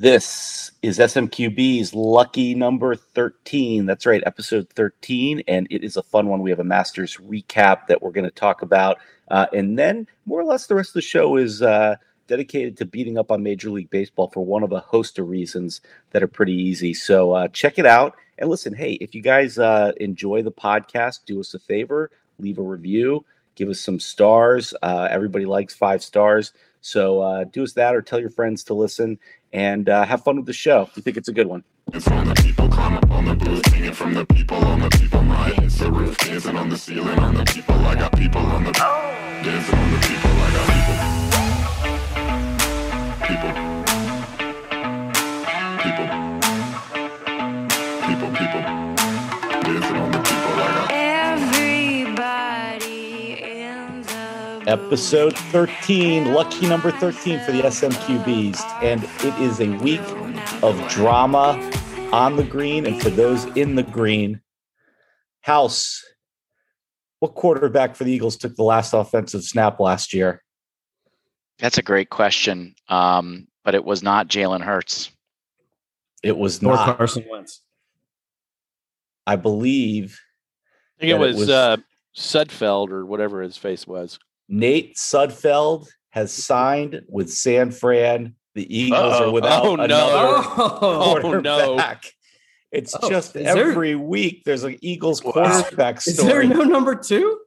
This 0.00 0.70
is 0.80 1.00
SMQB's 1.00 1.92
lucky 1.92 2.54
number 2.54 2.94
13. 2.94 3.84
That's 3.84 4.06
right, 4.06 4.22
episode 4.24 4.70
13. 4.70 5.42
And 5.48 5.66
it 5.70 5.82
is 5.82 5.96
a 5.96 6.04
fun 6.04 6.28
one. 6.28 6.40
We 6.40 6.50
have 6.50 6.60
a 6.60 6.64
Masters 6.64 7.16
recap 7.16 7.88
that 7.88 8.00
we're 8.00 8.12
going 8.12 8.24
to 8.24 8.30
talk 8.30 8.62
about. 8.62 8.98
Uh, 9.28 9.46
and 9.52 9.76
then, 9.76 10.06
more 10.24 10.40
or 10.40 10.44
less, 10.44 10.68
the 10.68 10.76
rest 10.76 10.90
of 10.90 10.94
the 10.94 11.00
show 11.00 11.36
is 11.36 11.62
uh, 11.62 11.96
dedicated 12.28 12.76
to 12.76 12.84
beating 12.84 13.18
up 13.18 13.32
on 13.32 13.42
Major 13.42 13.70
League 13.70 13.90
Baseball 13.90 14.28
for 14.28 14.44
one 14.44 14.62
of 14.62 14.70
a 14.70 14.78
host 14.78 15.18
of 15.18 15.28
reasons 15.28 15.80
that 16.12 16.22
are 16.22 16.28
pretty 16.28 16.54
easy. 16.54 16.94
So 16.94 17.32
uh, 17.32 17.48
check 17.48 17.76
it 17.76 17.86
out. 17.86 18.14
And 18.38 18.48
listen, 18.48 18.74
hey, 18.74 18.92
if 19.00 19.16
you 19.16 19.20
guys 19.20 19.58
uh, 19.58 19.90
enjoy 19.96 20.42
the 20.42 20.52
podcast, 20.52 21.24
do 21.26 21.40
us 21.40 21.54
a 21.54 21.58
favor, 21.58 22.12
leave 22.38 22.58
a 22.58 22.62
review, 22.62 23.24
give 23.56 23.68
us 23.68 23.80
some 23.80 23.98
stars. 23.98 24.72
Uh, 24.80 25.08
everybody 25.10 25.44
likes 25.44 25.74
five 25.74 26.04
stars. 26.04 26.52
So 26.80 27.20
uh, 27.20 27.44
do 27.44 27.64
us 27.64 27.72
that 27.74 27.94
or 27.94 28.02
tell 28.02 28.20
your 28.20 28.30
friends 28.30 28.64
to 28.64 28.74
listen 28.74 29.18
and 29.52 29.88
uh, 29.88 30.04
have 30.04 30.22
fun 30.24 30.36
with 30.36 30.46
the 30.46 30.52
show. 30.52 30.88
You 30.94 31.02
think 31.02 31.16
it's 31.16 31.28
a 31.28 31.32
good 31.32 31.46
one. 31.46 31.64
It's 31.92 32.04
the 32.04 32.40
people, 32.42 32.68
climb 32.68 32.98
up 32.98 33.10
on 33.10 33.24
the 33.24 33.34
booth, 33.34 33.64
hanging 33.66 33.92
from 33.92 34.14
the 34.14 34.26
people 34.26 34.58
on 34.58 34.80
the 34.80 34.90
people. 34.90 35.22
My 35.22 35.50
hits 35.50 35.78
the 35.78 35.90
roof, 35.90 36.18
dancing 36.18 36.56
on 36.56 36.68
the 36.68 36.76
ceiling 36.76 37.18
on 37.18 37.34
the 37.34 37.44
people. 37.44 37.74
I 37.76 37.94
got 37.94 38.16
people 38.16 38.42
on 38.42 38.64
the 38.64 38.72
dancing 38.72 39.78
on 39.78 39.90
the 39.92 39.98
people. 40.06 40.30
I 40.30 40.50
got 40.52 40.66
people. 43.38 43.52
People. 43.52 43.67
Episode 54.68 55.34
13, 55.34 56.34
lucky 56.34 56.66
number 56.68 56.90
13 56.90 57.40
for 57.40 57.52
the 57.52 57.62
SMQBs. 57.62 58.60
And 58.82 59.02
it 59.24 59.34
is 59.40 59.60
a 59.60 59.68
week 59.78 60.02
of 60.62 60.76
drama 60.90 61.58
on 62.12 62.36
the 62.36 62.44
green 62.44 62.84
and 62.84 63.00
for 63.00 63.08
those 63.08 63.46
in 63.56 63.76
the 63.76 63.82
green. 63.82 64.42
House, 65.40 66.04
what 67.20 67.34
quarterback 67.34 67.96
for 67.96 68.04
the 68.04 68.12
Eagles 68.12 68.36
took 68.36 68.56
the 68.56 68.62
last 68.62 68.92
offensive 68.92 69.42
snap 69.42 69.80
last 69.80 70.12
year? 70.12 70.42
That's 71.58 71.78
a 71.78 71.82
great 71.82 72.10
question. 72.10 72.74
Um, 72.88 73.48
but 73.64 73.74
it 73.74 73.86
was 73.86 74.02
not 74.02 74.28
Jalen 74.28 74.60
Hurts. 74.62 75.10
It 76.22 76.36
was 76.36 76.62
Or 76.62 76.74
not, 76.74 76.98
Carson 76.98 77.24
Wentz. 77.30 77.62
I 79.26 79.36
believe, 79.36 80.20
I 80.98 81.00
think 81.00 81.10
it 81.10 81.18
that 81.18 81.24
it 81.24 81.26
was, 81.26 81.36
was- 81.38 81.48
uh, 81.48 81.76
Sudfeld 82.14 82.90
or 82.90 83.06
whatever 83.06 83.40
his 83.40 83.56
face 83.56 83.86
was. 83.86 84.18
Nate 84.48 84.96
Sudfeld 84.96 85.88
has 86.10 86.30
mm-hmm. 86.32 86.40
signed 86.40 87.02
with 87.08 87.30
San 87.30 87.70
Fran. 87.70 88.34
The 88.54 88.76
Eagles 88.76 89.14
are 89.14 89.24
Uh-oh. 89.24 89.30
without 89.32 89.64
Oh, 89.64 89.76
no. 89.76 89.84
another 89.84 90.12
Oh, 90.56 91.14
no. 91.14 91.20
quarterback. 91.20 92.04
It's 92.72 92.94
Oh, 93.00 93.08
just 93.08 93.36
is 93.36 93.44
there- 93.44 93.70
every 93.70 93.94
week 93.94 94.42
there's 94.44 94.64
an 94.64 94.76
Eagles 94.82 95.22
Wow. 95.22 95.32
quarterback 95.32 95.98
Is 96.06 96.16
there 96.16 96.26
story. 96.42 96.48
no 96.48 96.64
number 96.64 96.94
two? 96.94 97.38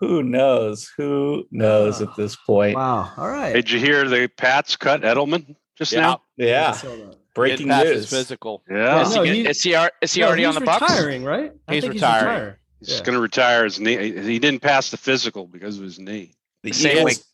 Who 0.00 0.22
knows? 0.22 0.90
Who 0.96 1.46
knows 1.52 2.02
at 2.02 2.14
this 2.16 2.36
ah. 2.40 2.44
point? 2.46 2.76
Wow. 2.76 3.12
All 3.16 3.28
right. 3.28 3.52
Did 3.52 3.70
you 3.70 3.78
hear 3.78 4.08
the 4.08 4.28
Pats 4.28 4.74
cut 4.76 5.02
Edelman 5.02 5.54
just 5.78 5.92
Yeah. 5.92 6.00
now? 6.00 6.22
Yeah, 6.36 6.70
I 6.70 6.72
saw 6.72 6.88
that. 6.88 7.16
breaking 7.34 7.68
Didn't 7.68 7.84
news. 7.84 8.10
physical. 8.10 8.62
Yeah, 8.68 8.76
Yeah, 8.76 8.94
no, 9.14 9.22
is, 9.22 9.28
he, 9.30 9.34
he- 9.42 9.48
is 9.48 9.62
he, 9.62 9.76
is 10.02 10.12
he 10.12 10.20
No, 10.20 10.26
already 10.26 10.44
on 10.44 10.52
he's 10.54 10.60
the 10.60 10.66
Bucs? 10.66 10.80
retiring, 10.80 11.24
right? 11.24 11.52
I 11.68 11.74
He's 11.74 11.82
think 11.84 11.94
retiring. 11.94 12.26
retiring. 12.28 12.54
He's 12.84 12.98
Yeah. 12.98 13.04
going 13.04 13.14
to 13.14 13.20
retire 13.20 13.64
his 13.64 13.78
knee. 13.80 13.96
He 14.20 14.38
didn't 14.38 14.60
pass 14.60 14.90
the 14.90 14.96
physical 14.96 15.46
because 15.46 15.78
of 15.78 15.84
his 15.84 15.98
knee. 15.98 16.34
The 16.62 16.72
Same 16.72 16.98
Eagles, 17.08 17.24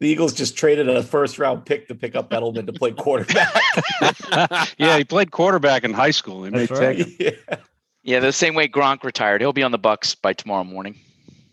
the 0.00 0.08
Eagles 0.08 0.32
just 0.32 0.56
traded 0.56 0.88
a 0.88 1.02
first 1.02 1.38
round 1.38 1.64
pick 1.66 1.88
to 1.88 1.94
pick 1.94 2.14
up 2.16 2.30
Edelman 2.30 2.66
to 2.66 2.72
play 2.72 2.92
quarterback. 2.92 3.52
yeah, 4.78 4.96
he 4.98 5.04
played 5.04 5.30
quarterback 5.30 5.84
in 5.84 5.92
high 5.92 6.10
school. 6.10 6.42
They 6.42 6.50
may 6.50 6.66
right. 6.66 6.96
take 6.98 6.98
him. 7.20 7.36
yeah. 7.50 7.56
Yeah, 8.02 8.20
the 8.20 8.32
same 8.32 8.54
way 8.54 8.66
Gronk 8.66 9.04
retired. 9.04 9.40
He'll 9.42 9.52
be 9.52 9.62
on 9.62 9.72
the 9.72 9.78
Bucs 9.78 10.16
by 10.20 10.32
tomorrow 10.32 10.64
morning. 10.64 10.98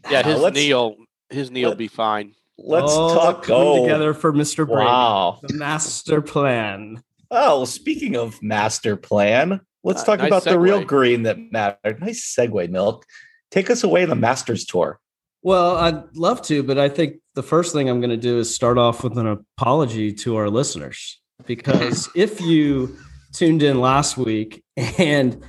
Yeah, 0.10 0.24
his 0.24 0.40
let's- 0.40 0.56
knee 0.56 0.74
will 0.74 0.96
his 1.30 1.52
knee 1.52 1.66
will 1.66 1.76
be 1.76 1.90
fine. 1.90 2.34
Let's 2.58 2.92
All 2.92 3.14
talk. 3.14 3.44
coming 3.44 3.62
Oh, 3.68 3.84
together 3.84 4.14
for 4.16 4.32
Mr. 4.34 4.66
Brady. 4.66 4.86
wow. 4.86 5.40
The 5.44 5.54
master 5.54 6.22
plan. 6.22 7.04
Oh, 7.30 7.66
speaking 7.66 8.16
of 8.16 8.42
master 8.42 8.96
plan, 8.96 9.60
let's 9.84 10.02
Uh, 10.02 10.06
talk 10.06 10.20
nice 10.20 10.28
about 10.28 10.44
the 10.46 10.58
real 10.58 10.84
green 10.84 11.24
that 11.24 11.38
mattered. 11.52 12.00
Nice 12.02 12.34
segue, 12.36 12.70
Milk. 12.70 13.06
Take 13.52 13.70
us 13.70 13.84
away 13.84 14.06
the 14.06 14.16
Masters 14.16 14.66
tour. 14.66 15.00
Well, 15.44 15.78
I'd 15.78 16.16
love 16.16 16.42
to, 16.44 16.64
but 16.64 16.78
I 16.78 16.90
think 16.90 17.18
the 17.36 17.44
first 17.44 17.74
thing 17.74 17.90
I'm 17.90 18.02
going 18.02 18.10
to 18.10 18.18
do 18.18 18.40
is 18.40 18.54
start 18.54 18.78
off 18.78 19.04
with 19.04 19.18
an 19.18 19.28
apology 19.28 20.12
to 20.14 20.36
our 20.36 20.50
listeners. 20.50 21.20
Because 21.46 22.10
if 22.16 22.42
you 22.42 22.98
tuned 23.34 23.64
in 23.64 23.80
last 23.80 24.18
week 24.18 24.64
and 24.98 25.42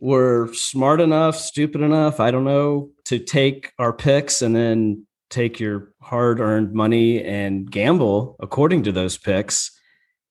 were 0.00 0.52
smart 0.52 1.00
enough, 1.00 1.36
stupid 1.36 1.80
enough, 1.80 2.20
I 2.20 2.30
don't 2.30 2.44
know, 2.44 2.90
to 3.06 3.18
take 3.18 3.72
our 3.78 3.92
picks 3.92 4.42
and 4.42 4.54
then 4.54 5.06
take 5.30 5.58
your 5.58 5.92
hard 6.00 6.38
earned 6.38 6.72
money 6.72 7.24
and 7.24 7.68
gamble 7.70 8.36
according 8.38 8.84
to 8.84 8.92
those 8.92 9.16
picks, 9.18 9.70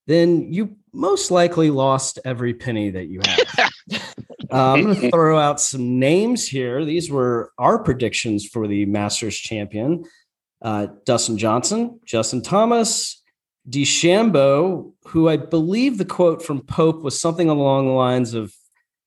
then 0.08 0.54
you 0.54 0.78
most 0.94 1.32
likely 1.32 1.72
lost 1.72 2.20
every 2.24 2.54
penny 2.54 2.92
that 2.92 3.08
you 3.08 3.20
had. 3.26 4.02
Uh, 4.54 4.74
I'm 4.74 4.84
going 4.84 4.96
to 5.02 5.12
throw 5.12 5.38
out 5.40 5.60
some 5.60 6.00
names 6.00 6.48
here. 6.48 6.86
These 6.86 7.10
were 7.10 7.52
our 7.58 7.80
predictions 7.80 8.46
for 8.46 8.68
the 8.68 8.86
Masters 8.86 9.36
champion 9.38 10.04
uh, 10.62 10.88
Dustin 11.06 11.38
Johnson, 11.38 12.00
Justin 12.06 12.42
Thomas, 12.42 13.22
DeChambeau, 13.70 14.94
who 15.08 15.28
I 15.30 15.36
believe 15.38 15.98
the 15.98 16.06
quote 16.06 16.42
from 16.44 16.62
Pope 16.62 17.04
was 17.04 17.20
something 17.20 17.50
along 17.50 17.88
the 17.88 17.92
lines 17.94 18.34
of 18.34 18.54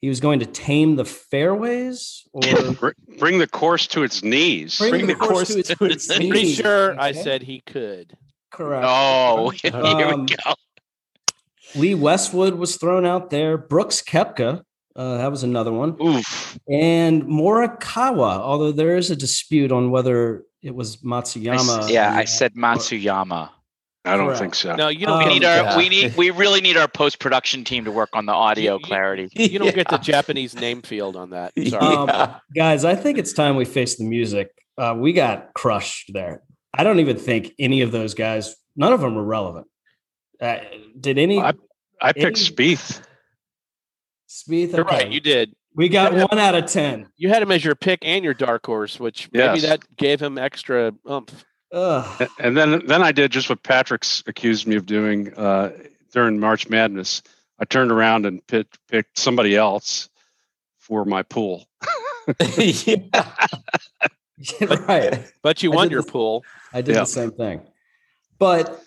he 0.02 0.08
was 0.10 0.20
going 0.20 0.40
to 0.40 0.46
tame 0.46 0.96
the 0.96 1.04
fairways 1.06 2.24
or 2.32 2.42
Bring 3.18 3.38
the 3.38 3.46
course 3.50 3.86
to 3.88 4.02
its 4.02 4.22
knees. 4.22 4.78
Bring 4.78 5.06
the 5.06 5.14
course 5.14 5.48
to 5.54 5.58
its, 5.60 5.68
to 5.74 5.84
its 5.86 6.10
I'm 6.14 6.18
knees. 6.20 6.30
pretty 6.30 6.52
sure 6.52 7.00
I 7.00 7.12
said 7.12 7.42
he 7.42 7.60
could. 7.66 8.16
correct. 8.52 8.84
Oh, 8.86 9.48
here 9.54 9.74
Um, 9.74 10.26
we 10.26 10.36
go. 10.36 10.54
Lee 11.74 11.94
Westwood 11.94 12.54
was 12.56 12.76
thrown 12.76 13.06
out 13.06 13.30
there. 13.30 13.56
Brooks 13.56 14.02
Koepka, 14.02 14.62
uh, 14.96 15.18
that 15.18 15.30
was 15.30 15.42
another 15.42 15.72
one. 15.72 15.96
Oof. 16.02 16.58
and 16.68 17.22
Morikawa, 17.24 18.38
although 18.38 18.72
there 18.72 18.96
is 18.96 19.10
a 19.10 19.16
dispute 19.16 19.70
on 19.72 19.90
whether 19.90 20.44
it 20.62 20.74
was 20.74 20.94
I 20.94 20.96
s- 20.96 21.02
Matsuyama. 21.36 21.90
yeah, 21.90 22.14
I 22.16 22.24
said 22.24 22.54
Matsuyama. 22.54 23.50
I 24.04 24.16
don't 24.16 24.26
Correct. 24.26 24.40
think 24.40 24.54
so. 24.54 24.76
No, 24.76 24.86
you 24.88 25.04
don't 25.04 25.20
Um, 25.22 25.28
We 25.28 25.34
need 25.34 25.44
our 25.44 25.56
yeah. 25.64 25.76
we 25.76 25.88
need 25.88 26.16
we 26.16 26.30
really 26.30 26.60
need 26.60 26.76
our 26.76 26.86
post 26.88 27.18
production 27.18 27.64
team 27.64 27.84
to 27.86 27.90
work 27.90 28.10
on 28.14 28.26
the 28.26 28.32
audio 28.32 28.74
You- 28.74 28.78
you- 28.80 28.84
clarity. 28.86 29.28
you 29.34 29.58
don't 29.58 29.74
get 29.74 29.88
the 29.88 29.98
Japanese 30.12 30.54
name 30.54 30.82
field 30.82 31.16
on 31.16 31.30
that. 31.30 31.52
Sorry. 31.68 31.96
Um, 31.96 32.34
Guys, 32.54 32.84
I 32.84 32.94
think 32.94 33.18
it's 33.18 33.32
time 33.32 33.56
we 33.56 33.64
face 33.64 33.96
the 33.96 34.04
music. 34.04 34.48
Uh, 34.78 34.94
we 34.96 35.12
got 35.12 35.52
crushed 35.54 36.12
there. 36.14 36.42
I 36.72 36.84
don't 36.84 37.00
even 37.00 37.16
think 37.16 37.52
any 37.58 37.80
of 37.80 37.90
those 37.90 38.14
guys, 38.14 38.54
none 38.76 38.92
of 38.92 39.00
them 39.00 39.14
were 39.16 39.24
relevant. 39.24 39.66
Uh, 40.40 40.58
did 41.00 41.18
any? 41.18 41.40
I- 41.40 41.54
I 42.00 42.12
picked 42.12 42.38
Any- 42.38 42.74
Spieth. 42.74 43.02
Speed, 44.36 44.72
You're 44.72 44.84
right. 44.84 45.10
You 45.10 45.20
did. 45.20 45.54
we 45.74 45.88
got 45.88 46.12
Yeah. 46.12 46.24
one 46.30 46.38
out 46.38 46.54
of 46.54 46.66
10. 46.66 47.08
You 47.16 47.28
had 47.30 47.42
him 47.42 47.50
as 47.50 47.64
your 47.64 47.74
pick 47.74 48.00
and 48.02 48.22
your 48.24 48.34
dark 48.34 48.66
horse, 48.66 49.00
which 49.00 49.30
maybe 49.32 49.60
that 49.60 49.80
gave 49.96 50.20
him 50.20 50.36
extra 50.38 50.92
oomph. 51.10 51.44
Ugh. 51.72 52.28
And 52.38 52.56
then 52.56 52.84
then 52.86 53.02
I 53.02 53.12
did 53.12 53.32
just 53.32 53.48
what 53.48 53.62
Patrick's 53.62 54.22
accused 54.26 54.66
me 54.66 54.76
of 54.76 54.86
doing 54.86 55.32
uh, 55.34 55.72
during 56.12 56.38
March 56.38 56.68
Madness. 56.68 57.22
I 57.58 57.64
turned 57.64 57.90
around 57.90 58.26
and 58.26 58.46
picked, 58.46 58.78
picked 58.88 59.18
somebody 59.18 59.56
else 59.56 60.08
for 60.78 61.04
my 61.04 61.22
pool. 61.22 61.66
yeah. 62.56 62.96
right. 64.86 65.24
But 65.42 65.62
you 65.62 65.72
I 65.72 65.76
won 65.76 65.90
your 65.90 66.02
the- 66.02 66.12
pool. 66.12 66.44
I 66.72 66.82
did 66.82 66.94
Yeah. 66.94 67.00
the 67.00 67.06
same 67.06 67.30
thing. 67.32 67.62
But 68.38 68.82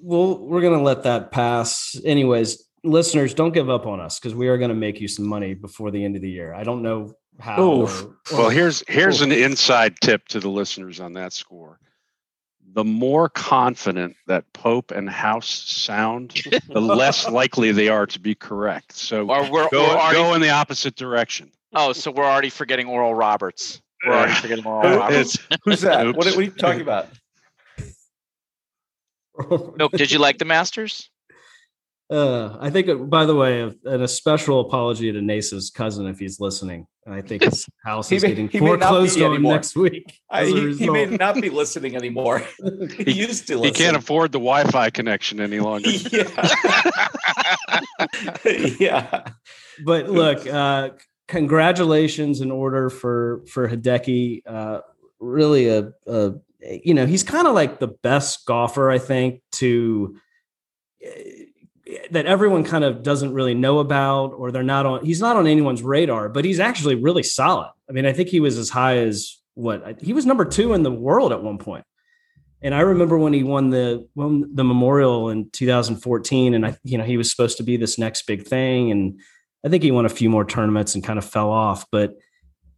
we'll 0.00 0.38
we're 0.38 0.60
gonna 0.62 0.82
let 0.82 1.02
that 1.02 1.32
pass. 1.32 2.00
Anyways, 2.04 2.62
listeners, 2.84 3.34
don't 3.34 3.52
give 3.52 3.68
up 3.70 3.86
on 3.86 4.00
us 4.00 4.18
because 4.18 4.34
we 4.34 4.48
are 4.48 4.58
gonna 4.58 4.74
make 4.74 5.00
you 5.00 5.08
some 5.08 5.26
money 5.26 5.54
before 5.54 5.90
the 5.90 6.04
end 6.04 6.16
of 6.16 6.22
the 6.22 6.30
year. 6.30 6.54
I 6.54 6.64
don't 6.64 6.82
know 6.82 7.14
how. 7.38 7.62
Oof. 7.62 8.04
or- 8.04 8.16
Well, 8.38 8.50
here's 8.50 8.82
here's 8.88 9.20
Oof. 9.20 9.26
an 9.26 9.32
inside 9.32 9.96
tip 10.00 10.26
to 10.28 10.40
the 10.40 10.48
listeners 10.48 11.00
on 11.00 11.12
that 11.14 11.32
score. 11.32 11.78
The 12.72 12.84
more 12.84 13.28
confident 13.28 14.14
that 14.28 14.44
Pope 14.52 14.92
and 14.92 15.10
House 15.10 15.48
sound, 15.48 16.40
the 16.68 16.80
less 16.80 17.28
likely 17.28 17.72
they 17.72 17.88
are 17.88 18.06
to 18.06 18.20
be 18.20 18.34
correct. 18.36 18.92
So 18.92 19.28
Or 19.28 19.42
we're, 19.50 19.68
go, 19.70 19.82
we're 19.82 19.96
already 19.96 20.14
go 20.18 20.34
in 20.34 20.40
the 20.40 20.50
opposite 20.50 20.94
direction. 20.94 21.50
oh, 21.74 21.92
so 21.92 22.12
we're 22.12 22.24
already 22.24 22.48
forgetting 22.50 22.86
Oral 22.86 23.12
Roberts. 23.14 23.82
We're 24.06 24.12
already 24.12 24.34
forgetting 24.34 24.64
Oral 24.64 24.98
Roberts. 24.98 25.36
Who's 25.64 25.80
that? 25.80 26.06
What, 26.06 26.16
Oops. 26.18 26.26
what 26.26 26.36
are 26.36 26.42
you 26.42 26.50
talking 26.52 26.80
about? 26.80 27.08
Milk, 29.76 29.92
did 29.92 30.10
you 30.12 30.18
like 30.18 30.38
the 30.38 30.44
Masters? 30.44 31.10
Uh, 32.10 32.56
I 32.60 32.70
think, 32.70 32.88
uh, 32.88 32.96
by 32.96 33.24
the 33.24 33.36
way, 33.36 33.62
and 33.62 34.02
a 34.02 34.08
special 34.08 34.60
apology 34.60 35.12
to 35.12 35.22
Nace's 35.22 35.70
cousin 35.70 36.06
if 36.08 36.18
he's 36.18 36.40
listening. 36.40 36.86
I 37.06 37.22
think 37.22 37.44
his 37.44 37.66
house 37.84 38.08
He 38.08 38.16
is 38.16 38.22
may- 38.22 38.28
getting 38.30 38.48
he 38.48 38.58
may 38.60 38.70
not 38.70 38.80
foreclosed 38.80 39.22
on 39.22 39.32
anymore. 39.34 39.52
next 39.54 39.76
week. 39.76 40.20
I, 40.28 40.44
he, 40.44 40.74
he 40.74 40.90
may 40.90 41.06
not 41.06 41.36
be 41.40 41.50
listening 41.50 41.94
anymore. 41.94 42.42
he 42.98 43.12
used 43.12 43.46
to 43.46 43.58
listen. 43.58 43.64
He 43.64 43.70
can't 43.70 43.96
afford 43.96 44.32
the 44.32 44.38
Wi-Fi 44.38 44.90
connection 44.90 45.40
any 45.40 45.60
longer. 45.60 45.88
yeah. 46.12 46.46
yeah. 48.78 49.24
but 49.84 50.08
look, 50.08 50.46
uh, 50.46 50.90
congratulations 51.28 52.40
in 52.40 52.50
order 52.50 52.90
for 52.90 53.42
for 53.46 53.68
Hideki. 53.68 54.42
Uh, 54.46 54.80
really, 55.20 55.68
a, 55.68 55.92
a 56.06 56.32
you 56.60 56.94
know 56.94 57.06
he's 57.06 57.22
kind 57.22 57.46
of 57.46 57.54
like 57.54 57.78
the 57.78 57.88
best 57.88 58.46
golfer 58.46 58.90
I 58.90 58.98
think 58.98 59.42
to 59.52 60.16
that 62.10 62.26
everyone 62.26 62.64
kind 62.64 62.84
of 62.84 63.02
doesn't 63.02 63.32
really 63.32 63.54
know 63.54 63.78
about 63.78 64.28
or 64.28 64.50
they're 64.50 64.62
not 64.62 64.86
on. 64.86 65.04
He's 65.04 65.20
not 65.20 65.36
on 65.36 65.46
anyone's 65.46 65.82
radar, 65.82 66.28
but 66.28 66.44
he's 66.44 66.60
actually 66.60 66.94
really 66.94 67.22
solid. 67.22 67.72
I 67.88 67.92
mean, 67.92 68.06
I 68.06 68.12
think 68.12 68.28
he 68.28 68.40
was 68.40 68.58
as 68.58 68.70
high 68.70 68.98
as 68.98 69.38
what 69.54 70.00
he 70.00 70.12
was 70.12 70.26
number 70.26 70.44
two 70.44 70.72
in 70.74 70.82
the 70.82 70.90
world 70.90 71.32
at 71.32 71.42
one 71.42 71.58
point. 71.58 71.84
And 72.62 72.74
I 72.74 72.80
remember 72.80 73.18
when 73.18 73.32
he 73.32 73.42
won 73.42 73.70
the 73.70 74.06
won 74.14 74.54
the 74.54 74.64
Memorial 74.64 75.30
in 75.30 75.50
2014, 75.50 76.54
and 76.54 76.66
I, 76.66 76.76
you 76.84 76.98
know, 76.98 77.04
he 77.04 77.16
was 77.16 77.30
supposed 77.30 77.56
to 77.56 77.62
be 77.62 77.76
this 77.76 77.98
next 77.98 78.26
big 78.26 78.46
thing, 78.46 78.90
and 78.90 79.20
I 79.64 79.68
think 79.68 79.82
he 79.82 79.90
won 79.90 80.04
a 80.04 80.10
few 80.10 80.28
more 80.28 80.44
tournaments 80.44 80.94
and 80.94 81.02
kind 81.02 81.18
of 81.18 81.24
fell 81.24 81.50
off. 81.50 81.86
But 81.90 82.16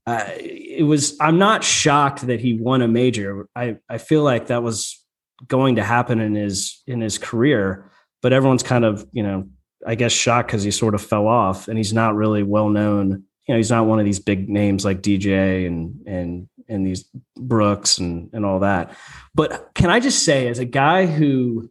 uh, 0.06 0.24
it 0.36 0.86
was 0.86 1.16
I'm 1.20 1.38
not 1.38 1.64
shocked 1.64 2.26
that 2.26 2.40
he 2.40 2.54
won 2.54 2.82
a 2.82 2.88
major. 2.88 3.48
I 3.56 3.78
I 3.88 3.98
feel 3.98 4.22
like 4.22 4.46
that 4.48 4.62
was 4.62 5.02
going 5.48 5.76
to 5.76 5.84
happen 5.84 6.20
in 6.20 6.34
his 6.34 6.80
in 6.86 7.00
his 7.00 7.18
career, 7.18 7.90
but 8.22 8.32
everyone's 8.32 8.62
kind 8.62 8.84
of 8.84 9.06
you 9.12 9.22
know 9.22 9.48
I 9.86 9.94
guess 9.96 10.12
shocked 10.12 10.48
because 10.48 10.62
he 10.62 10.70
sort 10.70 10.94
of 10.94 11.02
fell 11.02 11.26
off, 11.26 11.68
and 11.68 11.76
he's 11.76 11.92
not 11.92 12.14
really 12.14 12.42
well 12.42 12.68
known. 12.68 13.24
You 13.48 13.54
know, 13.54 13.56
he's 13.56 13.70
not 13.70 13.86
one 13.86 13.98
of 13.98 14.04
these 14.04 14.20
big 14.20 14.48
names 14.48 14.84
like 14.84 15.02
DJ 15.02 15.66
and 15.66 16.00
and 16.06 16.48
and 16.68 16.86
these 16.86 17.04
Brooks 17.36 17.98
and 17.98 18.30
and 18.32 18.46
all 18.46 18.60
that. 18.60 18.96
But 19.34 19.70
can 19.74 19.90
I 19.90 19.98
just 20.00 20.24
say, 20.24 20.46
as 20.48 20.58
a 20.60 20.64
guy 20.64 21.06
who 21.06 21.68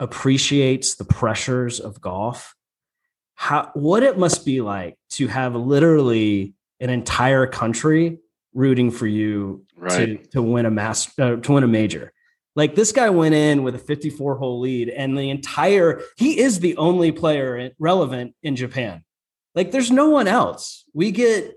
appreciates 0.00 0.94
the 0.96 1.04
pressures 1.04 1.80
of 1.80 2.00
golf, 2.00 2.54
how 3.34 3.70
what 3.74 4.02
it 4.02 4.18
must 4.18 4.44
be 4.44 4.60
like 4.60 4.96
to 5.10 5.28
have 5.28 5.54
literally 5.54 6.54
an 6.80 6.90
entire 6.90 7.46
country 7.46 8.18
rooting 8.54 8.90
for 8.90 9.06
you 9.06 9.64
to 9.76 9.80
Right. 9.80 10.30
to 10.32 10.40
win 10.42 10.64
a 10.66 10.70
mass 10.70 11.16
uh, 11.18 11.36
to 11.36 11.52
win 11.52 11.64
a 11.64 11.68
major. 11.68 12.12
Like 12.56 12.74
this 12.74 12.92
guy 12.92 13.10
went 13.10 13.34
in 13.34 13.62
with 13.62 13.74
a 13.74 13.78
54 13.78 14.36
hole 14.36 14.60
lead, 14.60 14.88
and 14.88 15.18
the 15.18 15.30
entire 15.30 16.02
he 16.16 16.38
is 16.38 16.60
the 16.60 16.76
only 16.76 17.10
player 17.10 17.70
relevant 17.78 18.34
in 18.42 18.54
Japan. 18.56 19.04
Like 19.54 19.70
there's 19.70 19.90
no 19.90 20.10
one 20.10 20.28
else. 20.28 20.84
We 20.92 21.10
get 21.10 21.56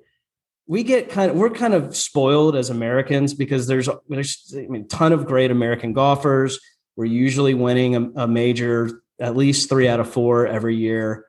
we 0.66 0.84
get 0.84 1.10
kind 1.10 1.32
of 1.32 1.38
we're 1.38 1.52
kind 1.52 1.74
of 1.74 1.96
spoiled 1.96 2.56
as 2.56 2.70
Americans 2.70 3.34
because 3.34 3.68
there's 3.68 3.88
there's 4.10 4.54
I 4.56 4.68
mean 4.68 4.88
ton 4.88 5.14
of 5.14 5.28
great 5.28 5.52
American 5.52 5.94
golfers. 5.94 6.60
We're 6.96 7.06
usually 7.06 7.54
winning 7.54 7.96
a, 7.96 8.24
a 8.24 8.28
major 8.28 9.02
at 9.20 9.38
least 9.38 9.70
three 9.70 9.88
out 9.88 10.00
of 10.00 10.12
four 10.12 10.48
every 10.48 10.76
year. 10.76 11.26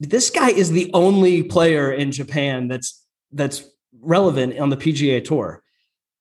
This 0.00 0.30
guy 0.30 0.50
is 0.50 0.70
the 0.70 0.90
only 0.94 1.42
player 1.42 1.92
in 1.92 2.12
Japan 2.12 2.68
that's 2.68 3.04
that's 3.30 3.62
relevant 4.00 4.58
on 4.58 4.70
the 4.70 4.76
PGA 4.76 5.22
Tour, 5.22 5.62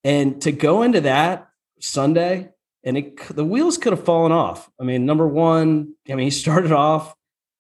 and 0.04 0.42
to 0.42 0.52
go 0.52 0.84
into 0.84 1.02
that 1.02 1.48
Sunday 1.80 2.50
and 2.84 2.98
it 2.98 3.36
the 3.36 3.46
wheels 3.46 3.78
could 3.78 3.94
have 3.94 4.04
fallen 4.04 4.32
off. 4.32 4.70
I 4.80 4.84
mean, 4.84 5.06
number 5.06 5.28
one, 5.28 5.94
I 6.10 6.16
mean 6.16 6.26
he 6.26 6.32
started 6.44 6.72
off 6.72 7.14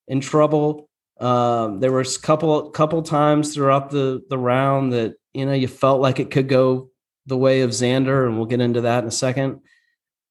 in 0.07 0.21
trouble. 0.21 0.89
Um, 1.19 1.79
there 1.79 1.91
was 1.91 2.17
a 2.17 2.21
couple 2.21 2.69
couple 2.71 3.01
times 3.03 3.53
throughout 3.53 3.91
the 3.91 4.23
the 4.29 4.37
round 4.37 4.93
that 4.93 5.15
you 5.33 5.45
know 5.45 5.53
you 5.53 5.67
felt 5.67 6.01
like 6.01 6.19
it 6.19 6.31
could 6.31 6.47
go 6.47 6.89
the 7.27 7.37
way 7.37 7.61
of 7.61 7.71
Xander, 7.71 8.25
and 8.25 8.37
we'll 8.37 8.47
get 8.47 8.61
into 8.61 8.81
that 8.81 9.03
in 9.03 9.07
a 9.07 9.11
second. 9.11 9.61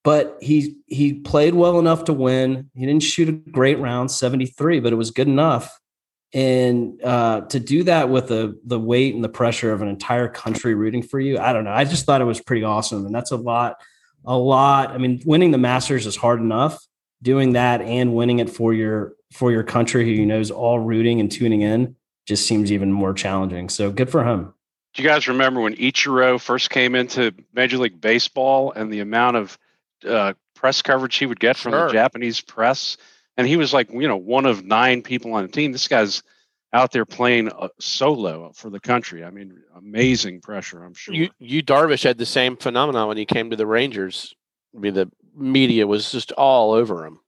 But 0.03 0.39
he 0.41 0.79
he 0.87 1.15
played 1.15 1.55
well 1.55 1.79
enough 1.79 2.05
to 2.05 2.13
win. 2.13 2.71
He 2.75 2.87
didn't 2.87 3.03
shoot 3.03 3.29
a 3.29 3.33
great 3.33 3.79
round, 3.79 4.11
73, 4.11 4.81
but 4.81 4.93
it 4.93 4.97
was 4.97 5.11
good 5.11 5.29
enough. 5.29 5.79
And 6.33 7.03
uh, 7.03 7.43
to 7.43 7.61
do 7.61 7.83
that 7.85 8.09
with 8.09 8.29
the 8.29 8.59
the 8.65 8.79
weight 8.79 9.15
and 9.15 9.23
the 9.23 9.29
pressure 9.29 9.73
of 9.73 9.83
an 9.83 9.89
entire 9.89 10.29
country 10.29 10.75
rooting 10.75 11.03
for 11.03 11.21
you, 11.21 11.39
I 11.39 11.53
don't 11.53 11.65
know. 11.65 11.73
I 11.73 11.85
just 11.85 12.07
thought 12.07 12.21
it 12.21 12.25
was 12.25 12.41
pretty 12.41 12.65
awesome, 12.65 13.05
and 13.05 13.15
that's 13.15 13.33
a 13.33 13.37
lot, 13.37 13.77
a 14.25 14.37
lot. 14.37 14.91
I 14.91 14.99
mean, 14.99 15.23
winning 15.25 15.51
the 15.51 15.59
Masters 15.59 16.07
is 16.07 16.17
hard 16.17 16.41
enough. 16.41 16.79
Doing 17.23 17.53
that 17.53 17.83
and 17.83 18.15
winning 18.15 18.39
it 18.39 18.49
for 18.49 18.73
your 18.73 19.15
for 19.33 19.53
your 19.53 19.63
country, 19.63 20.05
who 20.05 20.11
you 20.11 20.25
know 20.27 20.41
is 20.41 20.51
all 20.51 20.79
rooting 20.79 21.21
and 21.21 21.31
tuning 21.31 21.61
in, 21.61 21.95
just 22.27 22.47
seems 22.47 22.73
even 22.73 22.91
more 22.91 23.13
challenging. 23.13 23.69
So 23.69 23.91
good 23.91 24.09
for 24.11 24.25
him. 24.25 24.55
Do 24.95 25.03
you 25.03 25.09
guys 25.09 25.29
remember 25.29 25.61
when 25.61 25.77
Ichiro 25.77 26.41
first 26.41 26.71
came 26.71 26.95
into 26.95 27.33
Major 27.53 27.79
League 27.79 28.01
Baseball 28.01 28.73
and 28.73 28.93
the 28.93 29.01
amount 29.01 29.37
of 29.37 29.59
uh, 30.09 30.33
press 30.55 30.83
coverage 30.83 31.15
he 31.17 31.27
would 31.27 31.39
get 31.39 31.57
from 31.57 31.73
Sure. 31.73 31.87
the 31.87 31.93
Japanese 31.93 32.41
press? 32.41 32.97
And 33.37 33.47
he 33.47 33.57
was 33.57 33.73
like, 33.73 33.91
you 33.93 34.09
know, 34.09 34.17
one 34.17 34.47
of 34.47 34.65
nine 34.65 35.03
people 35.03 35.35
on 35.35 35.43
the 35.43 35.53
team. 35.53 35.73
This 35.73 35.89
guy's 35.89 36.23
out 36.73 36.93
there 36.93 37.05
playing 37.05 37.51
uh, 37.51 37.69
solo 37.81 38.53
for 38.55 38.71
the 38.71 38.81
country. 38.81 39.25
I 39.25 39.31
mean, 39.31 39.59
amazing 39.77 40.41
pressure, 40.41 40.85
I'm 40.85 40.95
sure. 40.95 41.15
You, 41.15 41.31
you 41.39 41.63
Darvish 41.63 42.05
had 42.05 42.19
the 42.19 42.27
same 42.27 42.57
phenomenon 42.57 43.09
when 43.09 43.17
he 43.17 43.27
came 43.27 43.51
to 43.51 43.57
the 43.57 43.67
Rangers. 43.67 44.35
I 44.77 44.81
mean, 44.81 44.95
the 44.95 45.11
media 45.35 45.87
was 45.87 46.13
just 46.13 46.33
all 46.33 46.73
over 46.73 47.05
him. 47.05 47.21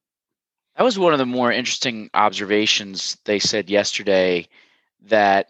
That 0.77 0.85
was 0.85 0.99
one 0.99 1.12
of 1.12 1.19
the 1.19 1.27
more 1.27 1.53
interesting 1.53 2.09
observations 2.15 3.19
they 3.25 3.39
said 3.39 3.69
yesterday 3.69 4.49
that 5.03 5.49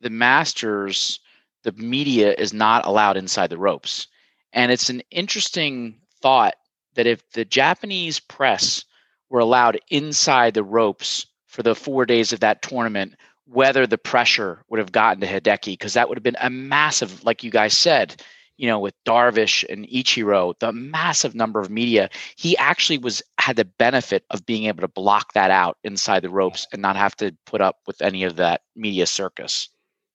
the 0.00 0.10
Masters, 0.10 1.20
the 1.62 1.72
media 1.72 2.34
is 2.34 2.52
not 2.52 2.86
allowed 2.86 3.16
inside 3.16 3.50
the 3.50 3.58
ropes. 3.58 4.08
And 4.52 4.72
it's 4.72 4.90
an 4.90 5.02
interesting 5.10 6.00
thought 6.22 6.54
that 6.94 7.06
if 7.06 7.30
the 7.32 7.44
Japanese 7.44 8.18
press 8.18 8.84
were 9.28 9.40
allowed 9.40 9.78
inside 9.90 10.54
the 10.54 10.64
ropes 10.64 11.26
for 11.48 11.62
the 11.62 11.74
four 11.74 12.06
days 12.06 12.32
of 12.32 12.40
that 12.40 12.62
tournament, 12.62 13.14
whether 13.46 13.86
the 13.86 13.98
pressure 13.98 14.62
would 14.68 14.78
have 14.78 14.92
gotten 14.92 15.20
to 15.20 15.26
Hideki, 15.26 15.72
because 15.72 15.94
that 15.94 16.08
would 16.08 16.18
have 16.18 16.22
been 16.22 16.36
a 16.40 16.50
massive, 16.50 17.24
like 17.24 17.42
you 17.42 17.50
guys 17.50 17.76
said, 17.76 18.22
you 18.58 18.66
know, 18.66 18.78
with 18.80 18.94
Darvish 19.06 19.64
and 19.68 19.86
Ichiro, 19.86 20.52
the 20.58 20.72
massive 20.72 21.34
number 21.34 21.60
of 21.60 21.70
media, 21.70 22.10
he 22.36 22.56
actually 22.58 22.98
was 22.98 23.22
had 23.38 23.56
the 23.56 23.64
benefit 23.64 24.24
of 24.30 24.44
being 24.44 24.64
able 24.64 24.82
to 24.82 24.88
block 24.88 25.32
that 25.32 25.50
out 25.50 25.78
inside 25.84 26.20
the 26.20 26.30
ropes 26.30 26.66
and 26.72 26.82
not 26.82 26.96
have 26.96 27.16
to 27.16 27.34
put 27.46 27.60
up 27.60 27.76
with 27.86 28.02
any 28.02 28.24
of 28.24 28.36
that 28.36 28.62
media 28.76 29.06
circus. 29.06 29.68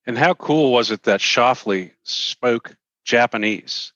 And 0.06 0.18
how 0.18 0.33
cool 0.33 0.71
was 0.74 0.91
it 0.91 1.03
that 1.03 1.21
Schauffele 1.21 1.91
spoke 2.03 2.75
Japanese 3.06 3.94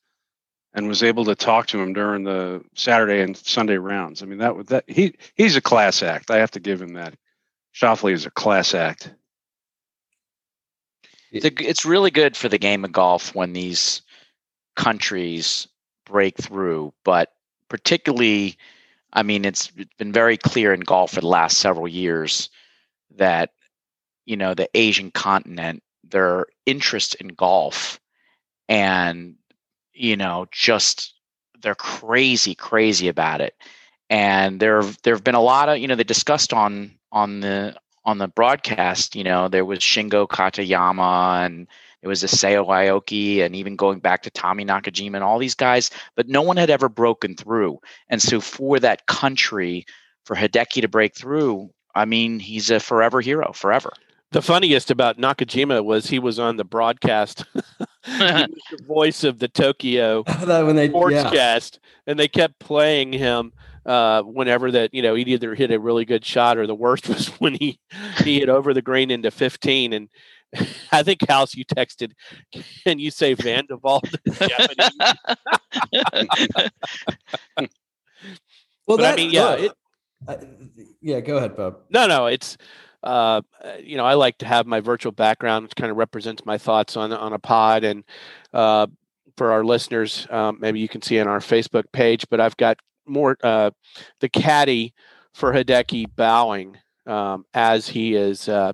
and 0.74 0.88
was 0.88 1.04
able 1.04 1.25
to 1.25 1.36
talk 1.36 1.68
to 1.68 1.80
him 1.81 1.92
during 1.92 2.24
the 2.24 2.63
Saturday 2.74 3.22
and 3.22 3.36
Sunday 3.36 3.78
rounds? 3.78 4.24
I 4.24 4.25
mean, 4.25 4.40
that 4.40 4.56
was 4.56 4.68
that 4.68 4.86
he 4.88 5.13
he's 5.36 5.57
a 5.57 5.62
class 5.62 6.01
act. 6.01 6.31
I 6.31 6.38
have 6.38 6.51
to 6.51 6.62
give 6.62 6.81
him 6.81 6.94
that. 6.94 7.16
Schauffele 7.78 8.12
is 8.14 8.26
a 8.26 8.31
class 8.31 8.74
act. 8.74 9.14
The- 11.31 11.54
It's 11.60 11.86
really 11.86 12.12
good 12.12 12.36
for 12.36 12.50
the 12.50 12.57
game 12.57 12.84
of 12.86 12.92
golf 12.92 13.36
when 13.36 13.54
these 13.54 14.02
countries 14.76 15.68
break 16.06 16.38
through, 16.38 16.94
but 17.04 17.34
particularly, 17.69 18.57
I 19.14 19.24
mean, 19.24 19.46
it's 19.46 19.72
it's 19.78 19.94
been 19.98 20.14
very 20.14 20.38
clear 20.38 20.74
in 20.74 20.81
golf 20.81 21.12
for 21.14 21.22
the 21.22 21.28
last 21.28 21.57
several 21.60 21.88
years 21.88 22.50
that 23.18 23.52
you 24.26 24.38
know 24.38 24.54
the 24.54 24.69
Asian 24.76 25.12
continent, 25.12 25.84
their 26.04 26.48
interest 26.66 27.16
in 27.16 27.30
golf, 27.30 28.00
and 28.69 29.38
you 29.94 30.18
know 30.18 30.48
just 30.52 31.16
they're 31.62 31.76
crazy, 31.76 32.56
crazy 32.56 33.07
about 33.10 33.42
it. 33.42 33.56
And 34.10 34.60
there 34.60 34.84
there 35.04 35.16
have 35.16 35.24
been 35.26 35.36
a 35.36 35.42
lot 35.42 35.69
of 35.69 35.80
you 35.80 35.88
know 35.88 35.96
they 35.96 36.04
discussed 36.06 36.54
on 36.54 36.96
on 37.11 37.40
the 37.40 37.76
on 38.06 38.18
the 38.18 38.28
broadcast. 38.28 39.16
You 39.16 39.23
know 39.23 39.47
there 39.47 39.66
was 39.66 39.80
Shingo 39.80 40.28
Katayama 40.28 41.45
and 41.45 41.68
it 42.02 42.07
was 42.07 42.23
Isao 42.23 42.66
Aoki 42.68 43.42
and 43.42 43.56
even 43.56 43.76
going 43.76 43.99
back 43.99 44.21
to 44.23 44.30
Tommy 44.30 44.64
Nakajima 44.64 45.16
and 45.16 45.23
all 45.23 45.40
these 45.40 45.56
guys, 45.56 45.90
but 46.16 46.28
no 46.28 46.42
one 46.42 46.57
had 46.57 46.69
ever 46.69 46.90
broken 46.90 47.35
through. 47.35 47.80
And 48.09 48.21
so 48.21 48.40
for 48.40 48.80
that 48.80 49.07
country, 49.07 49.85
for 50.23 50.35
Hideki 50.35 50.81
to 50.81 50.87
break 50.87 51.16
through, 51.16 51.71
I 51.95 52.06
mean, 52.06 52.40
he's 52.40 52.69
a 52.69 52.80
forever 52.80 53.19
hero, 53.21 53.52
forever. 53.54 53.92
The 54.31 54.42
funniest 54.42 54.92
about 54.92 55.18
Nakajima 55.18 55.83
was 55.83 56.07
he 56.07 56.19
was 56.19 56.37
on 56.37 56.57
the 56.57 56.66
broadcast. 56.66 57.45
he 57.54 58.11
was 58.19 58.47
the 58.71 58.83
voice 58.85 59.23
of 59.23 59.40
the 59.40 59.47
Tokyo 59.47 60.23
that 60.45 60.66
when 60.66 60.76
they 60.76 60.90
yeah. 60.90 61.59
and 62.06 62.19
they 62.19 62.28
kept 62.28 62.59
playing 62.59 63.14
him 63.14 63.54
uh, 63.88 64.22
whenever 64.22 64.70
that 64.72 64.94
you 64.94 65.02
know 65.02 65.16
he'd 65.16 65.28
either 65.30 65.56
hit 65.56 65.72
a 65.72 65.80
really 65.80 66.06
good 66.06 66.24
shot 66.24 66.58
or 66.58 66.68
the 66.68 66.76
worst 66.76 67.08
was 67.10 67.28
when 67.40 67.56
he 67.56 67.80
he 68.24 68.40
hit 68.40 68.50
over 68.50 68.74
the 68.74 68.82
green 68.82 69.10
into 69.10 69.32
15 69.32 69.94
and 69.94 70.10
I 70.92 71.04
think 71.04 71.28
House 71.28 71.56
you 71.56 71.66
texted 71.66 72.12
can 72.86 73.00
you 73.00 73.12
say 73.12 73.34
Van 73.34 73.66
de 73.66 73.78
Velde 73.78 74.16
in 74.26 74.34
Japanese 74.34 74.92
Well, 78.88 78.98
But 78.98 79.00
I 79.00 79.10
that, 79.10 79.16
mean, 79.18 79.32
yeah, 79.32 79.46
look, 79.50 79.60
it- 79.60 79.72
uh, 80.28 80.36
yeah. 81.02 81.20
Go 81.20 81.38
ahead, 81.38 81.56
Bob. 81.56 81.78
no 81.92 82.08
no 82.08 82.26
it's 82.26 82.58
uh, 83.04 83.42
you 83.84 83.98
know 83.98 84.06
I 84.06 84.16
like 84.16 84.40
to 84.40 84.48
have 84.48 84.66
my 84.66 84.80
virtual 84.80 85.12
background 85.12 85.64
which 85.64 85.76
kind 85.76 85.92
of 85.92 85.98
represents 85.98 86.44
my 86.46 86.58
thoughts 86.58 86.98
on 86.98 87.14
on 87.14 87.34
a 87.34 87.40
pod 87.40 87.84
and 87.84 88.04
uh, 88.54 88.88
for 89.38 89.52
our 89.52 89.64
listeners 89.64 90.26
um, 90.32 90.58
maybe 90.60 90.80
you 90.80 90.90
can 90.90 91.04
see 91.04 91.20
on 91.20 91.28
our 91.28 91.40
Facebook 91.40 91.84
page 91.92 92.26
but 92.32 92.40
I've 92.40 92.58
got 92.58 92.78
more 93.07 93.37
uh, 93.44 93.71
the 94.19 94.30
caddy 94.30 94.94
for 95.33 95.54
Hideki 95.54 96.07
bowing 96.16 96.78
um, 97.06 97.45
as 97.54 97.87
he 97.87 98.16
is 98.16 98.49
uh, 98.49 98.73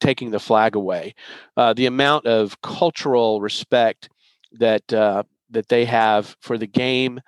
taking 0.00 0.30
the 0.30 0.40
flag 0.40 0.74
away. 0.74 1.14
Uh, 1.56 1.72
the 1.72 1.86
amount 1.86 2.26
of 2.26 2.60
cultural 2.62 3.40
respect 3.40 4.08
that 4.52 4.92
uh, 4.92 5.22
that 5.50 5.68
they 5.68 5.84
have 5.84 6.36
for 6.40 6.58
the 6.58 6.66
game, 6.66 7.20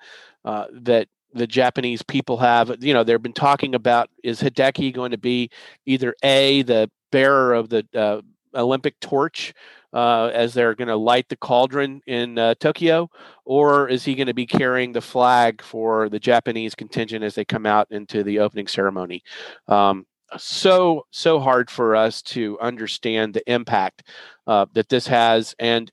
uh, 0.45 0.65
that 0.71 1.07
the 1.33 1.47
Japanese 1.47 2.01
people 2.01 2.37
have. 2.37 2.75
You 2.83 2.93
know, 2.93 3.03
they've 3.03 3.21
been 3.21 3.33
talking 3.33 3.75
about 3.75 4.09
is 4.23 4.41
Hideki 4.41 4.93
going 4.93 5.11
to 5.11 5.17
be 5.17 5.49
either 5.85 6.15
a 6.23 6.61
the 6.63 6.89
bearer 7.11 7.53
of 7.53 7.69
the 7.69 7.85
uh, 7.95 8.21
Olympic 8.55 8.99
torch 8.99 9.53
uh, 9.93 10.31
as 10.33 10.53
they're 10.53 10.75
going 10.75 10.87
to 10.87 10.95
light 10.95 11.29
the 11.29 11.35
cauldron 11.35 12.01
in 12.07 12.37
uh, 12.37 12.55
Tokyo, 12.55 13.09
or 13.45 13.87
is 13.87 14.03
he 14.03 14.15
going 14.15 14.27
to 14.27 14.33
be 14.33 14.45
carrying 14.45 14.91
the 14.91 15.01
flag 15.01 15.61
for 15.61 16.09
the 16.09 16.19
Japanese 16.19 16.75
contingent 16.75 17.23
as 17.23 17.35
they 17.35 17.45
come 17.45 17.65
out 17.65 17.87
into 17.91 18.23
the 18.23 18.39
opening 18.39 18.67
ceremony? 18.67 19.23
Um, 19.67 20.05
so 20.37 21.05
so 21.11 21.39
hard 21.39 21.69
for 21.69 21.95
us 21.95 22.21
to 22.23 22.59
understand 22.59 23.33
the 23.33 23.51
impact 23.51 24.03
uh, 24.47 24.65
that 24.73 24.89
this 24.89 25.05
has, 25.07 25.55
and 25.59 25.91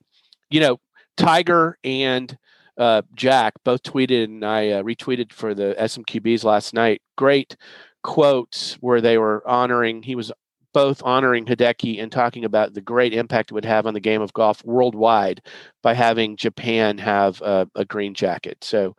you 0.49 0.59
know, 0.59 0.79
Tiger 1.15 1.77
and 1.83 2.35
uh, 2.77 3.03
Jack 3.13 3.53
both 3.63 3.83
tweeted, 3.83 4.25
and 4.25 4.43
I 4.43 4.69
uh, 4.69 4.83
retweeted 4.83 5.31
for 5.31 5.53
the 5.53 5.75
SMQBs 5.79 6.43
last 6.43 6.73
night. 6.73 7.01
Great 7.17 7.55
quotes 8.03 8.73
where 8.75 9.01
they 9.01 9.17
were 9.19 9.47
honoring. 9.47 10.01
He 10.01 10.15
was 10.15 10.31
both 10.73 11.01
honoring 11.03 11.45
Hideki 11.45 12.01
and 12.01 12.11
talking 12.11 12.45
about 12.45 12.73
the 12.73 12.81
great 12.81 13.13
impact 13.13 13.51
it 13.51 13.53
would 13.53 13.65
have 13.65 13.85
on 13.85 13.93
the 13.93 13.99
game 13.99 14.21
of 14.21 14.33
golf 14.33 14.63
worldwide 14.63 15.41
by 15.83 15.93
having 15.93 16.37
Japan 16.37 16.97
have 16.97 17.41
a, 17.41 17.67
a 17.75 17.85
green 17.85 18.13
jacket. 18.13 18.57
So, 18.63 18.95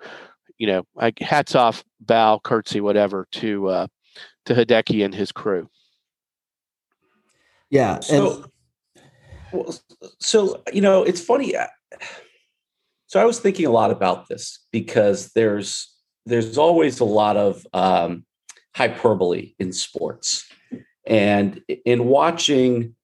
you 0.58 0.66
know, 0.66 0.84
I, 0.98 1.12
hats 1.20 1.54
off, 1.54 1.84
bow, 2.00 2.40
curtsy, 2.42 2.80
whatever 2.80 3.26
to 3.32 3.68
uh, 3.68 3.86
to 4.46 4.54
Hideki 4.54 5.04
and 5.04 5.14
his 5.14 5.32
crew. 5.32 5.68
Yeah, 7.70 7.94
and 7.94 8.04
So, 8.04 8.44
well, 9.52 9.74
so 10.18 10.62
you 10.72 10.80
know, 10.80 11.02
it's 11.02 11.20
funny. 11.20 11.56
uh, 11.56 11.66
So 13.06 13.20
I 13.20 13.24
was 13.24 13.40
thinking 13.40 13.66
a 13.66 13.70
lot 13.70 13.90
about 13.90 14.28
this 14.28 14.60
because 14.72 15.32
there's 15.32 15.94
there's 16.26 16.58
always 16.58 17.00
a 17.00 17.04
lot 17.04 17.36
of 17.36 17.66
um, 17.72 18.24
hyperbole 18.74 19.54
in 19.58 19.72
sports, 19.72 20.46
and 21.06 21.60
in 21.84 22.04
watching 22.04 22.94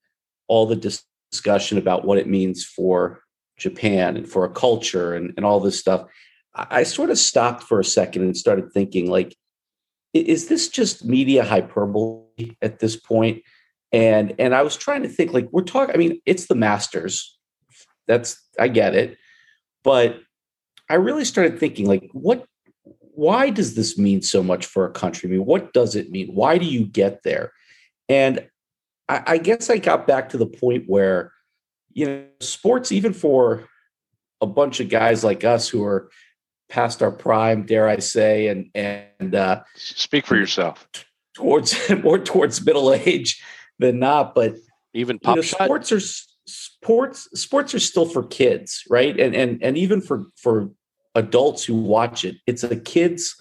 all 0.46 0.66
the 0.66 0.76
dis- 0.76 1.04
discussion 1.30 1.78
about 1.78 2.04
what 2.04 2.18
it 2.18 2.26
means 2.26 2.64
for 2.64 3.20
Japan 3.58 4.16
and 4.16 4.28
for 4.28 4.44
a 4.44 4.50
culture 4.50 5.14
and, 5.14 5.34
and 5.36 5.44
all 5.44 5.60
this 5.60 5.78
stuff, 5.78 6.06
I, 6.54 6.66
I 6.70 6.82
sort 6.84 7.10
of 7.10 7.18
stopped 7.18 7.64
for 7.64 7.80
a 7.80 7.84
second 7.84 8.22
and 8.22 8.36
started 8.36 8.72
thinking, 8.72 9.10
like, 9.10 9.36
is 10.14 10.48
this 10.48 10.68
just 10.68 11.04
media 11.04 11.44
hyperbole 11.44 12.56
at 12.62 12.78
this 12.78 12.96
point? 12.96 13.42
and 13.92 14.34
and 14.38 14.54
i 14.54 14.62
was 14.62 14.76
trying 14.76 15.02
to 15.02 15.08
think 15.08 15.32
like 15.32 15.48
we're 15.50 15.62
talking 15.62 15.94
i 15.94 15.98
mean 15.98 16.20
it's 16.26 16.46
the 16.46 16.54
masters. 16.54 17.36
That's 18.06 18.42
i 18.58 18.68
get 18.68 18.94
it. 18.94 19.16
But 19.84 20.20
i 20.88 20.94
really 20.94 21.24
started 21.24 21.58
thinking 21.58 21.86
like 21.86 22.08
what 22.12 22.44
why 23.00 23.50
does 23.50 23.74
this 23.74 23.98
mean 23.98 24.22
so 24.22 24.42
much 24.42 24.64
for 24.64 24.84
a 24.86 24.92
country? 24.92 25.28
I 25.28 25.32
mean 25.32 25.44
what 25.44 25.72
does 25.72 25.94
it 25.94 26.10
mean? 26.10 26.28
Why 26.28 26.58
do 26.58 26.66
you 26.66 26.84
get 26.84 27.22
there 27.22 27.52
and 28.08 28.46
i, 29.08 29.22
I 29.26 29.38
guess 29.38 29.70
i 29.70 29.78
got 29.78 30.06
back 30.06 30.30
to 30.30 30.38
the 30.38 30.46
point 30.46 30.84
where 30.86 31.32
you 31.92 32.06
know 32.06 32.24
sports 32.40 32.92
even 32.92 33.12
for 33.12 33.68
a 34.40 34.46
bunch 34.46 34.80
of 34.80 34.88
guys 34.88 35.24
like 35.24 35.44
us 35.44 35.68
who 35.68 35.84
are 35.84 36.10
past 36.68 37.02
our 37.02 37.10
prime 37.10 37.64
dare 37.64 37.88
i 37.88 37.98
say 37.98 38.48
and 38.48 38.70
and 38.74 39.34
uh 39.34 39.62
Speak 39.76 40.26
for 40.26 40.36
yourself. 40.36 40.88
towards 41.34 41.76
more 42.02 42.18
towards 42.18 42.64
middle 42.64 42.92
age 42.92 43.42
than 43.78 43.98
not 43.98 44.34
but 44.34 44.54
Even 44.94 45.18
you 45.24 45.34
know, 45.36 45.40
sports 45.42 45.92
are 45.92 46.00
sports 46.46 47.28
sports 47.34 47.74
are 47.74 47.78
still 47.78 48.06
for 48.06 48.24
kids 48.24 48.82
right? 48.88 49.18
And 49.18 49.34
and 49.34 49.62
and 49.62 49.76
even 49.76 50.00
for 50.00 50.26
for 50.36 50.70
adults 51.14 51.64
who 51.64 51.74
watch 51.74 52.24
it 52.24 52.36
it's 52.46 52.62
a 52.64 52.76
kids 52.76 53.36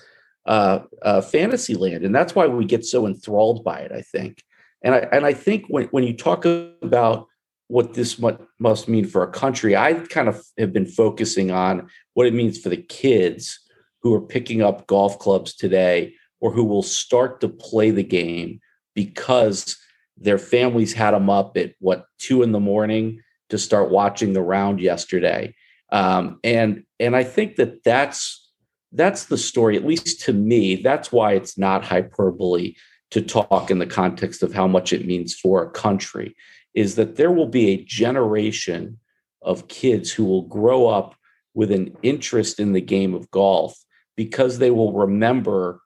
uh, 0.45 0.79
uh 1.01 1.21
fantasy 1.21 1.75
land. 1.75 2.05
And 2.05 2.15
that's 2.15 2.33
why 2.33 2.47
we 2.47 2.65
get 2.65 2.85
so 2.85 3.05
enthralled 3.05 3.63
by 3.63 3.79
it 3.79 3.91
i 3.91 4.01
think 4.01 4.43
and 4.83 4.95
i 4.95 4.99
and 5.11 5.25
i 5.25 5.33
think 5.33 5.65
when 5.67 5.85
when 5.85 6.03
you 6.03 6.13
talk 6.13 6.45
about 6.45 7.27
what 7.67 7.93
this 7.93 8.17
mu- 8.17 8.37
must 8.59 8.87
mean 8.87 9.05
for 9.05 9.23
a 9.23 9.31
country 9.31 9.75
i 9.75 9.93
kind 9.93 10.27
of 10.27 10.43
have 10.57 10.73
been 10.73 10.85
focusing 10.85 11.51
on 11.51 11.87
what 12.13 12.27
it 12.27 12.33
means 12.33 12.59
for 12.59 12.69
the 12.69 12.77
kids 12.77 13.59
who 14.01 14.13
are 14.13 14.21
picking 14.21 14.61
up 14.61 14.87
golf 14.87 15.19
clubs 15.19 15.55
today 15.55 16.13
or 16.39 16.51
who 16.51 16.63
will 16.63 16.83
start 16.83 17.41
to 17.41 17.49
play 17.49 17.91
the 17.91 18.03
game 18.03 18.59
because 18.93 19.77
their 20.17 20.37
families 20.37 20.93
had 20.93 21.11
them 21.11 21.29
up 21.29 21.57
at 21.57 21.73
what 21.79 22.05
two 22.19 22.41
in 22.43 22.51
the 22.51 22.59
morning 22.59 23.21
to 23.49 23.57
start 23.57 23.91
watching 23.91 24.33
the 24.33 24.41
round 24.41 24.79
yesterday. 24.79 25.53
Um, 25.91 26.39
and 26.43 26.83
and 26.99 27.15
i 27.15 27.23
think 27.23 27.55
that 27.55 27.83
that's 27.83 28.51
that's 28.91 29.25
the 29.25 29.37
story 29.37 29.77
at 29.77 29.85
least 29.85 30.21
to 30.21 30.33
me 30.33 30.75
that's 30.77 31.11
why 31.11 31.33
it's 31.33 31.57
not 31.57 31.85
hyperbole 31.85 32.75
to 33.11 33.21
talk 33.21 33.71
in 33.71 33.79
the 33.79 33.85
context 33.85 34.43
of 34.43 34.53
how 34.53 34.67
much 34.67 34.91
it 34.91 35.05
means 35.05 35.33
for 35.33 35.63
a 35.63 35.69
country 35.71 36.35
is 36.73 36.95
that 36.95 37.15
there 37.15 37.31
will 37.31 37.47
be 37.47 37.69
a 37.69 37.83
generation 37.83 38.99
of 39.41 39.67
kids 39.67 40.11
who 40.11 40.25
will 40.25 40.43
grow 40.43 40.87
up 40.87 41.15
with 41.53 41.71
an 41.71 41.95
interest 42.03 42.59
in 42.59 42.73
the 42.73 42.81
game 42.81 43.13
of 43.13 43.31
golf 43.31 43.75
because 44.15 44.59
they 44.59 44.71
will 44.71 44.93
remember 44.93 45.79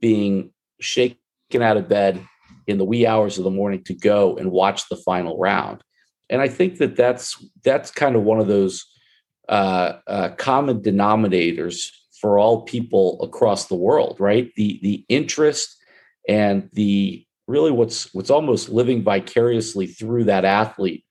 being 0.00 0.50
shaken 0.80 1.18
out 1.60 1.76
of 1.76 1.88
bed 1.88 2.20
in 2.66 2.78
the 2.78 2.84
wee 2.84 3.06
hours 3.06 3.38
of 3.38 3.44
the 3.44 3.50
morning 3.50 3.82
to 3.84 3.94
go 3.94 4.36
and 4.36 4.50
watch 4.50 4.88
the 4.88 4.96
final 4.96 5.38
round. 5.38 5.82
And 6.30 6.40
I 6.40 6.48
think 6.48 6.78
that 6.78 6.96
that's 6.96 7.44
that's 7.62 7.90
kind 7.90 8.16
of 8.16 8.22
one 8.22 8.40
of 8.40 8.48
those 8.48 8.86
uh, 9.48 9.98
uh, 10.06 10.28
common 10.30 10.80
denominators 10.80 11.90
for 12.20 12.38
all 12.38 12.62
people 12.62 13.20
across 13.22 13.66
the 13.66 13.76
world, 13.76 14.16
right? 14.18 14.50
The 14.56 14.80
the 14.82 15.04
interest 15.08 15.76
and 16.28 16.68
the 16.72 17.26
really 17.46 17.70
what's 17.70 18.12
what's 18.14 18.30
almost 18.30 18.68
living 18.68 19.02
vicariously 19.02 19.86
through 19.86 20.24
that 20.24 20.44
athlete 20.44 21.04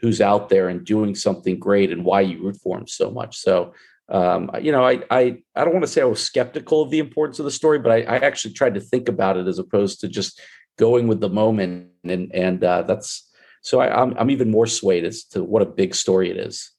who's 0.00 0.20
out 0.20 0.48
there 0.48 0.68
and 0.68 0.84
doing 0.84 1.14
something 1.14 1.58
great 1.58 1.90
and 1.90 2.04
why 2.04 2.20
you 2.20 2.42
root 2.42 2.56
for 2.62 2.78
him 2.78 2.86
so 2.86 3.10
much. 3.10 3.36
So 3.36 3.74
um, 4.08 4.50
you 4.60 4.70
know, 4.70 4.84
I 4.84 5.02
I 5.10 5.38
I 5.54 5.64
don't 5.64 5.72
want 5.72 5.84
to 5.84 5.90
say 5.90 6.00
I 6.00 6.04
was 6.04 6.22
skeptical 6.22 6.82
of 6.82 6.90
the 6.90 7.00
importance 7.00 7.38
of 7.38 7.44
the 7.44 7.50
story, 7.50 7.78
but 7.78 7.90
I, 7.90 8.02
I 8.02 8.16
actually 8.18 8.54
tried 8.54 8.74
to 8.74 8.80
think 8.80 9.08
about 9.08 9.36
it 9.36 9.46
as 9.46 9.58
opposed 9.58 10.00
to 10.00 10.08
just 10.08 10.40
going 10.78 11.08
with 11.08 11.20
the 11.20 11.28
moment, 11.28 11.88
and 12.04 12.32
and 12.32 12.62
uh, 12.62 12.82
that's 12.82 13.28
so 13.62 13.80
I, 13.80 14.00
I'm 14.00 14.16
I'm 14.16 14.30
even 14.30 14.50
more 14.50 14.66
swayed 14.66 15.04
as 15.04 15.24
to 15.30 15.42
what 15.42 15.62
a 15.62 15.66
big 15.66 15.94
story 15.94 16.30
it 16.30 16.36
is. 16.36 16.70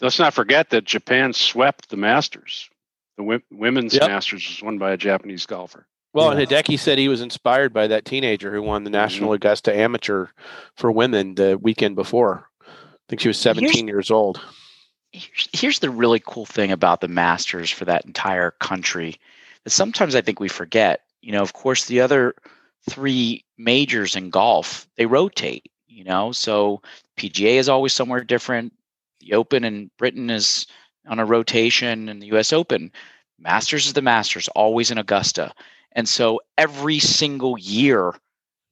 Let's 0.00 0.18
not 0.18 0.34
forget 0.34 0.70
that 0.70 0.84
Japan 0.84 1.32
swept 1.32 1.88
the 1.88 1.96
Masters. 1.96 2.68
The 3.16 3.42
women's 3.50 3.94
Yep. 3.94 4.08
Masters 4.08 4.46
was 4.48 4.62
won 4.62 4.78
by 4.78 4.92
a 4.92 4.96
Japanese 4.96 5.46
golfer. 5.46 5.86
Well, 6.12 6.32
Yeah. 6.32 6.40
and 6.40 6.48
Hideki 6.48 6.78
said 6.78 6.98
he 6.98 7.08
was 7.08 7.20
inspired 7.22 7.72
by 7.72 7.86
that 7.86 8.04
teenager 8.04 8.52
who 8.52 8.62
won 8.62 8.84
the 8.84 8.88
mm-hmm. 8.88 8.96
National 8.96 9.32
Augusta 9.32 9.74
Amateur 9.74 10.26
for 10.76 10.92
women 10.92 11.34
the 11.34 11.58
weekend 11.58 11.96
before. 11.96 12.48
I 12.60 12.66
think 13.08 13.20
she 13.20 13.28
was 13.28 13.38
17 13.38 13.88
years 13.88 14.10
old. 14.10 14.40
here's, 15.12 15.48
here's 15.52 15.78
the 15.80 15.90
really 15.90 16.22
cool 16.26 16.46
thing 16.46 16.72
about 16.72 17.00
the 17.00 17.08
masters 17.08 17.70
for 17.70 17.84
that 17.84 18.04
entire 18.04 18.52
country 18.52 19.18
that 19.64 19.70
sometimes 19.70 20.14
i 20.14 20.20
think 20.20 20.40
we 20.40 20.48
forget 20.48 21.02
you 21.20 21.32
know 21.32 21.42
of 21.42 21.52
course 21.52 21.84
the 21.84 22.00
other 22.00 22.34
three 22.88 23.44
majors 23.58 24.16
in 24.16 24.30
golf 24.30 24.86
they 24.96 25.06
rotate 25.06 25.70
you 25.86 26.04
know 26.04 26.32
so 26.32 26.80
pga 27.16 27.54
is 27.56 27.68
always 27.68 27.92
somewhere 27.92 28.24
different 28.24 28.72
the 29.20 29.34
open 29.34 29.64
in 29.64 29.90
britain 29.98 30.30
is 30.30 30.66
on 31.06 31.18
a 31.18 31.24
rotation 31.24 32.08
and 32.08 32.22
the 32.22 32.28
us 32.28 32.52
open 32.52 32.90
masters 33.38 33.86
is 33.86 33.92
the 33.92 34.02
masters 34.02 34.48
always 34.48 34.90
in 34.90 34.98
augusta 34.98 35.52
and 35.94 36.08
so 36.08 36.40
every 36.58 36.98
single 36.98 37.58
year 37.58 38.14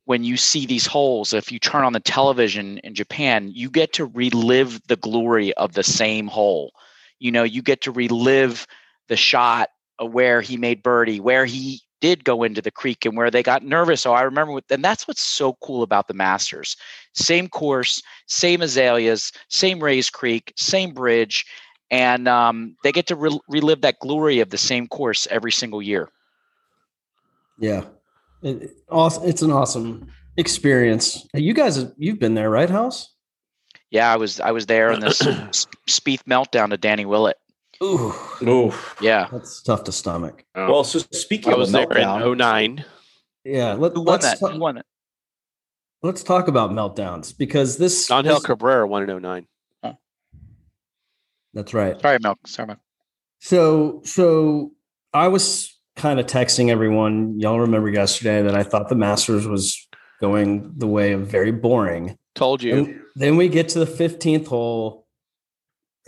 when 0.04 0.24
you 0.24 0.36
see 0.36 0.66
these 0.66 0.86
holes, 0.86 1.32
if 1.32 1.52
you 1.52 1.58
turn 1.58 1.84
on 1.84 1.92
the 1.92 2.00
television 2.00 2.78
in 2.78 2.94
Japan, 2.94 3.50
you 3.54 3.70
get 3.70 3.92
to 3.92 4.06
relive 4.06 4.80
the 4.88 4.96
glory 4.96 5.54
of 5.54 5.74
the 5.74 5.84
same 5.84 6.26
hole. 6.26 6.72
You 7.20 7.30
know, 7.30 7.44
you 7.44 7.62
get 7.62 7.82
to 7.82 7.92
relive 7.92 8.66
the 9.08 9.16
shot 9.16 9.68
where 10.00 10.40
he 10.40 10.56
made 10.56 10.82
birdie, 10.82 11.20
where 11.20 11.44
he 11.44 11.80
did 12.00 12.24
go 12.24 12.42
into 12.42 12.62
the 12.62 12.70
creek 12.70 13.04
and 13.04 13.16
where 13.16 13.30
they 13.30 13.42
got 13.42 13.62
nervous. 13.62 14.00
So 14.00 14.12
I 14.12 14.22
remember, 14.22 14.52
what, 14.54 14.64
and 14.70 14.82
that's 14.82 15.06
what's 15.06 15.22
so 15.22 15.56
cool 15.62 15.82
about 15.82 16.08
the 16.08 16.14
Masters. 16.14 16.76
Same 17.14 17.48
course, 17.48 18.02
same 18.26 18.62
azaleas, 18.62 19.32
same 19.48 19.78
Rae's 19.80 20.10
Creek, 20.10 20.52
same 20.56 20.92
bridge, 20.92 21.44
and 21.90 22.26
um, 22.26 22.74
they 22.82 22.92
get 22.92 23.06
to 23.08 23.16
re- 23.16 23.40
relive 23.48 23.82
that 23.82 23.98
glory 24.00 24.40
of 24.40 24.50
the 24.50 24.58
same 24.58 24.88
course 24.88 25.28
every 25.30 25.52
single 25.52 25.82
year. 25.82 26.10
Yeah. 27.61 27.85
It, 28.43 28.71
awesome. 28.90 29.29
It's 29.29 29.43
an 29.43 29.52
awesome 29.52 30.09
experience. 30.37 31.26
You 31.35 31.52
guys, 31.55 31.85
you've 31.99 32.19
been 32.19 32.35
there, 32.35 32.50
right, 32.50 32.71
House? 32.71 33.14
Yeah, 33.90 34.12
I 34.12 34.17
was 34.17 34.40
I 34.40 34.52
was 34.52 34.67
there 34.67 34.90
in 34.93 35.00
this 35.00 35.21
S- 35.26 35.67
Spieth 35.88 36.23
meltdown 36.25 36.71
to 36.71 36.76
Danny 36.76 37.05
Willett. 37.05 37.37
Ooh, 37.83 38.12
Oh 38.43 38.97
Yeah, 39.00 39.29
that's 39.33 39.62
tough 39.62 39.85
to 39.85 39.93
stomach. 39.93 40.45
Oh, 40.55 40.71
well, 40.71 40.85
so 40.85 40.99
speaking 41.12 41.50
I 41.50 41.55
of 41.55 41.59
was 41.61 41.71
a 41.71 41.73
there 41.73 41.87
meltdown, 41.87 42.33
in 42.33 42.38
09. 42.38 42.85
Yeah, 43.45 43.73
let, 43.75 43.93
Who 43.93 44.00
won 44.02 44.07
let's 44.07 44.25
that? 44.26 44.38
ta- 44.40 44.52
Who 44.52 44.59
won 44.61 44.75
that? 44.76 44.87
let's 46.02 46.23
talk 46.23 46.49
about 46.49 46.71
meltdowns 46.71 47.37
because 47.37 47.76
this. 47.79 48.11
Angel 48.11 48.35
this- 48.37 48.47
Cabrera 48.47 48.87
won 48.87 49.09
in 49.09 49.21
09. 49.23 49.47
that's 51.52 51.75
right. 51.75 52.00
Sorry, 52.00 52.19
Mel. 52.21 52.38
Sorry, 52.47 52.67
Milk. 52.69 52.79
So, 53.40 54.02
so 54.05 54.73
I 55.12 55.29
was 55.29 55.79
kind 56.00 56.19
of 56.19 56.26
texting 56.26 56.71
everyone. 56.71 57.38
Y'all 57.38 57.61
remember 57.61 57.90
yesterday 57.90 58.42
that 58.42 58.54
I 58.54 58.62
thought 58.62 58.88
the 58.88 58.95
Masters 58.95 59.47
was 59.47 59.87
going 60.21 60.73
the 60.76 60.87
way 60.87 61.12
of 61.12 61.26
very 61.26 61.52
boring. 61.52 62.16
Told 62.35 62.62
you. 62.62 62.75
And 62.75 63.00
then 63.14 63.37
we 63.37 63.49
get 63.49 63.69
to 63.71 63.78
the 63.78 63.87
15th 63.87 64.47
hole. 64.47 65.07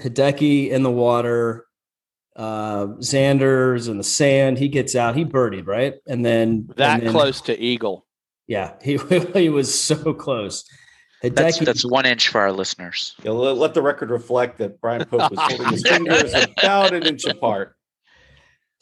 Hideki 0.00 0.70
in 0.70 0.82
the 0.82 0.90
water, 0.90 1.66
uh, 2.34 2.86
Xander's 3.00 3.88
in 3.88 3.98
the 3.98 4.04
sand. 4.04 4.58
He 4.58 4.68
gets 4.68 4.96
out. 4.96 5.14
He 5.14 5.24
birdied, 5.24 5.66
right? 5.66 5.94
And 6.06 6.24
then 6.24 6.68
that 6.76 6.94
and 6.94 7.02
then- 7.06 7.12
close 7.12 7.42
to 7.42 7.60
Eagle. 7.60 8.06
Yeah, 8.48 8.72
he 8.82 8.98
he 9.34 9.48
was 9.50 9.72
so 9.72 10.14
close. 10.14 10.64
That's 11.22 11.58
Hideki, 11.58 11.64
that's 11.66 11.84
one 11.84 12.04
inch 12.04 12.28
for 12.28 12.40
our 12.40 12.50
listeners. 12.50 13.14
Yeah, 13.22 13.30
let, 13.30 13.56
let 13.56 13.74
the 13.74 13.82
record 13.82 14.10
reflect 14.10 14.58
that 14.58 14.80
Brian 14.80 15.04
Pope 15.04 15.30
was 15.30 15.38
holding 15.38 15.68
his 15.68 15.82
fingers 15.82 16.34
about 16.34 16.92
an 16.92 17.04
inch 17.04 17.24
apart. 17.26 17.76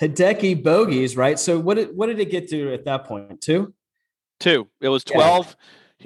Hideki 0.00 0.62
bogeys, 0.62 1.16
right? 1.16 1.38
So 1.38 1.58
what 1.58 1.74
did 1.76 1.96
what 1.96 2.06
did 2.06 2.18
it 2.20 2.30
get 2.30 2.48
to 2.50 2.72
at 2.72 2.84
that 2.86 3.04
point? 3.04 3.40
Two? 3.40 3.74
Two. 4.38 4.68
It 4.80 4.88
was 4.88 5.04
Yeah. 5.08 5.16
12. 5.16 5.56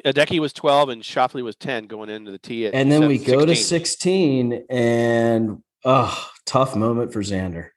Hideki 0.05 0.41
was 0.41 0.53
12 0.53 0.89
and 0.89 1.03
Schauffele 1.03 1.45
was 1.45 1.55
10 1.55 1.87
going 1.87 2.11
into 2.11 2.33
the 2.33 2.39
tee. 2.39 2.67
At 2.67 2.75
And 2.75 2.91
then 2.91 3.07
we 3.07 3.19
seven- 3.19 3.39
go 3.41 3.47
to 3.47 3.55
16. 3.55 4.51
16 4.51 4.65
and 4.69 5.63
oh, 5.85 6.31
tough 6.47 6.75
moment 6.75 7.13
for 7.13 7.21
Xander. 7.23 7.69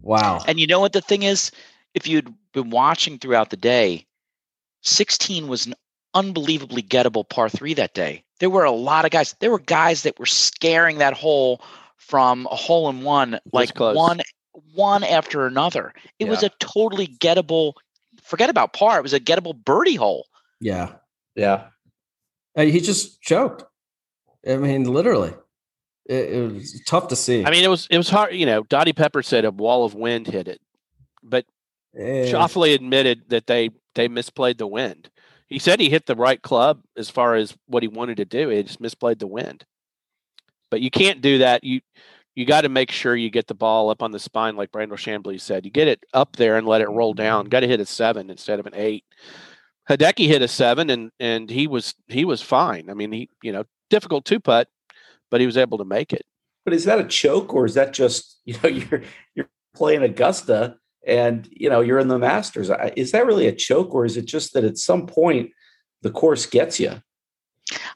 Wow. 0.00 0.42
And 0.48 0.58
you 0.58 0.66
know 0.66 0.80
what 0.80 0.94
the 0.94 1.02
thing 1.02 1.22
is? 1.22 1.50
If 1.92 2.06
you'd 2.06 2.32
been 2.52 2.70
watching 2.70 3.18
throughout 3.18 3.50
the 3.50 3.56
day, 3.58 4.06
16 4.82 5.48
was 5.48 5.66
an 5.66 5.74
unbelievably 6.14 6.82
gettable 6.84 7.28
par 7.28 7.48
three 7.50 7.74
that 7.74 7.92
day. 7.92 8.24
There 8.40 8.50
were 8.50 8.64
a 8.64 8.70
lot 8.70 9.04
of 9.04 9.10
guys. 9.10 9.34
There 9.40 9.50
were 9.50 9.58
guys 9.58 10.02
that 10.02 10.18
were 10.18 10.26
scaring 10.26 10.98
that 10.98 11.12
hole 11.14 11.60
from 11.96 12.46
a 12.50 12.56
hole 12.56 12.88
in 12.88 13.02
one, 13.02 13.38
like 13.52 13.74
close. 13.74 13.96
one 13.96 14.20
one 14.74 15.04
after 15.04 15.46
another. 15.46 15.92
It 16.18 16.28
was 16.28 16.42
a 16.42 16.50
totally 16.60 17.06
gettable. 17.06 17.74
Forget 18.22 18.50
about 18.50 18.72
par. 18.72 18.98
It 18.98 19.02
was 19.02 19.12
a 19.12 19.20
gettable 19.20 19.54
birdie 19.54 19.94
hole. 19.96 20.26
Yeah. 20.60 20.94
Yeah. 21.34 21.68
Uh, 22.56 22.62
He 22.62 22.80
just 22.80 23.20
choked. 23.20 23.64
I 24.48 24.56
mean, 24.56 24.84
literally. 24.84 25.34
It, 26.06 26.32
it 26.32 26.52
was 26.52 26.80
tough 26.86 27.08
to 27.08 27.16
see. 27.16 27.44
I 27.44 27.50
mean, 27.50 27.64
it 27.64 27.68
was 27.68 27.86
it 27.90 27.96
was 27.96 28.08
hard. 28.08 28.34
You 28.34 28.46
know, 28.46 28.62
Dottie 28.62 28.92
Pepper 28.92 29.22
said 29.22 29.44
a 29.44 29.50
wall 29.50 29.84
of 29.84 29.94
wind 29.94 30.26
hit 30.28 30.46
it, 30.48 30.60
but 31.22 31.44
Eh, 31.98 32.30
Schauffele 32.30 32.74
admitted 32.74 33.22
that 33.30 33.46
they 33.46 33.70
they 33.94 34.08
misplayed 34.08 34.58
the 34.58 34.66
wind. 34.66 35.10
He 35.48 35.58
said 35.58 35.80
he 35.80 35.90
hit 35.90 36.06
the 36.06 36.14
right 36.14 36.40
club 36.40 36.82
as 36.96 37.08
far 37.10 37.34
as 37.34 37.56
what 37.66 37.82
he 37.82 37.88
wanted 37.88 38.18
to 38.18 38.24
do. 38.24 38.50
He 38.50 38.62
just 38.62 38.80
misplayed 38.82 39.18
the 39.18 39.26
wind. 39.26 39.64
But 40.70 40.80
you 40.80 40.90
can't 40.90 41.20
do 41.20 41.38
that. 41.38 41.64
You 41.64 41.80
you 42.36 42.44
got 42.44 42.60
to 42.60 42.68
make 42.68 42.92
sure 42.92 43.16
you 43.16 43.30
get 43.30 43.46
the 43.46 43.54
ball 43.54 43.88
up 43.88 44.02
on 44.02 44.12
the 44.12 44.18
spine, 44.18 44.56
like 44.56 44.70
Brandel 44.70 44.92
Chamblee 44.92 45.40
said. 45.40 45.64
You 45.64 45.70
get 45.70 45.88
it 45.88 46.04
up 46.12 46.36
there 46.36 46.58
and 46.58 46.66
let 46.66 46.82
it 46.82 46.90
roll 46.90 47.14
down. 47.14 47.44
Mm-hmm. 47.44 47.50
Got 47.50 47.60
to 47.60 47.68
hit 47.68 47.80
a 47.80 47.86
seven 47.86 48.30
instead 48.30 48.60
of 48.60 48.66
an 48.66 48.74
eight. 48.76 49.04
Hideki 49.88 50.26
hit 50.28 50.42
a 50.42 50.48
seven, 50.48 50.90
and 50.90 51.10
and 51.18 51.48
he 51.48 51.66
was 51.66 51.94
he 52.08 52.24
was 52.24 52.42
fine. 52.42 52.90
I 52.90 52.94
mean, 52.94 53.10
he 53.10 53.30
you 53.42 53.52
know 53.52 53.64
difficult 53.88 54.24
two 54.24 54.38
putt, 54.38 54.68
but 55.30 55.40
he 55.40 55.46
was 55.46 55.56
able 55.56 55.78
to 55.78 55.84
make 55.84 56.12
it. 56.12 56.26
But 56.64 56.74
is 56.74 56.84
that 56.84 56.98
a 56.98 57.04
choke 57.04 57.54
or 57.54 57.64
is 57.64 57.74
that 57.74 57.92
just, 57.92 58.40
you 58.44 58.56
know, 58.62 58.68
you're 58.68 59.02
you're 59.34 59.48
playing 59.74 60.02
Augusta 60.02 60.76
and 61.06 61.48
you 61.50 61.70
know 61.70 61.80
you're 61.80 61.98
in 61.98 62.08
the 62.08 62.18
Masters? 62.18 62.70
Is 62.96 63.12
that 63.12 63.26
really 63.26 63.46
a 63.46 63.54
choke 63.54 63.94
or 63.94 64.04
is 64.04 64.16
it 64.18 64.26
just 64.26 64.52
that 64.52 64.64
at 64.64 64.76
some 64.76 65.06
point 65.06 65.52
the 66.02 66.10
course 66.10 66.44
gets 66.44 66.78
you? 66.78 67.00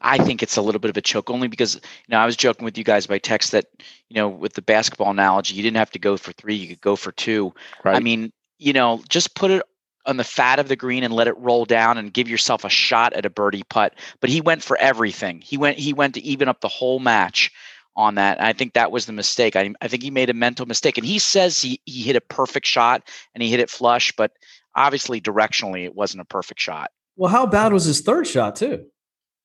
I 0.00 0.18
think 0.18 0.42
it's 0.42 0.56
a 0.56 0.62
little 0.62 0.80
bit 0.80 0.90
of 0.90 0.97
a 0.97 1.02
choke 1.02 1.30
only 1.30 1.49
because 1.49 1.75
you 1.75 1.80
know 2.08 2.18
I 2.18 2.26
was 2.26 2.36
joking 2.36 2.64
with 2.64 2.76
you 2.76 2.84
guys 2.84 3.06
by 3.06 3.18
text 3.18 3.52
that 3.52 3.66
you 4.08 4.16
know 4.16 4.28
with 4.28 4.54
the 4.54 4.62
basketball 4.62 5.10
analogy 5.10 5.54
you 5.54 5.62
didn't 5.62 5.76
have 5.76 5.90
to 5.92 5.99
go 5.99 6.16
for 6.16 6.32
three 6.32 6.54
you 6.54 6.68
could 6.68 6.80
go 6.80 6.97
for 6.97 7.12
two. 7.12 7.54
I 7.84 8.00
mean 8.00 8.32
you 8.58 8.73
know 8.73 9.02
just 9.08 9.34
put 9.34 9.50
it 9.50 9.62
on 10.06 10.16
the 10.16 10.25
fat 10.25 10.58
of 10.58 10.68
the 10.68 10.76
green 10.76 11.04
and 11.04 11.12
let 11.14 11.28
it 11.28 11.36
roll 11.36 11.64
down 11.64 11.99
and 11.99 12.12
give 12.12 12.28
yourself 12.28 12.64
a 12.64 12.71
shot 12.71 13.12
at 13.12 13.26
a 13.26 13.30
birdie 13.30 13.64
putt. 13.68 13.95
But 14.21 14.30
he 14.30 14.40
went 14.40 14.62
for 14.62 14.76
everything. 14.78 15.40
He 15.40 15.56
went 15.56 15.78
he 15.78 15.92
went 15.92 16.14
to 16.14 16.21
even 16.23 16.49
up 16.49 16.60
the 16.60 16.68
whole 16.68 16.99
match 16.99 17.52
on 17.97 18.14
that. 18.14 18.38
And 18.38 18.47
I 18.47 18.52
think 18.52 18.73
that 18.73 18.90
was 18.90 19.06
the 19.06 19.12
mistake. 19.12 19.56
I, 19.56 19.73
I 19.80 19.88
think 19.88 20.02
he 20.02 20.10
made 20.10 20.30
a 20.30 20.34
mental 20.34 20.64
mistake. 20.66 20.97
And 20.97 21.06
he 21.06 21.18
says 21.18 21.60
he 21.60 21.80
he 21.84 22.02
hit 22.02 22.16
a 22.16 22.21
perfect 22.21 22.66
shot 22.66 23.02
and 23.34 23.42
he 23.42 23.50
hit 23.50 23.60
it 23.60 23.71
flush, 23.71 24.12
but 24.12 24.32
obviously 24.75 25.21
directionally 25.21 25.84
it 25.84 25.95
wasn't 25.95 26.23
a 26.23 26.25
perfect 26.25 26.60
shot. 26.60 26.90
well, 27.16 27.30
how 27.30 27.47
bad 27.47 27.73
was 27.73 27.84
his 27.84 28.00
third 28.00 28.26
shot, 28.26 28.56
too? 28.56 28.86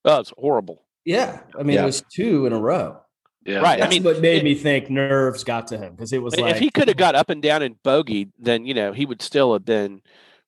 Oh, 0.06 0.20
it's 0.20 0.32
horrible. 0.38 0.84
Yeah. 1.04 1.40
I 1.60 1.64
mean, 1.64 1.76
Yeah. 1.76 1.84
it 1.84 1.86
was 1.88 2.04
two 2.14 2.46
in 2.46 2.54
a 2.54 2.60
row. 2.60 3.02
Yeah. 3.46 3.60
Right. 3.60 3.82
I 3.82 3.88
mean, 3.90 4.04
what 4.04 4.22
made 4.22 4.38
it- 4.38 4.44
me 4.44 4.56
think 4.56 4.90
nerves 4.90 5.44
got 5.44 5.68
to 5.68 5.78
him 5.78 5.94
because 5.94 6.14
it 6.14 6.22
was 6.22 6.34
if 6.36 6.40
like 6.40 6.56
he 6.56 6.70
could 6.70 6.88
have 6.88 6.98
got 6.98 7.16
up 7.16 7.30
and 7.30 7.42
down 7.42 7.62
and 7.62 7.76
bogeyed, 7.84 8.32
then 8.40 8.66
you 8.66 8.74
know 8.74 8.92
he 8.94 9.06
would 9.06 9.22
still 9.22 9.54
have 9.54 9.66
been 9.66 10.02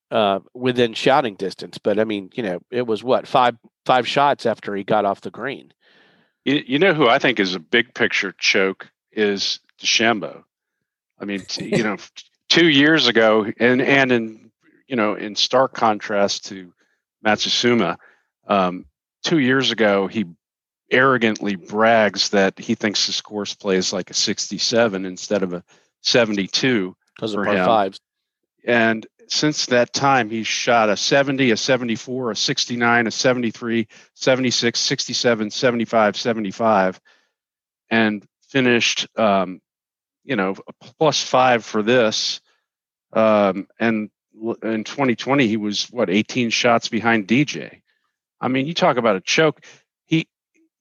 uh, 0.10 0.40
within 0.56 0.94
shouting 0.94 1.36
distance. 1.36 1.78
But 1.78 2.00
I 2.00 2.06
mean, 2.06 2.30
you 2.34 2.42
know, 2.44 2.60
it 2.72 2.88
was 2.88 3.04
what 3.04 3.28
five 3.28 3.56
five 3.86 4.08
shots 4.08 4.46
after 4.48 4.76
he 4.76 4.84
got 4.84 5.06
off 5.06 5.22
the 5.22 5.30
green. 5.30 5.74
You, 6.44 6.64
you 6.66 6.80
know 6.80 6.94
who 6.94 7.08
I 7.08 7.20
think 7.20 7.40
is 7.40 7.54
a 7.56 7.60
big 7.60 7.94
picture 7.94 8.34
choke 8.38 8.90
is 9.12 9.60
DeChambeau. 9.82 10.44
I 11.20 11.26
mean, 11.26 11.42
t- 11.42 11.76
you 11.76 11.84
know, 11.84 11.98
two 12.50 12.68
years 12.68 13.08
ago, 13.08 13.46
and 13.60 13.80
and 13.82 14.12
in 14.12 14.52
you 14.88 14.96
know, 14.96 15.14
in 15.14 15.36
stark 15.36 15.74
contrast 15.76 16.46
to 16.48 16.74
Matsusuma, 17.24 17.98
um, 18.48 18.86
two 19.24 19.40
years 19.40 19.72
ago 19.72 20.08
he 20.08 20.26
arrogantly 20.92 21.56
brags 21.56 22.30
that 22.30 22.58
he 22.58 22.74
thinks 22.76 23.06
his 23.06 23.20
course 23.22 23.54
plays 23.54 23.92
like 23.92 24.10
a 24.10 24.14
67 24.14 25.06
instead 25.06 25.44
of 25.44 25.54
a 25.54 25.64
72 26.02 26.96
Because 27.16 27.34
of 27.34 27.44
par 27.44 27.54
him. 27.56 27.66
fives. 27.66 28.00
and 28.66 29.06
since 29.28 29.66
that 29.66 29.92
time 29.92 30.30
he's 30.30 30.48
shot 30.48 30.90
a 30.90 30.96
70 30.96 31.52
a 31.52 31.58
74 31.58 32.32
a 32.32 32.36
69 32.36 33.08
a 33.08 33.12
73 33.12 33.88
76 34.14 34.80
67 34.80 35.52
75 35.52 36.16
75 36.16 37.02
and 37.90 38.26
finished 38.48 39.08
um, 39.20 39.60
you 40.24 40.38
know 40.38 40.56
a 40.70 40.74
plus 40.98 41.22
five 41.22 41.66
for 41.66 41.84
this 41.84 42.40
um, 43.14 43.68
and 43.80 44.10
in 44.64 44.84
2020 44.86 45.48
he 45.48 45.58
was 45.58 45.86
what 45.92 46.10
18 46.10 46.50
shots 46.50 46.88
behind 46.88 47.28
dj 47.28 47.82
i 48.42 48.48
mean 48.48 48.68
you 48.68 48.74
talk 48.74 48.98
about 48.98 49.16
a 49.16 49.22
choke 49.22 49.66
he 50.06 50.28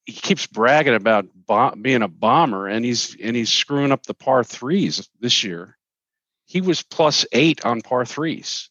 he 0.04 0.12
keeps 0.12 0.46
bragging 0.46 0.94
about 0.94 1.26
bo- 1.46 1.74
being 1.80 2.02
a 2.02 2.08
bomber 2.08 2.66
and 2.66 2.84
he's 2.84 3.16
and 3.22 3.36
he's 3.36 3.52
screwing 3.52 3.92
up 3.92 4.04
the 4.06 4.14
par 4.14 4.44
threes 4.44 5.08
this 5.20 5.42
year 5.42 5.76
he 6.46 6.60
was 6.60 6.82
plus 6.82 7.26
eight 7.32 7.64
on 7.64 7.82
par 7.82 8.04
threes 8.04 8.70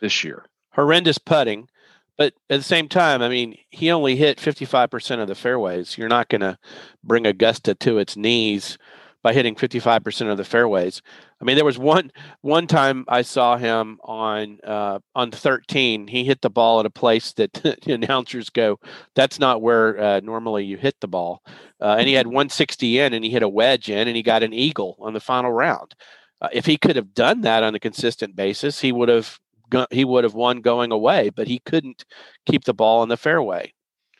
this 0.00 0.22
year. 0.22 0.44
horrendous 0.72 1.18
putting. 1.18 1.68
But 2.16 2.34
at 2.50 2.58
the 2.58 2.64
same 2.64 2.88
time, 2.88 3.22
I 3.22 3.30
mean, 3.30 3.56
he 3.70 3.90
only 3.90 4.14
hit 4.14 4.36
55% 4.38 5.22
of 5.22 5.28
the 5.28 5.34
fairways. 5.34 5.96
You're 5.96 6.08
not 6.08 6.28
going 6.28 6.42
to 6.42 6.58
bring 7.02 7.26
Augusta 7.26 7.74
to 7.76 7.98
its 7.98 8.14
knees 8.14 8.76
by 9.22 9.32
hitting 9.32 9.54
55% 9.54 10.30
of 10.30 10.36
the 10.36 10.44
fairways. 10.44 11.02
I 11.40 11.44
mean, 11.44 11.56
there 11.56 11.64
was 11.64 11.78
one 11.78 12.10
one 12.42 12.66
time 12.66 13.04
I 13.08 13.22
saw 13.22 13.56
him 13.56 13.98
on 14.02 14.58
uh, 14.64 15.00
on 15.14 15.30
13. 15.30 16.06
He 16.06 16.24
hit 16.24 16.40
the 16.40 16.50
ball 16.50 16.80
at 16.80 16.86
a 16.86 16.90
place 16.90 17.32
that 17.32 17.52
the 17.84 17.92
announcers 17.92 18.50
go, 18.50 18.78
"That's 19.14 19.38
not 19.38 19.62
where 19.62 19.98
uh, 19.98 20.20
normally 20.20 20.64
you 20.64 20.76
hit 20.76 20.96
the 21.00 21.08
ball." 21.08 21.42
Uh, 21.80 21.96
and 21.98 22.06
he 22.08 22.14
had 22.14 22.26
160 22.26 22.98
in, 22.98 23.14
and 23.14 23.24
he 23.24 23.30
hit 23.30 23.42
a 23.42 23.48
wedge 23.48 23.88
in, 23.88 24.06
and 24.06 24.16
he 24.16 24.22
got 24.22 24.42
an 24.42 24.52
eagle 24.52 24.96
on 25.00 25.14
the 25.14 25.20
final 25.20 25.52
round. 25.52 25.94
Uh, 26.42 26.48
if 26.52 26.66
he 26.66 26.76
could 26.76 26.96
have 26.96 27.14
done 27.14 27.42
that 27.42 27.62
on 27.62 27.74
a 27.74 27.80
consistent 27.80 28.36
basis, 28.36 28.80
he 28.80 28.92
would 28.92 29.08
have 29.08 29.38
go- 29.70 29.86
he 29.90 30.04
would 30.04 30.24
have 30.24 30.34
won 30.34 30.60
going 30.60 30.92
away, 30.92 31.30
but 31.30 31.48
he 31.48 31.58
couldn't 31.60 32.04
keep 32.46 32.64
the 32.64 32.74
ball 32.74 33.02
in 33.02 33.08
the 33.08 33.16
fairway. 33.16 33.72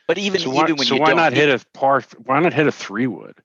But 0.07 0.17
even 0.17 0.41
So 0.41 0.49
why, 0.49 0.63
even 0.63 0.75
when 0.75 0.87
so 0.87 0.95
you 0.95 1.01
why 1.01 1.07
don't 1.07 1.17
not 1.17 1.33
hit 1.33 1.49
a 1.49 1.63
par? 1.73 2.03
Why 2.25 2.39
not 2.39 2.53
hit 2.53 2.67
a 2.67 2.71
three 2.71 3.07
wood 3.07 3.35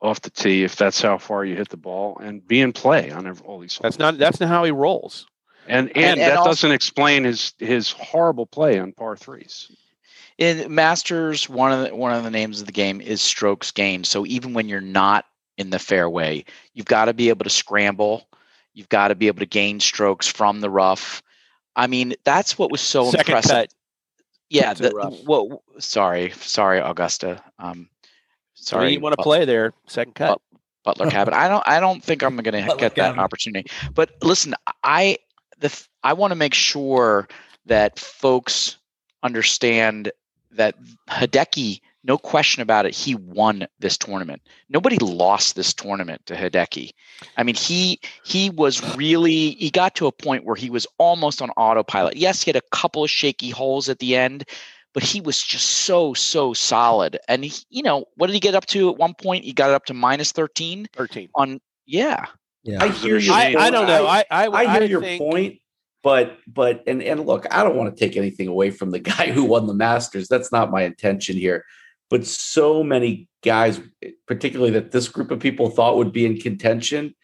off 0.00 0.20
the 0.22 0.30
tee 0.30 0.64
if 0.64 0.76
that's 0.76 1.00
how 1.02 1.18
far 1.18 1.44
you 1.44 1.56
hit 1.56 1.68
the 1.70 1.76
ball 1.76 2.18
and 2.18 2.46
be 2.46 2.60
in 2.60 2.72
play 2.72 3.10
on 3.10 3.26
ev- 3.26 3.42
all 3.42 3.58
these? 3.58 3.78
That's 3.82 3.98
not 3.98 4.18
that's 4.18 4.40
not 4.40 4.48
how 4.48 4.64
he 4.64 4.70
rolls. 4.70 5.26
and 5.66 5.88
and, 5.96 6.04
and 6.04 6.20
that 6.20 6.36
also- 6.38 6.50
doesn't 6.50 6.72
explain 6.72 7.24
his 7.24 7.52
his 7.58 7.90
horrible 7.92 8.46
play 8.46 8.78
on 8.78 8.92
par 8.92 9.16
threes. 9.16 9.70
in 10.38 10.72
masters 10.74 11.48
one 11.48 11.72
of 11.72 11.84
the 11.88 11.94
one 11.96 12.12
of 12.14 12.22
the 12.24 12.30
names 12.30 12.60
of 12.60 12.66
the 12.66 12.72
game 12.72 13.00
is 13.00 13.20
strokes 13.20 13.70
gained 13.72 14.06
so 14.06 14.24
even 14.26 14.54
when 14.54 14.68
you're 14.68 14.80
not 14.80 15.24
in 15.56 15.70
the 15.70 15.78
fairway 15.80 16.44
you've 16.74 16.86
got 16.86 17.06
to 17.06 17.12
be 17.12 17.28
able 17.28 17.42
to 17.44 17.50
scramble 17.50 18.28
you've 18.74 18.88
got 18.88 19.08
to 19.08 19.16
be 19.16 19.26
able 19.26 19.40
to 19.40 19.46
gain 19.46 19.80
strokes 19.80 20.28
from 20.28 20.60
the 20.60 20.70
rough 20.70 21.22
i 21.74 21.86
mean 21.88 22.14
that's 22.24 22.56
what 22.56 22.70
was 22.70 22.80
so 22.80 23.10
Second 23.10 23.20
impressive 23.26 23.50
cut. 23.50 23.74
yeah 24.50 24.72
the 24.74 24.90
the, 24.90 24.94
rough. 24.94 25.14
well 25.26 25.62
sorry 25.80 26.30
sorry 26.36 26.78
augusta 26.78 27.42
um 27.58 27.88
Sorry, 28.60 28.92
you 28.92 29.00
want 29.00 29.16
to 29.16 29.22
play 29.22 29.44
there, 29.44 29.72
second 29.86 30.14
cut. 30.14 30.40
Butler 30.84 31.10
Cabin. 31.10 31.34
I 31.34 31.48
don't. 31.48 31.62
I 31.66 31.80
don't 31.80 32.02
think 32.02 32.22
I'm 32.22 32.36
going 32.36 32.66
to 32.66 32.76
get 32.76 32.94
that 32.94 32.94
Cabin. 32.94 33.20
opportunity. 33.20 33.70
But 33.94 34.10
listen, 34.22 34.54
I 34.82 35.18
the 35.60 35.86
I 36.02 36.12
want 36.12 36.30
to 36.32 36.36
make 36.36 36.54
sure 36.54 37.28
that 37.66 37.98
folks 37.98 38.76
understand 39.22 40.10
that 40.52 40.74
Hideki, 41.08 41.80
no 42.04 42.16
question 42.16 42.62
about 42.62 42.86
it, 42.86 42.94
he 42.94 43.14
won 43.14 43.66
this 43.78 43.98
tournament. 43.98 44.42
Nobody 44.68 44.96
lost 44.98 45.56
this 45.56 45.74
tournament 45.74 46.24
to 46.26 46.34
Hideki. 46.34 46.90
I 47.36 47.42
mean, 47.42 47.54
he 47.54 48.00
he 48.24 48.50
was 48.50 48.96
really 48.96 49.50
he 49.52 49.70
got 49.70 49.94
to 49.96 50.06
a 50.06 50.12
point 50.12 50.44
where 50.44 50.56
he 50.56 50.70
was 50.70 50.86
almost 50.98 51.42
on 51.42 51.50
autopilot. 51.50 52.16
Yes, 52.16 52.42
he 52.42 52.48
had 52.48 52.56
a 52.56 52.76
couple 52.76 53.04
of 53.04 53.10
shaky 53.10 53.50
holes 53.50 53.88
at 53.88 53.98
the 53.98 54.16
end, 54.16 54.44
but 54.94 55.02
he 55.02 55.20
was 55.20 55.42
just 55.42 55.66
so 55.66 56.14
so 56.14 56.52
solid. 56.52 57.18
And 57.28 57.44
he, 57.44 57.52
you 57.70 57.82
know, 57.82 58.06
what 58.16 58.28
did 58.28 58.34
he 58.34 58.40
get 58.40 58.54
up 58.54 58.66
to 58.66 58.90
at 58.90 58.96
one 58.96 59.14
point? 59.14 59.44
He 59.44 59.52
got 59.52 59.70
it 59.70 59.74
up 59.74 59.84
to 59.86 59.94
minus 59.94 60.32
13 60.32 60.86
13. 60.92 61.28
on 61.34 61.60
yeah. 61.86 62.26
Yeah. 62.64 62.82
I 62.82 62.88
hear 62.88 63.18
your 63.18 63.34
I, 63.34 63.54
I 63.58 63.70
don't 63.70 63.86
know. 63.86 64.06
I 64.06 64.24
I, 64.30 64.48
I 64.48 64.78
hear 64.78 64.88
your 64.88 65.00
think- 65.00 65.22
point, 65.22 65.58
but 66.02 66.38
but 66.46 66.82
and 66.86 67.02
and 67.02 67.26
look, 67.26 67.46
I 67.50 67.62
don't 67.62 67.76
want 67.76 67.94
to 67.94 67.98
take 67.98 68.16
anything 68.16 68.48
away 68.48 68.70
from 68.70 68.90
the 68.90 68.98
guy 68.98 69.30
who 69.30 69.44
won 69.44 69.66
the 69.66 69.74
Masters. 69.74 70.28
That's 70.28 70.52
not 70.52 70.70
my 70.70 70.82
intention 70.82 71.36
here. 71.36 71.64
But 72.10 72.26
so 72.26 72.82
many 72.82 73.28
guys, 73.44 73.80
particularly 74.26 74.72
that 74.72 74.92
this 74.92 75.08
group 75.08 75.30
of 75.30 75.40
people 75.40 75.68
thought 75.68 75.98
would 75.98 76.12
be 76.12 76.24
in 76.24 76.40
contention, 76.40 77.14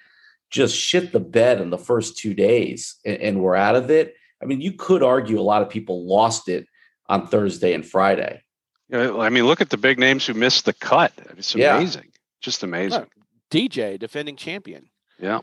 just 0.51 0.77
shit 0.77 1.11
the 1.11 1.21
bed 1.21 1.61
in 1.61 1.71
the 1.71 1.79
first 1.79 2.19
two 2.19 2.35
days 2.35 2.97
and, 3.05 3.17
and 3.17 3.41
were 3.41 3.57
out 3.57 3.77
of 3.77 3.91
it. 3.91 4.15
I 4.43 4.47
mean, 4.47 4.61
you 4.61 4.73
could 4.73 5.03
argue 5.03 5.41
a 5.41 5.43
lot 5.43 5.63
of 5.63 5.71
people 5.71 6.07
lost 6.07 6.49
it 6.49 6.67
on 7.09 7.27
Thursday 7.27 7.75
and 7.75 7.87
Friday. 7.87 8.43
You 8.89 9.21
I 9.21 9.31
mean, 9.31 9.47
look 9.47 9.61
at 9.61 9.71
the 9.71 9.77
big 9.77 9.99
names 9.99 10.27
who 10.27 10.35
missed 10.35 10.65
the 10.65 10.73
cut. 10.73 11.13
It's 11.37 11.55
Yeah. 11.55 11.77
amazing. 11.77 12.11
Just 12.41 12.63
amazing. 12.63 13.07
DJ, 13.51 13.99
defending 13.99 14.37
champion. 14.37 14.91
Yeah. 15.19 15.41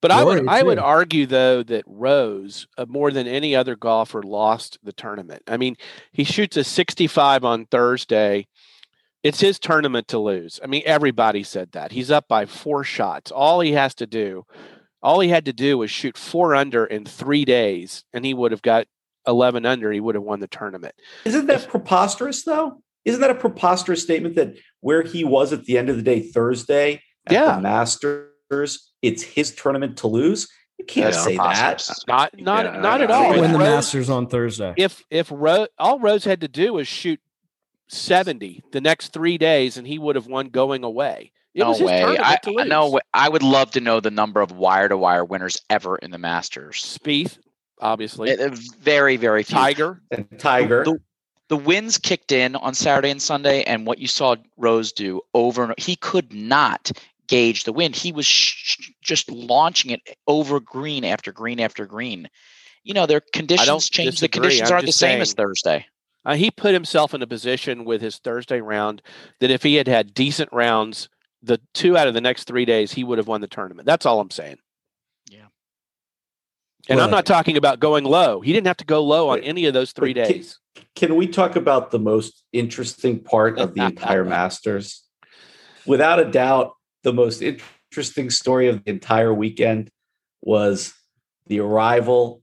But 0.00 0.10
I 0.10 0.24
would 0.24 0.38
Rory, 0.38 0.48
I 0.48 0.62
would 0.62 0.78
argue 0.78 1.26
though 1.26 1.62
that 1.64 1.84
Rose, 1.86 2.66
uh, 2.78 2.86
more 2.88 3.10
than 3.10 3.26
any 3.26 3.54
other 3.54 3.76
golfer, 3.76 4.22
lost 4.22 4.78
the 4.82 4.92
tournament. 4.92 5.42
I 5.46 5.58
mean, 5.58 5.76
he 6.10 6.24
shoots 6.24 6.56
a 6.56 6.64
65 6.64 7.44
on 7.44 7.66
Thursday. 7.66 8.46
It's 9.22 9.40
his 9.40 9.58
tournament 9.58 10.08
to 10.08 10.18
lose. 10.18 10.58
I 10.64 10.66
mean, 10.66 10.82
everybody 10.86 11.42
said 11.42 11.72
that. 11.72 11.92
He's 11.92 12.10
up 12.10 12.26
by 12.28 12.46
four 12.46 12.82
shots. 12.82 13.30
All 13.30 13.60
he 13.60 13.72
has 13.72 13.94
to 13.96 14.06
do, 14.06 14.46
all 15.02 15.20
he 15.20 15.28
had 15.28 15.44
to 15.44 15.52
do 15.52 15.76
was 15.76 15.90
shoot 15.90 16.16
four 16.16 16.54
under 16.54 16.86
in 16.86 17.04
three 17.04 17.44
days, 17.44 18.04
and 18.14 18.24
he 18.24 18.32
would 18.32 18.52
have 18.52 18.62
got 18.62 18.86
11 19.26 19.66
under. 19.66 19.90
He 19.92 20.00
would 20.00 20.14
have 20.14 20.24
won 20.24 20.40
the 20.40 20.46
tournament. 20.48 20.94
Isn't 21.24 21.46
that 21.46 21.68
preposterous, 21.68 22.42
though? 22.44 22.82
Isn't 23.04 23.20
that 23.20 23.30
a 23.30 23.34
preposterous 23.34 24.02
statement 24.02 24.34
that 24.36 24.54
where 24.80 25.02
he 25.02 25.24
was 25.24 25.52
at 25.52 25.64
the 25.64 25.78
end 25.78 25.88
of 25.88 25.96
the 25.96 26.02
day 26.02 26.20
Thursday 26.20 27.02
at 27.26 27.32
Yeah. 27.32 27.56
the 27.56 27.62
Masters, 27.62 28.90
it's 29.02 29.22
his 29.22 29.54
tournament 29.54 29.98
to 29.98 30.06
lose? 30.06 30.48
You 30.78 30.84
can't 30.86 31.12
That's 31.12 31.24
say 31.24 31.36
that. 31.36 31.42
preposterous. 31.78 32.06
Not 32.06 32.38
not 32.40 32.64
Yeah, 32.66 32.80
not 32.80 33.00
at 33.02 33.10
all. 33.10 33.22
think 33.24 33.34
If 33.36 33.40
win 33.42 33.52
the 33.52 33.58
Rose- 33.58 33.68
Masters 33.68 34.10
on 34.10 34.26
Thursday. 34.28 34.74
if 34.76 35.02
if 35.10 35.28
Ro- 35.30 35.66
all 35.78 35.98
Rose 35.98 36.24
had 36.24 36.40
to 36.42 36.48
do 36.48 36.72
was 36.74 36.88
shoot 36.88 37.20
70 37.88 38.62
the 38.72 38.80
next 38.80 39.12
three 39.12 39.36
days 39.38 39.76
and 39.76 39.86
he 39.86 39.98
would 39.98 40.16
have 40.16 40.26
won 40.26 40.48
going 40.48 40.84
away. 40.84 41.32
It 41.54 41.60
no 41.60 41.70
was 41.70 41.78
his 41.78 41.86
way. 41.86 42.02
I, 42.18 42.36
to 42.36 42.60
I- 42.60 42.64
no. 42.64 43.00
I 43.12 43.28
would 43.28 43.42
love 43.42 43.72
to 43.72 43.80
know 43.80 44.00
the 44.00 44.10
number 44.10 44.40
of 44.40 44.52
wire 44.52 44.88
to 44.88 44.96
wire 44.96 45.24
winners 45.24 45.60
ever 45.68 45.96
in 45.96 46.10
the 46.12 46.18
Masters. 46.18 46.76
Spieth, 46.76 47.38
obviously. 47.80 48.36
Uh, 48.38 48.50
Very, 48.80 49.16
very 49.16 49.42
few. 49.42 49.56
Tiger. 49.56 50.00
And 50.10 50.26
Tiger. 50.38 50.84
The, 50.84 51.00
the 51.48 51.56
wins 51.56 51.98
kicked 51.98 52.32
in 52.32 52.54
on 52.56 52.74
Saturday 52.74 53.10
and 53.10 53.20
Sunday, 53.20 53.62
and 53.64 53.86
what 53.86 53.98
you 53.98 54.06
saw 54.06 54.36
Rose 54.56 54.92
do 54.92 55.20
over 55.34 55.64
and 55.64 55.74
he 55.78 55.96
could 55.96 56.32
not 56.32 56.92
gauge 57.26 57.64
the 57.64 57.72
wind. 57.72 57.96
He 57.96 58.12
was 58.12 58.26
sh- 58.26 58.90
just 59.02 59.30
launching 59.30 59.90
it 59.90 60.00
over 60.26 60.60
green 60.60 61.04
after 61.04 61.32
green 61.32 61.60
after 61.60 61.86
green. 61.86 62.28
You 62.84 62.94
know, 62.94 63.06
their 63.06 63.20
conditions 63.32 63.90
change. 63.90 64.20
The 64.20 64.28
conditions 64.28 64.70
I'm 64.70 64.74
aren't 64.74 64.86
the 64.86 64.88
just 64.88 64.98
same 64.98 65.20
as 65.20 65.34
Thursday. 65.34 65.86
Uh, 66.24 66.34
he 66.34 66.50
put 66.50 66.74
himself 66.74 67.14
in 67.14 67.22
a 67.22 67.26
position 67.26 67.84
with 67.84 68.02
his 68.02 68.18
Thursday 68.18 68.60
round 68.60 69.02
that 69.40 69.50
if 69.50 69.62
he 69.62 69.76
had 69.76 69.88
had 69.88 70.12
decent 70.12 70.50
rounds, 70.52 71.08
the 71.42 71.60
two 71.72 71.96
out 71.96 72.08
of 72.08 72.14
the 72.14 72.20
next 72.20 72.44
three 72.44 72.64
days, 72.64 72.92
he 72.92 73.04
would 73.04 73.18
have 73.18 73.26
won 73.26 73.40
the 73.40 73.46
tournament. 73.46 73.86
That's 73.86 74.06
all 74.06 74.20
I'm 74.20 74.30
saying. 74.30 74.58
Yeah. 76.88 76.94
And 76.94 77.00
I'm 77.02 77.10
not 77.10 77.26
talking 77.26 77.56
about 77.56 77.78
going 77.80 78.04
low. 78.04 78.40
He 78.40 78.52
didn't 78.52 78.66
have 78.66 78.78
to 78.78 78.84
go 78.84 79.02
low 79.04 79.28
on 79.30 79.40
any 79.40 79.66
of 79.66 79.74
those 79.74 79.92
three 79.92 80.14
but 80.14 80.26
can- 80.26 80.32
days. 80.36 80.58
Can 80.96 81.16
we 81.16 81.26
talk 81.26 81.56
about 81.56 81.90
the 81.90 81.98
most 81.98 82.42
interesting 82.52 83.20
part 83.20 83.58
of 83.58 83.74
the 83.74 83.84
entire 83.84 84.24
Masters? 84.36 85.02
Without 85.86 86.18
a 86.20 86.24
doubt, 86.24 86.72
the 87.02 87.12
most 87.12 87.42
interesting 87.42 88.30
story 88.30 88.68
of 88.68 88.84
the 88.84 88.90
entire 88.90 89.32
weekend 89.32 89.90
was 90.42 90.94
the 91.46 91.60
arrival 91.60 92.42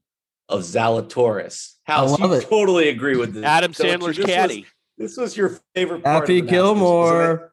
of 0.50 0.62
Zalatoris. 0.62 1.74
House, 1.84 2.20
love 2.20 2.32
you 2.32 2.38
it. 2.38 2.44
totally 2.50 2.90
agree 2.90 3.16
with 3.18 3.34
this. 3.34 3.44
Adam 3.44 3.72
don't 3.72 3.88
you? 3.88 3.98
Sandler's 3.98 4.18
This 4.18 4.26
was- 4.26 4.36
caddy. 4.36 4.66
this 4.98 5.18
was 5.18 5.38
your 5.38 5.60
favorite 5.76 6.04
part. 6.04 6.22
Happy 6.28 6.40
of 6.40 6.48
the 6.48 6.52
Masters, 6.52 6.64
wasn't? 6.64 6.78
Gilmore. 6.80 7.47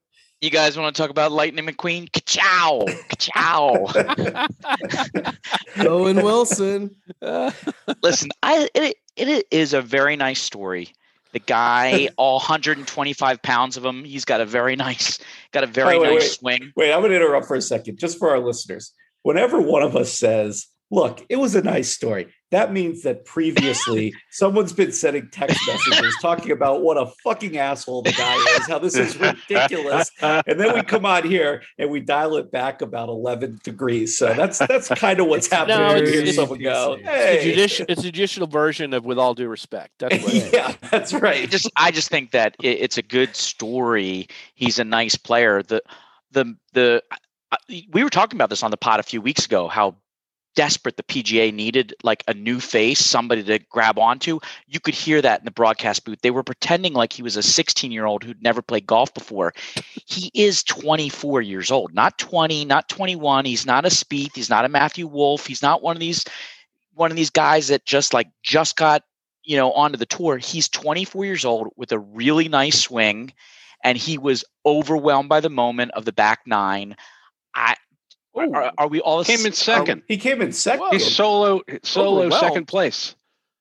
You 0.44 0.50
guys 0.50 0.76
want 0.76 0.94
to 0.94 1.00
talk 1.00 1.09
about 1.09 1.33
Lightning 1.33 1.64
McQueen? 1.64 2.12
Ka-chow! 2.12 2.85
Ka-chow! 3.09 3.87
Owen 5.88 6.16
Wilson. 6.16 6.94
Listen, 8.02 8.30
I 8.42 8.68
it, 8.74 8.98
it 9.16 9.46
is 9.50 9.72
a 9.72 9.80
very 9.80 10.16
nice 10.16 10.42
story. 10.42 10.92
The 11.33 11.38
guy, 11.38 12.11
all 12.18 12.35
125 12.40 13.40
pounds 13.40 13.78
of 13.78 13.87
him, 13.87 14.04
he's 14.04 14.26
got 14.26 14.42
a 14.42 14.44
very 14.44 14.76
nice, 14.76 15.18
got 15.52 15.64
a 15.64 15.66
very 15.66 15.98
Wait, 15.98 16.09
wait, 16.09 16.14
nice 16.16 16.37
swing. 16.37 16.72
Wait, 16.76 16.92
I'm 16.92 17.00
going 17.00 17.12
to 17.12 17.16
interrupt 17.16 17.46
for 17.46 17.57
a 17.57 17.62
second, 17.62 17.98
just 17.98 18.18
for 18.18 18.28
our 18.28 18.38
listeners. 18.38 18.92
Whenever 19.22 19.62
one 19.62 19.83
of 19.83 19.96
us 19.96 20.12
says, 20.12 20.66
"Look, 20.90 21.25
it 21.29 21.37
was 21.37 21.55
a 21.55 21.62
nice 21.62 21.90
story," 21.90 22.29
that 22.51 22.73
means 22.73 23.03
that 23.03 23.25
previously 23.25 24.14
someone's 24.31 24.73
been 24.73 24.92
sending 24.92 25.29
text 25.31 25.59
messages 25.66 26.14
talking 26.23 26.51
about 26.53 26.83
what 26.83 26.97
a 26.97 27.07
fucking 27.25 27.57
asshole 27.57 28.03
the 28.03 28.12
guy 28.12 28.35
is, 28.57 28.68
how 28.68 28.79
this 28.79 28.94
is 28.97 29.16
ridiculous, 29.18 30.11
and 30.20 30.61
then 30.61 30.75
we 30.75 30.83
come 30.83 31.05
on 31.07 31.27
here 31.29 31.62
and 31.79 31.90
we 31.90 32.01
dial 32.01 32.37
it 32.37 32.51
back 32.53 32.83
about 32.83 33.09
11 33.09 33.61
degrees. 33.64 34.16
So 34.18 34.33
that's 34.35 34.59
that's 34.59 34.88
kind 34.88 35.20
of 35.20 35.27
what's 35.29 35.49
happening. 35.51 35.79
No, 35.79 35.87
when 35.88 35.97
you 35.97 36.03
it's- 36.03 36.12
hear 36.14 36.20
it's- 36.23 36.37
someone 36.37 36.59
go, 36.61 36.92
it's 36.94 37.03
It's, 37.03 37.09
a 37.09 37.12
"Hey." 37.12 37.44
judicial, 37.51 37.87
it's 37.88 38.01
a 38.01 38.05
judicial 38.05 38.47
version 38.47 38.92
of 38.94 39.05
with 39.05 39.18
all 39.18 39.35
due 39.35 39.49
respect. 39.49 39.92
That's 39.99 40.23
what 40.23 40.35
yeah, 40.53 40.75
that's 40.90 41.12
I 41.14 41.18
right. 41.18 41.51
just 41.51 41.70
I 41.77 41.90
just 41.90 42.09
think 42.11 42.31
that 42.33 42.57
it, 42.62 42.79
it's 42.81 42.99
a 42.99 43.03
good 43.03 43.35
story. 43.35 44.29
He's 44.55 44.79
a 44.79 44.85
nice 44.85 45.16
player. 45.16 45.62
The 45.62 45.83
the 46.31 46.57
the 46.73 47.03
we 47.92 48.03
were 48.03 48.11
talking 48.11 48.37
about 48.37 48.51
this 48.51 48.62
on 48.62 48.70
the 48.70 48.77
pod 48.77 49.01
a 49.01 49.05
few 49.05 49.20
weeks 49.20 49.47
ago. 49.47 49.68
How 49.68 49.97
desperate 50.55 50.97
the 50.97 51.03
PGA 51.03 51.53
needed 51.53 51.95
like 52.03 52.23
a 52.29 52.35
new 52.35 52.61
face, 52.61 53.01
somebody 53.01 53.43
to 53.45 53.59
grab 53.71 53.99
onto. 53.99 54.40
You 54.67 54.81
could 54.81 54.95
hear 54.95 55.21
that 55.21 55.40
in 55.40 55.45
the 55.45 55.51
broadcast 55.51 56.05
booth. 56.05 56.21
They 56.23 56.31
were 56.31 56.43
pretending 56.43 56.93
like 56.93 57.12
he 57.12 57.23
was 57.23 57.37
a 57.37 57.43
16 57.43 57.93
year 57.93 58.07
old 58.07 58.25
who'd 58.25 58.43
never 58.43 58.62
played 58.62 58.87
golf 58.87 59.12
before. 59.14 59.53
He 60.07 60.31
is 60.35 60.62
24 60.64 61.43
years 61.43 61.71
old, 61.71 61.95
not 61.95 62.19
20, 62.19 62.64
not 62.64 62.88
21. 62.88 63.45
He's 63.45 63.67
not 63.67 63.85
a 63.85 63.88
Spieth. 63.88 64.35
He's 64.35 64.51
not 64.51 64.64
a 64.64 64.69
Matthew 64.69 65.07
Wolff. 65.07 65.47
He's 65.47 65.62
not 65.62 65.83
one 65.83 65.97
of 65.97 66.01
these 66.01 66.25
one 66.95 67.11
of 67.11 67.17
these 67.17 67.31
guys 67.31 67.69
that 67.69 67.85
just 67.85 68.14
like 68.14 68.29
just 68.43 68.77
got 68.77 69.03
you 69.43 69.57
know 69.57 69.73
onto 69.73 69.99
the 69.99 70.07
tour. 70.07 70.38
He's 70.38 70.69
24 70.69 71.25
years 71.25 71.45
old 71.45 71.69
with 71.77 71.93
a 71.93 71.99
really 71.99 72.49
nice 72.49 72.81
swing, 72.81 73.33
and 73.83 73.99
he 73.99 74.19
was 74.19 74.45
overwhelmed 74.64 75.29
by 75.29 75.40
the 75.40 75.51
moment 75.51 75.93
of 75.93 76.05
the 76.05 76.12
back 76.12 76.40
nine. 76.47 76.97
I 77.55 77.77
are, 78.37 78.73
are 78.79 78.88
we 78.88 79.01
all 79.01 79.25
Came 79.25 79.40
in 79.47 79.53
s- 79.53 79.59
second. 79.59 80.03
He 80.09 80.16
came 80.16 80.42
in 80.42 80.53
second. 80.53 80.81
Whoa. 80.87 80.90
He's 80.92 81.14
solo 81.14 81.62
solo 81.83 82.20
Overwhelmed. 82.23 82.35
second 82.35 82.66
place. 82.66 83.14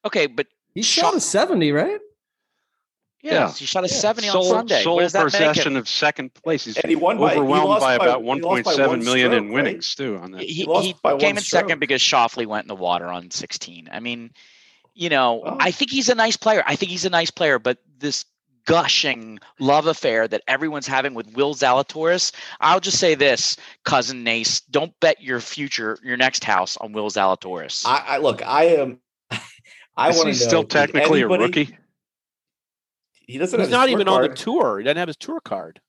Okay, 0.06 0.26
but 0.28 0.48
He 0.76 0.82
Shot- 0.82 1.06
shot 1.12 1.16
a 1.16 1.20
70, 1.22 1.72
right? 1.72 2.00
yeah, 3.22 3.34
Yeah. 3.34 3.52
he 3.54 3.66
shot 3.66 3.84
a 3.86 3.88
Yeah. 3.88 3.94
70 3.94 4.30
on 4.30 4.44
Sunday. 4.44 4.84
sole 4.84 4.96
what 4.96 5.02
does 5.04 5.14
that 5.14 5.20
make 5.26 5.32
possession 5.32 5.78
of 5.78 5.88
second 5.88 6.34
place. 6.34 6.66
He's 6.66 6.78
and 6.78 6.90
he 6.90 6.96
won 6.96 7.18
by 7.18 7.34
he 7.34 7.40
overwhelmed 7.40 7.70
lost 7.70 7.82
by, 7.82 7.96
about 7.96 8.22
he 8.22 8.28
lost 8.28 8.42
by 8.66 8.74
1.7 8.74 8.88
one 8.88 9.04
million 9.06 9.32
in 9.34 9.40
stroke, 9.40 9.44
right? 9.44 9.54
winnings 9.54 9.96
too 9.96 10.18
on 10.18 10.32
that. 10.32 10.42
He, 10.42 10.66
lost 10.66 10.86
he 10.88 10.96
by 11.02 11.14
one 11.14 11.20
came 11.22 11.38
in 11.38 11.44
stroke. 11.44 11.62
second 11.62 11.80
because 11.80 12.02
Schauffele 12.02 12.46
went 12.48 12.64
in 12.66 12.68
the 12.68 12.76
water 12.76 13.06
on 13.06 13.30
16. 13.32 13.88
I 13.92 14.00
mean, 14.02 14.32
you 14.96 15.10
know, 15.10 15.36
Well- 15.36 15.58
I 15.60 15.72
think 15.72 15.92
he's 15.92 16.10
a 16.10 16.16
nice 16.16 16.36
player. 16.38 16.64
I 16.68 16.76
think 16.76 16.92
he's 16.92 17.06
a 17.06 17.10
nice 17.10 17.32
player, 17.32 17.60
but 17.60 17.78
this 18.00 18.26
gushing 18.66 19.40
love 19.60 19.88
affair 19.88 20.28
that 20.28 20.42
everyone's 20.48 20.88
having 20.88 21.14
with 21.14 21.34
Will 21.34 21.54
Zalatoris, 21.54 22.32
I'll 22.60 22.80
just 22.80 23.00
say 23.00 23.16
this, 23.16 23.58
cousin 23.84 24.24
Nace, 24.24 24.62
don't 24.62 24.94
bet 25.00 25.22
your 25.22 25.40
future, 25.40 25.98
your 26.04 26.18
next 26.18 26.44
house 26.44 26.78
on 26.78 26.94
Will 26.94 27.10
Zalatoris. 27.10 27.86
I, 27.86 28.04
I 28.08 28.18
look, 28.18 28.42
I 28.46 28.66
am. 28.66 29.00
I 29.96 30.10
want 30.12 30.28
to 30.30 30.34
still 30.36 30.64
technically 30.64 31.22
anybody- 31.22 31.44
a 31.44 31.48
rookie? 31.48 31.78
He 33.26 33.38
doesn't. 33.38 33.60
He's 33.60 33.70
have 33.70 33.72
not 33.72 33.90
even 33.90 34.08
tour 34.08 34.24
on 34.24 34.30
the 34.30 34.36
tour. 34.36 34.80
He 34.80 34.84
doesn't 34.84 34.98
have 34.98 35.08
his 35.08 35.18
tour 35.18 35.40
card. 35.40 35.80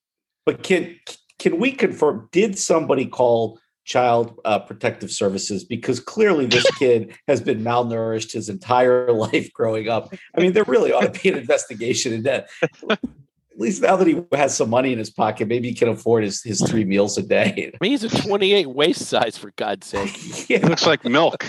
But 0.47 0.63
can 0.63 0.97
can 1.39 1.59
we 1.59 1.73
confirm? 1.73 2.29
Did 2.31 2.59
somebody 2.59 3.07
call 3.07 3.59
Child 3.85 4.41
uh, 4.45 4.59
Protective 4.61 5.11
Services 5.11 5.65
because 5.65 6.01
clearly 6.01 6.47
this 6.47 6.69
kid 6.79 7.17
has 7.29 7.41
been 7.41 7.63
malnourished 7.63 8.33
his 8.33 8.49
entire 8.49 9.13
life 9.27 9.53
growing 9.53 9.89
up? 9.89 10.15
I 10.37 10.41
mean, 10.41 10.53
there 10.53 10.65
really 10.65 10.93
ought 10.93 11.13
to 11.13 11.21
be 11.21 11.29
an 11.29 11.37
investigation 11.39 12.13
in 12.13 12.23
that. 12.25 12.49
At 12.91 13.61
least 13.61 13.83
now 13.83 13.95
that 13.97 14.07
he 14.09 14.21
has 14.33 14.57
some 14.57 14.69
money 14.71 14.93
in 14.93 14.99
his 14.99 15.11
pocket, 15.11 15.47
maybe 15.47 15.69
he 15.69 15.75
can 15.75 15.89
afford 15.89 16.25
his, 16.25 16.43
his 16.43 16.61
three 16.61 16.85
meals 16.85 17.17
a 17.19 17.23
day. 17.23 17.71
I 17.73 17.77
mean, 17.81 17.93
he's 17.93 18.03
a 18.03 18.09
28 18.09 18.67
waist 18.71 19.03
size 19.07 19.39
for 19.39 19.53
God's 19.57 19.87
sake. 19.87 20.51
It 20.51 20.65
looks 20.65 20.87
like 20.87 21.05
milk. 21.05 21.45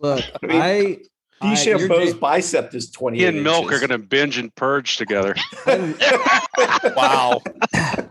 Look, 0.00 0.24
I 0.42 0.46
mean- 0.46 0.62
I 0.62 0.98
I- 1.40 1.62
you're 1.62 1.78
DeChambeau's 1.78 2.12
da- 2.14 2.18
bicep 2.20 2.74
is 2.74 2.90
20. 2.92 3.18
He 3.18 3.26
and 3.26 3.42
Milk 3.42 3.70
are 3.72 3.78
going 3.78 3.90
to 3.90 3.98
binge 3.98 4.38
and 4.38 4.54
purge 4.54 4.96
together. 4.96 5.34
Wow. 6.96 7.42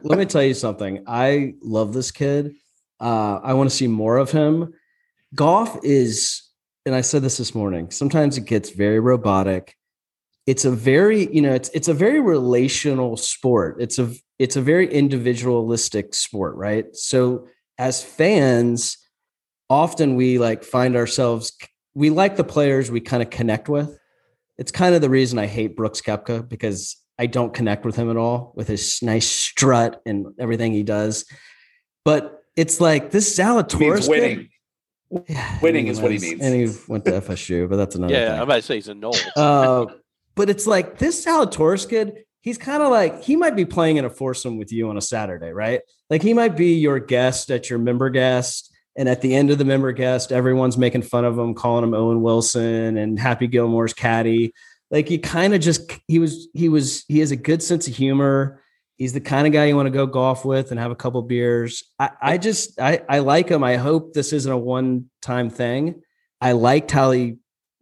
Let 0.04 0.20
me 0.20 0.26
tell 0.26 0.44
you 0.44 0.54
something. 0.54 1.04
I 1.08 1.56
love 1.62 1.94
this 1.94 2.12
kid. 2.12 2.54
Uh, 3.04 3.42
I 3.44 3.54
want 3.54 3.70
to 3.70 3.76
see 3.76 3.88
more 3.88 4.16
of 4.18 4.32
him. 4.32 4.74
Golf 5.36 5.78
is, 5.84 6.42
and 6.86 6.96
I 6.96 7.02
said 7.02 7.22
this 7.22 7.38
this 7.38 7.54
morning. 7.54 7.92
Sometimes 7.92 8.38
it 8.38 8.46
gets 8.46 8.70
very 8.70 9.02
robotic. 9.02 9.76
It's 10.48 10.64
a 10.64 10.72
very, 10.72 11.34
you 11.34 11.42
know, 11.42 11.54
it's 11.54 11.70
it's 11.74 11.90
a 11.90 11.94
very 11.94 12.22
relational 12.22 13.18
sport. 13.18 13.76
It's 13.80 14.00
a 14.00 14.14
it's 14.40 14.56
a 14.56 14.62
very 14.62 14.92
individualistic 14.92 16.14
sport, 16.16 16.56
right? 16.56 16.96
So 16.96 17.48
as 17.78 18.02
fans, 18.02 18.98
often 19.70 20.16
we 20.16 20.38
like 20.40 20.64
find 20.64 20.96
ourselves 20.96 21.52
we 21.94 22.10
like 22.10 22.38
the 22.38 22.44
players 22.44 22.90
we 22.90 23.02
kind 23.02 23.22
of 23.22 23.30
connect 23.30 23.68
with. 23.68 24.00
It's 24.58 24.72
kind 24.72 24.96
of 24.96 25.02
the 25.02 25.10
reason 25.10 25.40
I 25.40 25.48
hate 25.48 25.76
Brooks 25.76 26.02
Koepka 26.02 26.48
because 26.48 26.96
I 27.20 27.26
don't 27.26 27.54
connect 27.54 27.86
with 27.86 27.98
him 27.98 28.10
at 28.10 28.18
all 28.18 28.54
with 28.56 28.70
his 28.70 29.02
nice 29.02 29.28
strut 29.28 30.02
and 30.06 30.28
everything 30.40 30.72
he 30.72 30.84
does. 30.84 31.26
But 32.06 32.43
it's 32.56 32.80
like 32.82 33.12
this 33.12 33.38
Zalatoris 33.38 33.80
means 33.80 34.00
kid- 34.02 34.10
winning. 34.10 34.50
Yeah, 35.28 35.60
Winning 35.62 35.88
is 35.88 36.02
what 36.02 36.12
he 36.12 36.18
means. 36.18 36.42
And 36.42 36.56
he 36.56 36.76
went 36.88 37.06
to 37.06 37.12
FSU, 37.12 37.70
but 37.70 37.76
that's 37.76 37.94
another 37.96 38.14
Yeah, 38.14 38.30
thing. 38.30 38.36
I'm 38.38 38.44
about 38.44 38.56
to 38.56 38.62
say 38.64 38.76
he's 38.76 38.88
a 38.88 38.96
Knoll. 38.96 39.16
Uh, 39.36 39.86
but 40.34 40.50
it's 40.50 40.66
like 40.66 40.98
this 40.98 41.24
Zalatoris 41.24 41.88
kid, 41.88 42.24
he's 42.42 42.58
kind 42.58 42.82
of 42.82 42.90
like 42.90 43.22
he 43.22 43.36
might 43.36 43.56
be 43.56 43.64
playing 43.66 43.98
in 43.98 44.06
a 44.06 44.10
foursome 44.10 44.58
with 44.58 44.72
you 44.72 44.90
on 44.90 44.98
a 44.98 45.02
Saturday, 45.02 45.52
right? 45.52 45.82
Like 46.10 46.24
he 46.24 46.34
might 46.34 46.58
be 46.58 46.74
your 46.80 46.98
guest 47.00 47.52
at 47.52 47.70
your 47.70 47.78
member 47.78 48.10
guest. 48.10 48.72
And 48.96 49.08
at 49.08 49.22
the 49.22 49.36
end 49.36 49.52
of 49.52 49.60
the 49.60 49.66
member 49.66 49.92
guest, 49.92 50.32
everyone's 50.32 50.78
making 50.80 51.04
fun 51.04 51.26
of 51.26 51.38
him, 51.38 51.54
calling 51.54 51.84
him 51.84 51.94
Owen 51.94 52.24
Wilson 52.24 52.98
and 52.98 53.20
Happy 53.20 53.46
Gilmore's 53.48 53.94
caddy. 53.94 54.54
Like 54.90 55.08
he 55.08 55.20
kind 55.20 55.54
of 55.54 55.62
just 55.62 55.92
he 56.08 56.18
was 56.18 56.48
he 56.56 56.70
was 56.70 57.04
he 57.08 57.20
has 57.20 57.30
a 57.32 57.36
good 57.36 57.62
sense 57.62 57.88
of 57.88 57.96
humor. 57.96 58.63
He's 59.04 59.12
the 59.12 59.20
kind 59.20 59.46
of 59.46 59.52
guy 59.52 59.66
you 59.66 59.76
want 59.76 59.88
to 59.88 59.92
go 59.92 60.06
golf 60.06 60.46
with 60.46 60.72
and 60.72 60.80
have 60.80 60.90
a 60.92 60.96
couple 60.96 61.22
beers. 61.24 61.84
I, 62.00 62.12
I 62.22 62.38
just 62.38 62.80
I, 62.80 63.02
I 63.10 63.20
like 63.20 63.50
him. 63.50 63.62
I 63.62 63.76
hope 63.76 64.14
this 64.14 64.32
isn't 64.32 64.50
a 64.50 64.58
one 64.58 65.10
time 65.22 65.50
thing. 65.50 66.02
I 66.40 66.54
liked 66.54 66.90
how 66.90 67.12
he. 67.12 67.36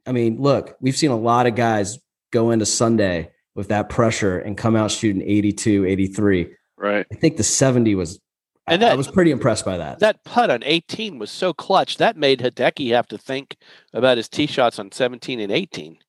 I 0.07 0.13
mean, 0.13 0.41
look, 0.41 0.75
we've 0.81 0.97
seen 0.97 1.11
a 1.11 1.15
lot 1.15 1.45
of 1.45 1.53
guys 1.53 1.99
go 2.31 2.49
into 2.49 2.65
Sunday 2.65 3.29
with 3.53 3.67
that 3.67 3.87
pressure 3.89 4.39
and 4.39 4.57
come 4.57 4.75
out 4.75 4.89
shooting 4.89 5.21
82, 5.21 5.85
83. 5.85 6.55
Right. 6.75 7.05
I 7.11 7.15
think 7.17 7.37
the 7.37 7.43
70 7.43 7.93
was. 7.93 8.19
And 8.65 8.83
I- 8.83 8.93
I 8.93 8.95
was 8.95 9.07
pretty 9.07 9.29
impressed 9.29 9.63
by 9.63 9.77
that. 9.77 9.99
That 9.99 10.23
putt 10.23 10.49
on 10.49 10.63
18 10.63 11.19
was 11.19 11.29
so 11.29 11.53
clutch. 11.53 11.97
That 11.97 12.17
made 12.17 12.39
Hideki 12.39 12.89
have 12.93 13.07
to 13.09 13.17
think 13.19 13.57
about 13.93 14.17
his 14.17 14.27
tee 14.27 14.47
shots 14.47 14.79
on 14.79 14.91
17 14.91 15.39
and 15.39 15.51
18. 15.51 15.99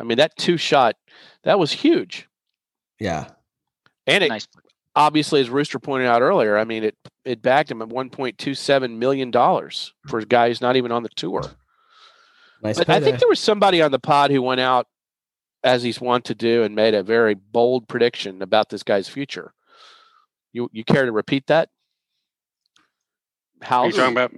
I 0.00 0.04
mean, 0.04 0.16
that 0.16 0.38
two 0.38 0.56
shot, 0.56 0.96
that 1.42 1.58
was 1.58 1.72
huge. 1.72 2.28
yeah. 2.98 3.26
And 4.06 4.22
it 4.24 4.28
Nice. 4.28 4.46
obviously, 4.94 5.40
as 5.40 5.48
Rooster 5.50 5.78
pointed 5.78 6.06
out 6.08 6.22
earlier, 6.22 6.56
I 6.58 6.64
mean, 6.64 6.84
it 6.84 6.96
it 7.24 7.40
backed 7.42 7.70
him 7.70 7.80
at 7.82 7.88
1.27 7.88 8.96
million 8.98 9.30
dollars 9.30 9.94
for 10.08 10.18
a 10.18 10.24
guy 10.26 10.48
who's 10.48 10.60
not 10.60 10.76
even 10.76 10.92
on 10.92 11.02
the 11.02 11.08
tour. 11.10 11.42
Nice. 12.62 12.78
But 12.78 12.88
I 12.90 13.00
think 13.00 13.18
there 13.18 13.28
was 13.28 13.40
somebody 13.40 13.80
on 13.82 13.90
the 13.92 13.98
pod 13.98 14.30
who 14.30 14.40
went 14.42 14.60
out 14.60 14.86
as 15.62 15.82
he's 15.82 16.00
wont 16.00 16.24
to 16.26 16.34
do 16.34 16.62
and 16.62 16.74
made 16.74 16.94
a 16.94 17.02
very 17.02 17.34
bold 17.34 17.88
prediction 17.88 18.42
about 18.42 18.68
this 18.68 18.82
guy's 18.82 19.08
future. 19.08 19.52
You 20.52 20.68
you 20.72 20.84
care 20.84 21.04
to 21.06 21.12
repeat 21.12 21.46
that? 21.48 21.68
Are 23.62 23.66
How 23.66 23.86
you 23.86 23.92
talking 23.92 24.12
about? 24.12 24.32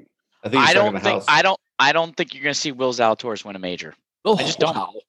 I 0.45 0.49
think 0.49 0.63
he's 0.63 0.71
I 0.71 0.75
talking 0.75 0.75
don't 0.75 0.89
about 0.91 1.03
think 1.03 1.15
House. 1.15 1.25
I 1.29 1.43
don't 1.43 1.61
I 1.79 1.93
don't 1.93 2.17
think 2.17 2.35
you're 2.35 2.43
going 2.43 2.55
to 2.55 2.59
see 2.61 2.73
Will 2.73 2.93
Zalatoris 2.93 3.45
win 3.45 3.57
a 3.57 3.59
major. 3.59 3.95
Oh, 4.25 4.37
I 4.37 4.43
just 4.43 4.59
don't. 4.59 4.75
wow. 4.77 4.93
I 4.95 5.01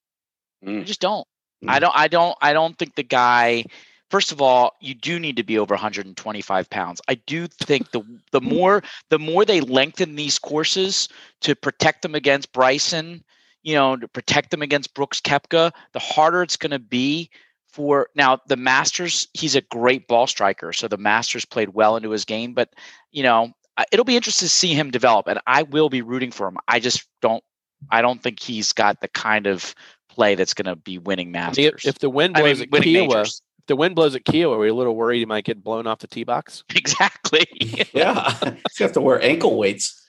Mm. 0.65 0.85
just 0.85 0.99
don't. 0.99 1.27
Mm. 1.63 1.69
I 1.69 1.77
don't. 1.79 1.93
I 1.95 2.07
don't. 2.07 2.35
I 2.41 2.53
don't 2.53 2.75
think 2.77 2.95
the 2.95 3.03
guy. 3.03 3.65
First 4.09 4.31
of 4.31 4.41
all, 4.41 4.75
you 4.79 4.93
do 4.93 5.19
need 5.19 5.35
to 5.35 5.43
be 5.43 5.59
over 5.59 5.73
125 5.73 6.69
pounds. 6.69 7.01
I 7.07 7.15
do 7.15 7.47
think 7.47 7.91
the 7.91 8.01
the 8.31 8.41
more 8.41 8.83
the 9.09 9.19
more 9.19 9.43
they 9.43 9.61
lengthen 9.61 10.15
these 10.15 10.39
courses 10.39 11.09
to 11.41 11.55
protect 11.55 12.03
them 12.03 12.15
against 12.15 12.53
Bryson, 12.53 13.23
you 13.63 13.75
know, 13.75 13.97
to 13.97 14.07
protect 14.07 14.51
them 14.51 14.61
against 14.61 14.93
Brooks 14.93 15.19
Koepka, 15.19 15.71
the 15.91 15.99
harder 15.99 16.41
it's 16.41 16.55
going 16.55 16.71
to 16.71 16.79
be 16.79 17.29
for 17.67 18.09
now 18.15 18.39
the 18.47 18.55
Masters. 18.55 19.27
He's 19.33 19.55
a 19.55 19.61
great 19.61 20.07
ball 20.07 20.25
striker, 20.25 20.71
so 20.71 20.87
the 20.87 20.97
Masters 20.97 21.43
played 21.43 21.69
well 21.69 21.97
into 21.97 22.11
his 22.11 22.23
game. 22.23 22.53
But 22.53 22.69
you 23.11 23.23
know, 23.23 23.51
it'll 23.91 24.05
be 24.05 24.15
interesting 24.15 24.47
to 24.47 24.53
see 24.53 24.73
him 24.73 24.89
develop, 24.89 25.27
and 25.27 25.39
I 25.47 25.63
will 25.63 25.89
be 25.89 26.01
rooting 26.01 26.31
for 26.31 26.47
him. 26.47 26.57
I 26.67 26.79
just 26.79 27.05
don't. 27.21 27.43
I 27.91 28.01
don't 28.01 28.23
think 28.23 28.39
he's 28.39 28.73
got 28.73 29.01
the 29.01 29.07
kind 29.09 29.45
of 29.45 29.75
play 30.09 30.33
that's 30.33 30.55
going 30.55 30.65
to 30.65 30.75
be 30.75 30.97
winning 30.97 31.31
Masters. 31.31 31.85
if 31.85 31.99
the 31.99 32.09
wind 32.09 32.37
I 32.37 32.41
mean, 32.41 32.61
at 32.61 32.69
Kiawah, 32.69 33.07
majors. 33.09 33.41
If 33.67 33.75
the 33.75 33.75
wind 33.75 33.95
blows 33.95 34.15
at 34.15 34.23
Kiawah, 34.23 34.55
are 34.55 34.59
we 34.59 34.69
a 34.69 34.73
little 34.73 34.95
worried 34.95 35.19
he 35.19 35.25
might 35.25 35.43
get 35.43 35.61
blown 35.61 35.87
off 35.87 35.99
the 35.99 36.07
tee 36.07 36.23
box? 36.23 36.63
Exactly. 36.73 37.45
yeah, 37.93 38.33
you 38.41 38.55
have 38.79 38.93
to 38.93 39.01
wear 39.01 39.21
ankle 39.21 39.57
weights. 39.57 40.07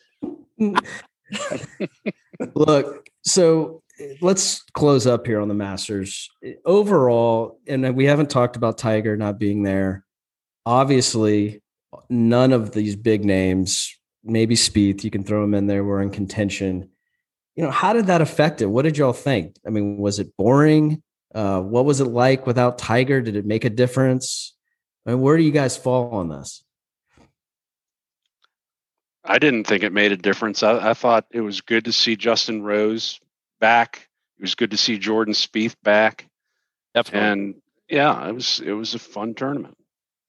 Look, 2.54 3.08
so 3.24 3.82
let's 4.20 4.62
close 4.74 5.08
up 5.08 5.26
here 5.26 5.40
on 5.40 5.48
the 5.48 5.54
Masters. 5.54 6.30
Overall, 6.64 7.58
and 7.66 7.96
we 7.96 8.04
haven't 8.04 8.30
talked 8.30 8.54
about 8.54 8.78
Tiger 8.78 9.16
not 9.16 9.40
being 9.40 9.64
there. 9.64 10.04
Obviously, 10.64 11.60
none 12.08 12.52
of 12.52 12.70
these 12.70 12.94
big 12.94 13.24
names, 13.24 13.92
maybe 14.22 14.54
Spieth, 14.54 15.02
you 15.02 15.10
can 15.10 15.24
throw 15.24 15.42
him 15.42 15.54
in 15.54 15.66
there, 15.66 15.82
were 15.82 16.00
in 16.00 16.10
contention. 16.10 16.90
You 17.56 17.64
know, 17.64 17.72
how 17.72 17.92
did 17.92 18.06
that 18.06 18.20
affect 18.20 18.62
it? 18.62 18.66
What 18.66 18.82
did 18.82 18.96
y'all 18.96 19.12
think? 19.12 19.56
I 19.66 19.70
mean, 19.70 19.96
was 19.96 20.20
it 20.20 20.36
boring? 20.36 21.02
Uh, 21.34 21.60
what 21.60 21.84
was 21.84 22.00
it 22.00 22.06
like 22.06 22.46
without 22.46 22.78
Tiger? 22.78 23.20
Did 23.20 23.36
it 23.36 23.46
make 23.46 23.64
a 23.64 23.70
difference? 23.70 24.54
I 25.06 25.10
mean, 25.10 25.20
where 25.20 25.36
do 25.36 25.42
you 25.42 25.50
guys 25.50 25.76
fall 25.76 26.10
on 26.10 26.28
this? 26.28 26.64
I 29.24 29.38
didn't 29.38 29.64
think 29.64 29.82
it 29.82 29.92
made 29.92 30.12
a 30.12 30.16
difference. 30.16 30.62
I, 30.62 30.90
I 30.90 30.94
thought 30.94 31.26
it 31.30 31.42
was 31.42 31.60
good 31.60 31.84
to 31.84 31.92
see 31.92 32.16
Justin 32.16 32.62
Rose 32.62 33.20
back. 33.60 34.08
It 34.38 34.42
was 34.42 34.54
good 34.54 34.70
to 34.70 34.76
see 34.76 34.98
Jordan 34.98 35.34
Spieth 35.34 35.74
back, 35.82 36.26
Definitely. 36.94 37.28
and 37.28 37.54
yeah, 37.90 38.26
it 38.28 38.32
was 38.32 38.60
it 38.64 38.72
was 38.72 38.94
a 38.94 38.98
fun 38.98 39.34
tournament. 39.34 39.76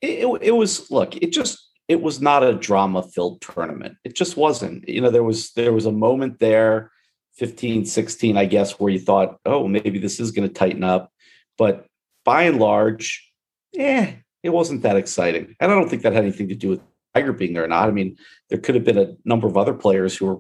It, 0.02 0.26
it, 0.26 0.42
it 0.42 0.52
was 0.52 0.90
look. 0.92 1.16
It 1.16 1.32
just 1.32 1.70
it 1.88 2.02
was 2.02 2.20
not 2.20 2.44
a 2.44 2.54
drama 2.54 3.04
filled 3.04 3.42
tournament. 3.42 3.98
It 4.04 4.16
just 4.16 4.36
wasn't. 4.36 4.88
You 4.90 5.02
know, 5.02 5.12
there 5.12 5.24
was 5.24 5.52
there 5.54 5.72
was 5.72 5.86
a 5.86 5.92
moment 5.92 6.40
there, 6.40 6.92
15, 7.40 7.86
16, 7.86 8.38
I 8.38 8.46
guess, 8.46 8.80
where 8.80 8.92
you 8.92 9.00
thought, 9.00 9.40
oh, 9.46 9.68
maybe 9.68 9.98
this 9.98 10.20
is 10.20 10.32
going 10.32 10.48
to 10.48 10.54
tighten 10.54 10.84
up, 10.84 11.12
but 11.58 11.86
by 12.26 12.44
and 12.44 12.60
large, 12.60 13.32
yeah, 13.72 14.12
it 14.44 14.50
wasn't 14.50 14.84
that 14.84 14.98
exciting. 14.98 15.56
And 15.60 15.72
I 15.72 15.76
don't 15.76 15.90
think 15.90 16.04
that 16.04 16.14
had 16.14 16.24
anything 16.24 16.50
to 16.50 16.56
do 16.56 16.70
with 16.70 16.82
Tiger 17.16 17.34
being 17.34 17.54
there 17.54 17.64
or 17.64 17.68
not. 17.68 17.88
I 17.88 17.92
mean, 17.92 18.18
there 18.50 18.60
could 18.60 18.76
have 18.76 18.84
been 18.84 18.98
a 18.98 19.16
number 19.24 19.48
of 19.48 19.58
other 19.58 19.74
players 19.74 20.18
who 20.18 20.26
were 20.26 20.40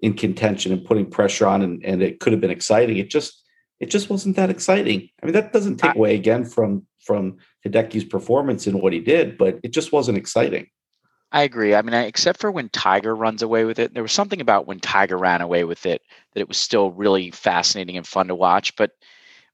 in 0.00 0.14
contention 0.14 0.72
and 0.72 0.84
putting 0.84 1.06
pressure 1.06 1.46
on, 1.46 1.60
and, 1.62 1.84
and 1.84 2.02
it 2.02 2.18
could 2.18 2.32
have 2.32 2.40
been 2.40 2.50
exciting. 2.50 2.96
It 2.96 3.10
just 3.10 3.42
it 3.78 3.90
just 3.90 4.08
wasn't 4.08 4.36
that 4.36 4.48
exciting. 4.48 5.08
I 5.22 5.26
mean, 5.26 5.34
that 5.34 5.52
doesn't 5.52 5.78
take 5.78 5.96
away 5.96 6.14
again 6.14 6.44
from 6.44 6.86
from 7.04 7.38
Hideki's 7.66 8.04
performance 8.04 8.66
and 8.66 8.80
what 8.80 8.92
he 8.92 9.00
did, 9.00 9.36
but 9.36 9.58
it 9.62 9.72
just 9.72 9.92
wasn't 9.92 10.18
exciting. 10.18 10.68
I 11.32 11.42
agree. 11.44 11.74
I 11.74 11.80
mean, 11.82 11.94
I, 11.94 12.04
except 12.04 12.40
for 12.40 12.50
when 12.50 12.68
Tiger 12.68 13.16
runs 13.16 13.40
away 13.42 13.64
with 13.64 13.78
it, 13.78 13.94
there 13.94 14.02
was 14.02 14.12
something 14.12 14.40
about 14.42 14.66
when 14.66 14.80
Tiger 14.80 15.16
ran 15.16 15.40
away 15.40 15.64
with 15.64 15.86
it 15.86 16.02
that 16.34 16.40
it 16.40 16.48
was 16.48 16.58
still 16.58 16.90
really 16.90 17.30
fascinating 17.30 17.96
and 17.96 18.06
fun 18.06 18.28
to 18.28 18.34
watch. 18.34 18.76
But 18.76 18.90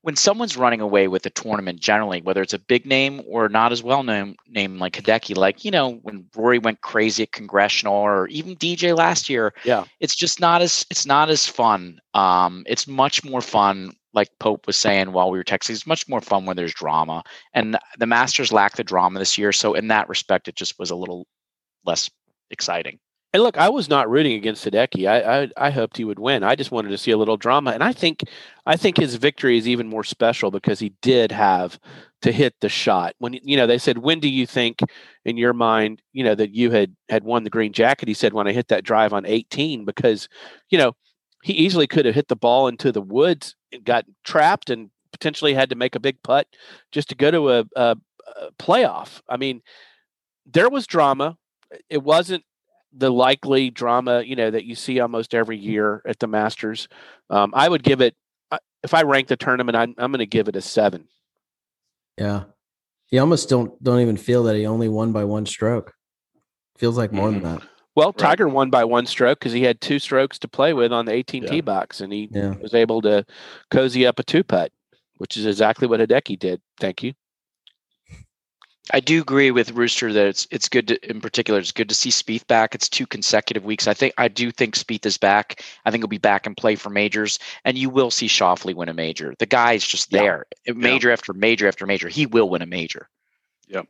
when 0.03 0.17
someone's 0.17 0.57
running 0.57 0.81
away 0.81 1.07
with 1.07 1.25
a 1.27 1.31
tournament, 1.31 1.81
generally, 1.81 2.21
whether 2.21 2.43
it's 2.43 2.53
a 2.53 2.59
big 2.59 2.85
name 2.85 3.23
or 3.27 3.49
not 3.49 3.71
as 3.71 3.83
well 3.83 4.03
known 4.03 4.37
name 4.49 4.79
like 4.79 4.95
Hideki, 4.95 5.37
like 5.37 5.65
you 5.65 5.71
know 5.71 5.93
when 6.03 6.27
Rory 6.37 6.59
went 6.59 6.81
crazy 6.81 7.23
at 7.25 7.33
Congressional 7.33 7.95
or 7.95 8.27
even 8.29 8.57
DJ 8.57 8.97
last 8.97 9.29
year, 9.29 9.53
Yeah. 9.65 9.85
it's 10.01 10.17
just 10.17 10.41
not 10.41 10.63
as 10.63 10.85
it's 10.91 11.07
not 11.07 11.31
as 11.31 11.47
fun. 11.47 12.01
Um, 12.15 12.65
it's 12.67 12.89
much 12.89 13.25
more 13.25 13.41
fun. 13.41 13.93
Like 14.15 14.31
Pope 14.41 14.67
was 14.67 14.77
saying 14.79 15.13
while 15.13 15.31
we 15.31 15.39
were 15.39 15.45
texting, 15.45 15.71
it's 15.71 15.87
much 15.87 16.09
more 16.09 16.21
fun 16.21 16.45
when 16.47 16.57
there's 16.57 16.75
drama, 16.75 17.23
and 17.55 17.79
the 17.99 18.07
Masters 18.07 18.53
lack 18.53 18.77
the 18.77 18.85
drama 18.85 19.19
this 19.21 19.39
year. 19.39 19.53
So 19.53 19.75
in 19.75 19.89
that 19.89 20.09
respect, 20.09 20.49
it 20.49 20.57
just 20.57 20.79
was 20.79 20.91
a 20.91 20.97
little 20.97 21.27
less 21.85 22.11
exciting. 22.51 22.99
And 23.35 23.43
look, 23.43 23.59
I 23.59 23.69
was 23.69 23.91
not 23.91 24.09
rooting 24.09 24.33
against 24.33 24.65
Hideki. 24.65 25.07
I, 25.07 25.43
I 25.43 25.49
I 25.67 25.71
hoped 25.71 25.99
he 25.99 26.05
would 26.05 26.19
win. 26.19 26.43
I 26.43 26.55
just 26.55 26.71
wanted 26.71 26.89
to 26.89 26.99
see 26.99 27.11
a 27.11 27.17
little 27.19 27.37
drama, 27.37 27.73
and 27.73 27.85
I 27.85 27.93
think 27.93 28.23
I 28.65 28.77
think 28.77 28.97
his 28.97 29.17
victory 29.17 29.59
is 29.59 29.69
even 29.69 29.87
more 29.87 30.05
special 30.05 30.51
because 30.51 30.79
he 30.79 30.95
did 31.03 31.31
have 31.31 31.79
to 32.23 32.33
hit 32.33 32.55
the 32.61 32.71
shot. 32.71 33.15
When 33.19 33.35
you 33.43 33.59
know 33.59 33.67
they 33.67 33.77
said, 33.77 33.99
"When 33.99 34.19
do 34.19 34.31
you 34.31 34.47
think, 34.47 34.81
in 35.27 35.37
your 35.37 35.53
mind, 35.53 36.01
you 36.15 36.25
know 36.25 36.35
that 36.37 36.55
you 36.55 36.71
had 36.71 36.97
had 37.11 37.23
won 37.23 37.45
the 37.45 37.51
green 37.51 37.75
jacket?" 37.75 38.09
He 38.09 38.15
said, 38.15 38.33
"When 38.33 38.49
I 38.49 38.53
hit 38.53 38.69
that 38.69 38.85
drive 38.85 39.13
on 39.13 39.27
18," 39.27 39.85
because 39.85 40.27
you 40.71 40.79
know 40.79 40.97
he 41.43 41.53
easily 41.53 41.87
could 41.87 42.07
have 42.07 42.15
hit 42.15 42.29
the 42.29 42.37
ball 42.37 42.67
into 42.67 42.93
the 42.93 43.03
woods 43.03 43.55
and 43.73 43.85
got 43.85 44.07
trapped 44.25 44.71
and 44.71 44.91
potentially 45.13 45.55
had 45.55 45.71
to 45.71 45.77
make 45.77 45.95
a 45.95 46.01
big 46.01 46.23
putt 46.23 46.47
just 46.93 47.09
to 47.11 47.15
go 47.15 47.31
to 47.31 47.51
a, 47.51 47.65
a, 47.77 47.97
a 48.37 48.53
playoff. 48.59 49.21
I 49.29 49.37
mean, 49.37 49.63
there 50.47 50.69
was 50.71 50.87
drama. 50.87 51.37
It 51.89 52.03
wasn't 52.03 52.45
the 52.93 53.11
likely 53.11 53.71
drama, 53.71 54.23
you 54.23 54.37
know, 54.37 54.51
that 54.51 54.65
you 54.65 54.75
see 54.75 55.01
almost 55.01 55.35
every 55.35 55.59
mm-hmm. 55.59 55.71
year 55.71 56.03
at 56.07 56.19
the 56.19 56.27
Masters. 56.27 56.89
Um, 57.31 57.53
I 57.55 57.69
would 57.69 57.83
give 57.83 58.01
it 58.01 58.15
uh, 58.51 58.59
if 58.83 58.95
I 58.95 59.03
rank 59.03 59.29
the 59.29 59.37
tournament, 59.37 59.77
I'm 59.77 59.95
I'm 59.99 60.11
going 60.11 60.21
to 60.21 60.27
give 60.27 60.49
it 60.49 60.57
a 60.57 60.63
seven. 60.63 61.09
Yeah. 62.17 62.45
You 63.11 63.21
almost 63.21 63.49
don't 63.49 63.83
don't 63.83 64.01
even 64.01 64.17
feel 64.17 64.45
that 64.45 64.57
he 64.57 64.67
only 64.67 64.89
won 64.89 65.13
by 65.13 65.25
one 65.25 65.47
stroke. 65.47 65.95
Feels 66.77 66.97
like 66.97 67.13
more 67.13 67.31
than 67.31 67.41
mm-hmm. 67.41 67.57
that. 67.57 67.63
Well, 67.97 68.09
Right. 68.09 68.19
Tiger 68.19 68.49
won 68.49 68.71
by 68.71 68.85
one 68.85 69.07
stroke 69.07 69.41
because 69.41 69.53
he 69.53 69.65
had 69.65 69.81
two 69.81 69.99
strokes 69.99 70.39
to 70.41 70.49
play 70.49 70.73
with 70.73 70.93
on 70.93 71.07
the 71.07 71.13
18 71.13 71.43
Yeah. 71.43 71.51
tee 71.51 71.61
box, 71.61 72.01
and 72.01 72.13
he 72.13 72.29
Yeah. 72.31 72.55
was 72.59 72.73
able 72.73 73.03
to 73.03 73.27
cozy 73.71 74.07
up 74.07 74.21
a 74.21 74.23
two 74.23 74.45
putt, 74.45 74.71
which 75.17 75.37
is 75.37 75.47
exactly 75.47 75.89
what 75.89 75.99
Hideki 75.99 76.39
did. 76.39 76.61
Thank 76.79 77.03
you. 77.03 77.15
I 78.93 79.01
do 79.01 79.21
agree 79.21 79.51
with 79.51 79.73
Rooster 79.73 80.13
that 80.13 80.27
it's 80.27 80.47
it's 80.51 80.69
good 80.69 80.89
to, 80.89 81.11
in 81.11 81.21
particular. 81.21 81.61
It's 81.61 81.73
good 81.73 81.89
to 81.91 81.95
see 81.95 82.11
Spieth 82.11 82.47
back. 82.47 82.75
It's 82.75 82.89
two 82.89 83.07
consecutive 83.07 83.65
weeks. 83.65 83.87
I 83.87 83.95
think 83.95 84.15
I 84.19 84.29
do 84.29 84.51
think 84.51 84.75
Spieth 84.77 85.05
is 85.05 85.19
back. 85.19 85.63
I 85.85 85.91
think 85.91 86.03
he'll 86.03 86.09
be 86.09 86.19
back 86.19 86.47
and 86.47 86.57
play 86.57 86.75
for 86.75 86.91
majors, 86.91 87.39
and 87.65 87.77
you 87.77 87.91
will 87.91 88.11
see 88.11 88.27
Schauffele 88.29 88.75
win 88.75 88.89
a 88.89 88.95
major. 88.95 89.35
The 89.39 89.47
guy 89.47 89.73
is 89.75 89.87
just 89.87 90.13
Yeah. 90.13 90.21
there, 90.21 90.47
major 90.75 91.11
after 91.11 91.33
major 91.35 91.69
after 91.69 91.87
major. 91.87 92.09
He 92.09 92.27
will 92.27 92.49
win 92.49 92.63
a 92.63 92.67
major. 92.67 93.09
Yep. 93.69 93.87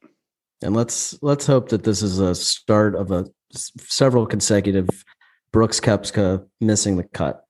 And 0.62 0.74
let's 0.74 1.20
let's 1.22 1.46
hope 1.46 1.68
that 1.68 1.84
this 1.84 2.02
is 2.02 2.18
a 2.18 2.34
start 2.34 2.94
of 2.96 3.10
a 3.12 3.26
several 3.54 4.26
consecutive 4.26 4.88
Brooks 5.52 5.80
Koepka 5.80 6.44
missing 6.60 6.96
the 6.96 7.04
cut. 7.04 7.44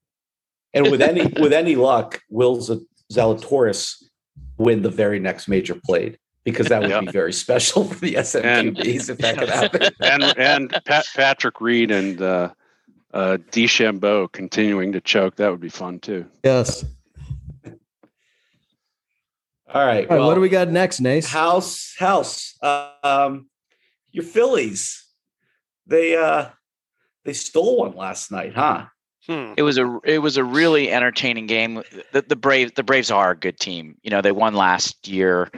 And 0.75 0.91
with 0.91 1.01
any 1.01 1.27
with 1.41 1.53
any 1.55 1.77
luck, 1.77 2.21
will 2.29 2.61
Z- 2.61 2.87
Zalatoris 3.11 4.03
win 4.59 4.83
the 4.83 4.91
very 4.91 5.19
next 5.19 5.49
major 5.49 5.75
played? 5.87 6.19
Because 6.51 6.69
that 6.69 6.81
would 6.83 6.91
Yeah. 6.91 7.01
be 7.01 7.11
very 7.11 7.33
special 7.33 7.85
for 7.85 7.95
the 7.95 8.15
SMQBs 8.15 9.11
if 9.11 9.19
that 9.19 9.39
could 9.39 9.49
happen. 9.49 9.95
and 10.01 10.23
and 10.39 10.71
Pat, 10.85 11.07
Patrick 11.15 11.61
Reed 11.61 11.91
and 11.91 12.21
uh, 12.21 12.51
uh, 13.15 13.39
DeChambeau 13.51 14.31
continuing 14.33 14.93
to 14.93 15.01
choke. 15.01 15.37
That 15.37 15.51
would 15.51 15.61
be 15.61 15.69
fun 15.69 15.99
too. 16.01 16.27
Yes. 16.45 16.85
All 17.65 17.73
right. 19.75 19.75
All 19.75 19.85
right, 19.85 20.09
well, 20.09 20.29
what 20.29 20.35
do 20.35 20.41
we 20.41 20.49
got 20.49 20.71
next, 20.71 21.01
Nace? 21.01 21.29
House, 21.29 21.95
house. 21.99 22.57
Uh, 22.63 22.91
um, 23.03 23.49
your 24.13 24.25
Phillies. 24.25 25.05
They 25.87 26.17
uh, 26.17 26.47
they 27.25 27.33
stole 27.33 27.79
one 27.79 27.95
last 27.97 28.31
night, 28.31 28.55
huh? 28.55 28.87
Hmm. 29.27 29.53
It 29.57 29.63
was 29.63 29.77
a 29.79 29.99
it 30.05 30.19
was 30.19 30.37
a 30.39 30.45
really 30.45 30.91
entertaining 30.91 31.47
game. 31.47 31.83
The, 32.13 32.23
the 32.23 32.37
Braves 32.37 32.73
the 32.77 32.83
Braves 32.83 33.11
are 33.11 33.33
a 33.33 33.37
good 33.37 33.59
team. 33.59 33.97
You 34.03 34.11
know 34.11 34.21
they 34.23 34.33
won 34.33 34.55
last 34.55 35.07
year, 35.09 35.51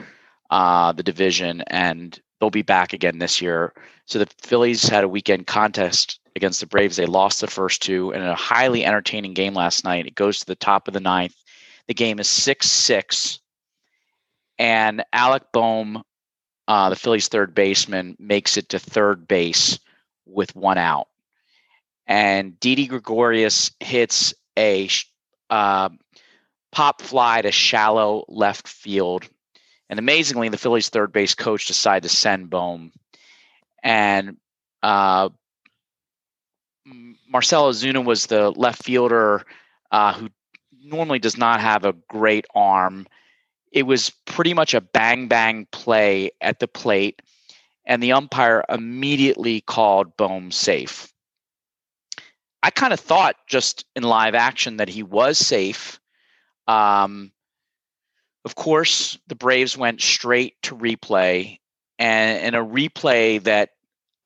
uh, 0.51 0.91
the 0.91 1.03
division, 1.03 1.61
and 1.67 2.19
they'll 2.39 2.49
be 2.49 2.61
back 2.61 2.93
again 2.93 3.17
this 3.17 3.41
year. 3.41 3.73
So 4.05 4.19
the 4.19 4.27
Phillies 4.41 4.87
had 4.87 5.03
a 5.03 5.09
weekend 5.09 5.47
contest 5.47 6.19
against 6.35 6.59
the 6.59 6.67
Braves. 6.67 6.97
They 6.97 7.05
lost 7.05 7.41
the 7.41 7.47
first 7.47 7.81
two 7.81 8.11
in 8.11 8.21
a 8.21 8.35
highly 8.35 8.85
entertaining 8.85 9.33
game 9.33 9.53
last 9.53 9.83
night. 9.83 10.05
It 10.05 10.15
goes 10.15 10.39
to 10.39 10.45
the 10.45 10.55
top 10.55 10.87
of 10.87 10.93
the 10.93 10.99
ninth. 10.99 11.35
The 11.87 11.93
game 11.93 12.19
is 12.19 12.29
six 12.29 12.69
six, 12.69 13.39
and 14.59 15.03
Alec 15.11 15.43
Bohm, 15.51 16.03
uh, 16.67 16.89
the 16.89 16.95
Phillies 16.95 17.27
third 17.27 17.55
baseman, 17.55 18.15
makes 18.19 18.57
it 18.57 18.69
to 18.69 18.79
third 18.79 19.27
base 19.27 19.79
with 20.25 20.55
one 20.55 20.77
out 20.77 21.07
and 22.11 22.59
Didi 22.59 22.87
Gregorius 22.87 23.71
hits 23.79 24.33
a 24.59 24.89
uh, 25.49 25.87
pop 26.73 27.01
fly 27.01 27.41
to 27.41 27.53
shallow 27.53 28.25
left 28.27 28.67
field. 28.67 29.29
And 29.91 29.99
amazingly, 29.99 30.47
the 30.47 30.57
Phillies' 30.57 30.87
third 30.87 31.11
base 31.11 31.35
coach 31.35 31.67
decided 31.67 32.03
to 32.03 32.15
send 32.15 32.49
Bohm. 32.49 32.93
And 33.83 34.37
uh, 34.81 35.27
Marcell 37.27 37.69
Ozuna 37.69 38.03
was 38.03 38.27
the 38.27 38.51
left 38.51 38.83
fielder 38.83 39.45
uh, 39.91 40.13
who 40.13 40.29
normally 40.81 41.19
does 41.19 41.37
not 41.37 41.59
have 41.59 41.83
a 41.83 41.93
great 42.07 42.45
arm. 42.55 43.05
It 43.73 43.83
was 43.83 44.11
pretty 44.25 44.53
much 44.53 44.73
a 44.73 44.79
bang 44.79 45.27
bang 45.27 45.67
play 45.73 46.31
at 46.39 46.59
the 46.59 46.69
plate, 46.69 47.21
and 47.85 48.01
the 48.01 48.13
umpire 48.13 48.63
immediately 48.69 49.59
called 49.59 50.15
Bohm 50.15 50.51
safe. 50.51 51.11
I 52.63 52.69
kind 52.69 52.93
of 52.93 52.99
thought 53.01 53.35
just 53.45 53.85
in 53.93 54.03
live 54.03 54.35
action 54.35 54.77
that 54.77 54.87
he 54.87 55.03
was 55.03 55.37
safe. 55.37 55.99
Um, 56.65 57.33
of 58.45 58.55
course, 58.55 59.17
the 59.27 59.35
Braves 59.35 59.77
went 59.77 60.01
straight 60.01 60.55
to 60.63 60.75
replay, 60.75 61.59
and 61.99 62.45
in 62.45 62.55
a 62.55 62.65
replay 62.65 63.41
that 63.43 63.69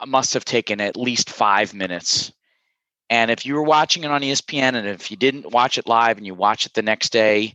must 0.06 0.34
have 0.34 0.45
taken 0.45 0.82
at 0.82 0.97
least 0.97 1.30
five 1.30 1.73
minutes. 1.73 2.32
And 3.10 3.30
if 3.30 3.45
you 3.45 3.56
were 3.56 3.63
watching 3.63 4.04
it 4.04 4.12
on 4.12 4.21
ESPN, 4.21 4.75
and 4.75 4.88
if 4.88 5.12
you 5.12 5.17
didn't 5.17 5.51
watch 5.51 5.78
it 5.78 5.88
live 5.88 6.17
and 6.17 6.25
you 6.25 6.34
watch 6.34 6.65
it 6.65 6.73
the 6.73 6.82
next 6.82 7.12
day, 7.12 7.54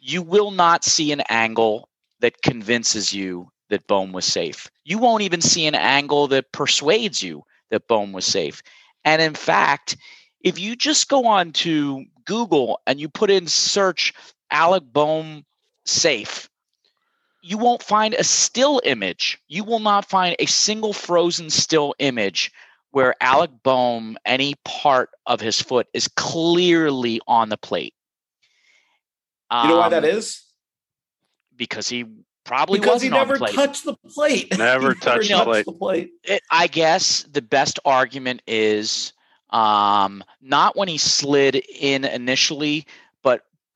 you 0.00 0.22
will 0.22 0.50
not 0.50 0.84
see 0.84 1.12
an 1.12 1.22
angle 1.28 1.88
that 2.20 2.42
convinces 2.42 3.12
you 3.12 3.50
that 3.68 3.86
Bohm 3.86 4.12
was 4.12 4.24
safe. 4.24 4.70
You 4.84 4.98
won't 4.98 5.22
even 5.22 5.40
see 5.40 5.66
an 5.66 5.74
angle 5.74 6.28
that 6.28 6.52
persuades 6.52 7.22
you 7.22 7.44
that 7.70 7.86
Bohm 7.86 8.12
was 8.12 8.26
safe. 8.26 8.62
And 9.04 9.22
in 9.22 9.34
fact, 9.34 9.96
if 10.40 10.58
you 10.58 10.76
just 10.76 11.08
go 11.08 11.26
on 11.26 11.52
to 11.52 12.04
Google 12.24 12.80
and 12.86 13.00
you 13.00 13.08
put 13.08 13.30
in 13.30 13.46
search 13.46 14.12
Alec 14.50 14.82
Bohm 14.92 15.44
safe, 15.84 16.48
you 17.42 17.58
won't 17.58 17.82
find 17.82 18.14
a 18.14 18.24
still 18.24 18.80
image. 18.84 19.38
You 19.48 19.64
will 19.64 19.80
not 19.80 20.08
find 20.08 20.36
a 20.38 20.46
single 20.46 20.92
frozen 20.92 21.50
still 21.50 21.94
image 21.98 22.52
where 22.92 23.14
Alec 23.20 23.50
Bohm, 23.62 24.16
any 24.24 24.54
part 24.64 25.10
of 25.26 25.40
his 25.40 25.60
foot, 25.60 25.88
is 25.92 26.08
clearly 26.08 27.20
on 27.26 27.48
the 27.48 27.56
plate. 27.56 27.94
You 29.50 29.68
know 29.68 29.78
why 29.78 29.88
that 29.88 30.04
Um. 30.04 30.44
Because 31.56 31.88
he 31.88 32.04
probably 32.44 32.78
Because 32.78 33.02
he 33.02 33.10
wasn't 33.10 33.14
on 33.14 33.28
never 33.28 33.34
the 33.34 33.38
plate. 33.38 33.54
touched 33.54 33.84
the 33.84 33.94
plate. 33.94 34.58
Never 34.58 34.94
touched 34.94 35.28
the 35.30 35.44
plate. 35.44 35.66
the 35.66 35.72
plate. 35.72 36.10
it, 36.24 36.42
I 36.50 36.66
guess 36.66 37.24
the 37.24 37.42
best 37.42 37.78
argument 37.84 38.42
is 38.46 39.12
um, 39.50 40.24
not 40.40 40.76
when 40.76 40.88
he 40.88 40.98
slid 40.98 41.56
in 41.56 42.04
initially, 42.04 42.80
but 42.80 42.86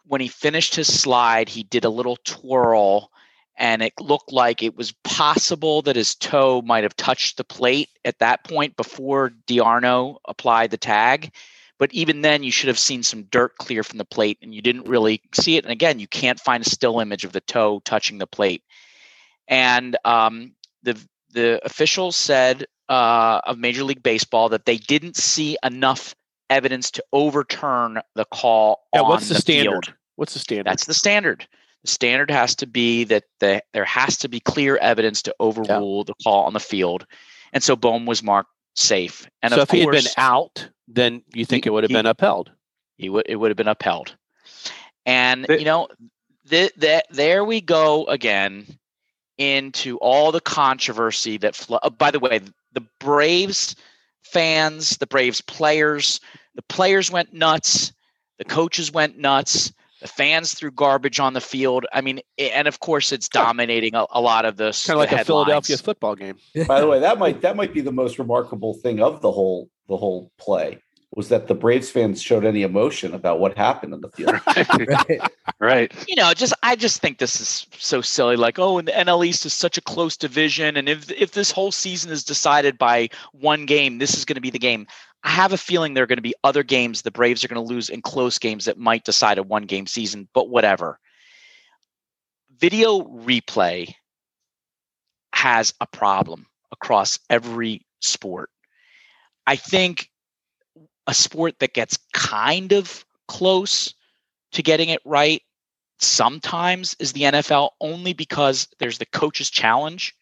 when 0.06 0.20
he 0.20 0.28
finished 0.28 0.74
his 0.74 0.92
slide, 0.92 1.48
he 1.48 1.62
did 1.64 1.84
a 1.84 1.90
little 1.90 2.16
twirl, 2.24 3.10
and 3.56 3.82
it 3.82 3.92
looked 4.00 4.32
like 4.32 4.62
it 4.62 4.76
was 4.76 4.92
possible 5.04 5.82
that 5.82 5.96
his 5.96 6.14
toe 6.14 6.62
might 6.62 6.84
have 6.84 6.96
touched 6.96 7.36
the 7.36 7.44
plate 7.44 7.88
at 8.04 8.18
that 8.18 8.44
point 8.44 8.76
before 8.76 9.30
d'Arnaud 9.46 10.18
applied 10.26 10.70
the 10.70 10.76
tag. 10.76 11.32
But 11.78 11.92
even 11.92 12.22
then, 12.22 12.42
you 12.42 12.50
should 12.50 12.68
have 12.68 12.78
seen 12.78 13.02
some 13.02 13.24
dirt 13.24 13.56
clear 13.58 13.82
from 13.82 13.98
the 13.98 14.04
plate, 14.04 14.38
and 14.40 14.54
you 14.54 14.62
didn't 14.62 14.88
really 14.88 15.20
see 15.34 15.56
it. 15.56 15.64
And 15.64 15.72
again, 15.72 15.98
you 15.98 16.06
can't 16.06 16.40
find 16.40 16.64
a 16.64 16.70
still 16.70 17.00
image 17.00 17.24
of 17.24 17.32
the 17.32 17.40
toe 17.40 17.80
touching 17.84 18.18
the 18.18 18.26
plate. 18.26 18.62
And 19.48 19.96
um, 20.04 20.52
the 20.82 20.98
the 21.32 21.60
officials 21.66 22.16
said 22.16 22.64
uh, 22.88 23.40
of 23.44 23.58
Major 23.58 23.84
League 23.84 24.02
Baseball 24.02 24.48
that 24.50 24.64
they 24.64 24.78
didn't 24.78 25.16
see 25.16 25.58
enough 25.62 26.14
evidence 26.50 26.90
to 26.92 27.04
overturn 27.12 28.00
the 28.14 28.24
call 28.26 28.86
Yeah, 28.94 29.02
on 29.02 29.08
what's 29.10 29.28
the, 29.28 29.34
standard? 29.36 29.86
field. 29.86 29.94
What's 30.16 30.32
the 30.34 30.38
standard? 30.40 30.66
That's 30.66 30.86
the 30.86 30.94
standard. 30.94 31.46
The 31.84 31.90
standard 31.90 32.30
has 32.30 32.54
to 32.56 32.66
be 32.66 33.04
that 33.04 33.24
the, 33.40 33.62
there 33.72 33.84
has 33.84 34.16
to 34.18 34.28
be 34.28 34.40
clear 34.40 34.76
evidence 34.78 35.22
to 35.22 35.34
overrule 35.40 36.04
the 36.04 36.14
call 36.24 36.44
on 36.44 36.52
the 36.52 36.60
field, 36.60 37.06
and 37.52 37.62
so 37.62 37.76
Bohm 37.76 38.06
was 38.06 38.22
marked 38.22 38.50
safe. 38.74 39.28
And 39.42 39.52
so 39.52 39.62
of 39.62 39.68
if 39.68 39.70
he 39.70 39.80
had 39.80 39.90
been 39.90 40.04
out, 40.16 40.68
then 40.88 41.22
you 41.32 41.44
think 41.44 41.64
He- 41.64 41.68
it 41.68 41.70
would 41.72 41.84
have 41.84 41.90
he- 41.90 41.94
been 41.96 42.06
upheld. 42.06 42.50
he 42.96 43.08
would 43.08 43.26
it 43.28 43.36
would 43.36 43.50
have 43.50 43.56
been 43.56 43.68
upheld. 43.68 44.16
And 45.04 45.44
The- 45.44 45.58
you 45.58 45.64
know, 45.64 45.88
th- 46.50 46.72
that 46.78 47.06
there 47.10 47.44
we 47.44 47.60
go 47.60 48.04
again 48.06 48.66
into 49.38 49.98
all 49.98 50.32
the 50.32 50.40
controversy 50.40 51.36
that. 51.38 51.54
Flo- 51.54 51.78
uh, 51.82 51.90
by 51.90 52.10
the 52.10 52.18
way, 52.18 52.40
the 52.72 52.84
Braves 53.00 53.76
fans, 54.22 54.96
the 54.96 55.06
Braves 55.06 55.40
players, 55.40 56.20
the 56.56 56.62
players 56.62 57.10
went 57.10 57.32
nuts, 57.32 57.92
the 58.38 58.44
coaches 58.44 58.92
went 58.92 59.18
nuts. 59.18 59.72
The 60.02 60.08
fans 60.08 60.52
threw 60.52 60.70
garbage 60.70 61.18
on 61.20 61.32
the 61.32 61.40
field. 61.40 61.86
I 61.90 62.02
mean, 62.02 62.20
and 62.36 62.68
of 62.68 62.80
course, 62.80 63.12
it's 63.12 63.30
dominating 63.30 63.94
a, 63.94 64.04
a 64.10 64.20
lot 64.20 64.44
of 64.44 64.58
this. 64.58 64.86
Kind 64.86 64.96
of 64.96 65.00
like 65.00 65.10
the 65.10 65.22
a 65.22 65.24
Philadelphia 65.24 65.78
football 65.78 66.14
game. 66.14 66.36
By 66.66 66.80
the 66.82 66.86
way, 66.86 67.00
that 67.00 67.18
might 67.24 67.40
that 67.40 67.56
might 67.56 67.72
be 67.72 67.80
the 67.80 67.92
most 67.92 68.18
remarkable 68.18 68.74
thing 68.74 69.00
of 69.00 69.22
the 69.22 69.32
whole 69.32 69.70
the 69.88 69.96
whole 69.96 70.30
play 70.36 70.82
was 71.16 71.30
that 71.30 71.46
the 71.46 71.54
Braves 71.54 71.90
fans 71.90 72.20
showed 72.20 72.44
any 72.44 72.62
emotion 72.62 73.14
about 73.14 73.40
what 73.40 73.56
happened 73.56 73.94
in 73.94 74.00
the 74.02 74.10
field. 74.10 74.38
Right. 75.58 75.90
right. 75.90 76.08
you 76.08 76.14
know, 76.16 76.32
just 76.34 76.52
I 76.62 76.76
just 76.76 77.00
think 77.00 77.18
this 77.18 77.40
is 77.40 77.66
so 77.78 78.02
silly. 78.02 78.36
Like, 78.36 78.58
oh, 78.58 78.78
and 78.78 78.86
the 78.86 78.92
NL 78.92 79.26
East 79.26 79.46
is 79.46 79.54
such 79.54 79.78
a 79.78 79.80
close 79.80 80.16
division, 80.16 80.76
and 80.76 80.88
if 80.88 81.10
if 81.10 81.32
this 81.32 81.50
whole 81.50 81.72
season 81.72 82.12
is 82.12 82.22
decided 82.22 82.76
by 82.76 83.08
one 83.32 83.64
game, 83.64 83.98
this 83.98 84.14
is 84.14 84.24
going 84.24 84.34
to 84.34 84.40
be 84.40 84.50
the 84.50 84.58
game. 84.58 84.86
I 85.26 85.30
have 85.30 85.52
a 85.52 85.58
feeling 85.58 85.92
there 85.92 86.04
are 86.04 86.06
going 86.06 86.18
to 86.18 86.22
be 86.22 86.36
other 86.44 86.62
games 86.62 87.02
the 87.02 87.10
Braves 87.10 87.44
are 87.44 87.48
going 87.48 87.60
to 87.60 87.74
lose 87.74 87.90
in 87.90 88.00
close 88.00 88.38
games 88.38 88.66
that 88.66 88.78
might 88.78 89.02
decide 89.02 89.38
a 89.38 89.42
one 89.42 89.64
game 89.64 89.88
season. 89.88 90.28
But 90.32 90.48
whatever. 90.48 91.00
Video 92.58 93.02
replay 93.02 93.92
has 95.34 95.74
a 95.80 95.86
problem 95.88 96.46
across 96.70 97.18
every 97.28 97.84
sport. 98.00 98.50
I 99.48 99.56
think 99.56 100.08
a 101.08 101.12
sport 101.12 101.58
that 101.58 101.74
gets 101.74 101.98
kind 102.12 102.70
of 102.72 103.04
close 103.26 103.94
to 104.52 104.62
getting 104.62 104.90
it 104.90 105.00
right 105.04 105.42
sometimes 105.98 106.94
is 107.00 107.12
the 107.12 107.22
NFL 107.22 107.70
only 107.80 108.12
because 108.12 108.68
there's 108.78 108.98
the 108.98 109.06
coach's 109.06 109.50
challenge 109.50 110.14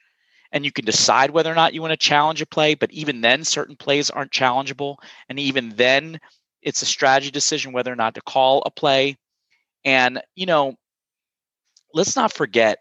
and 0.55 0.65
you 0.65 0.71
can 0.71 0.85
decide 0.85 1.33
whether 1.33 1.51
or 1.51 1.57
not 1.57 1.75
you 1.75 1.83
want 1.83 1.91
to 1.91 1.97
challenge 1.97 2.41
a 2.41 2.47
play, 2.47 2.75
but 2.75 2.93
even 2.93 3.21
then 3.21 3.45
certain 3.45 3.75
plays 3.77 4.09
aren't 4.09 4.31
challengeable 4.31 4.97
and 5.29 5.39
even 5.39 5.71
then 5.71 6.21
it's 6.63 6.81
a 6.81 6.87
strategy 6.87 7.31
decision 7.31 7.73
whether 7.73 7.93
or 7.93 7.97
not 7.97 8.15
to 8.15 8.23
call 8.23 8.63
a 8.65 8.71
play. 8.71 9.19
And 9.85 10.23
you 10.37 10.47
know, 10.47 10.77
let's 11.93 12.17
not 12.17 12.33
forget 12.33 12.79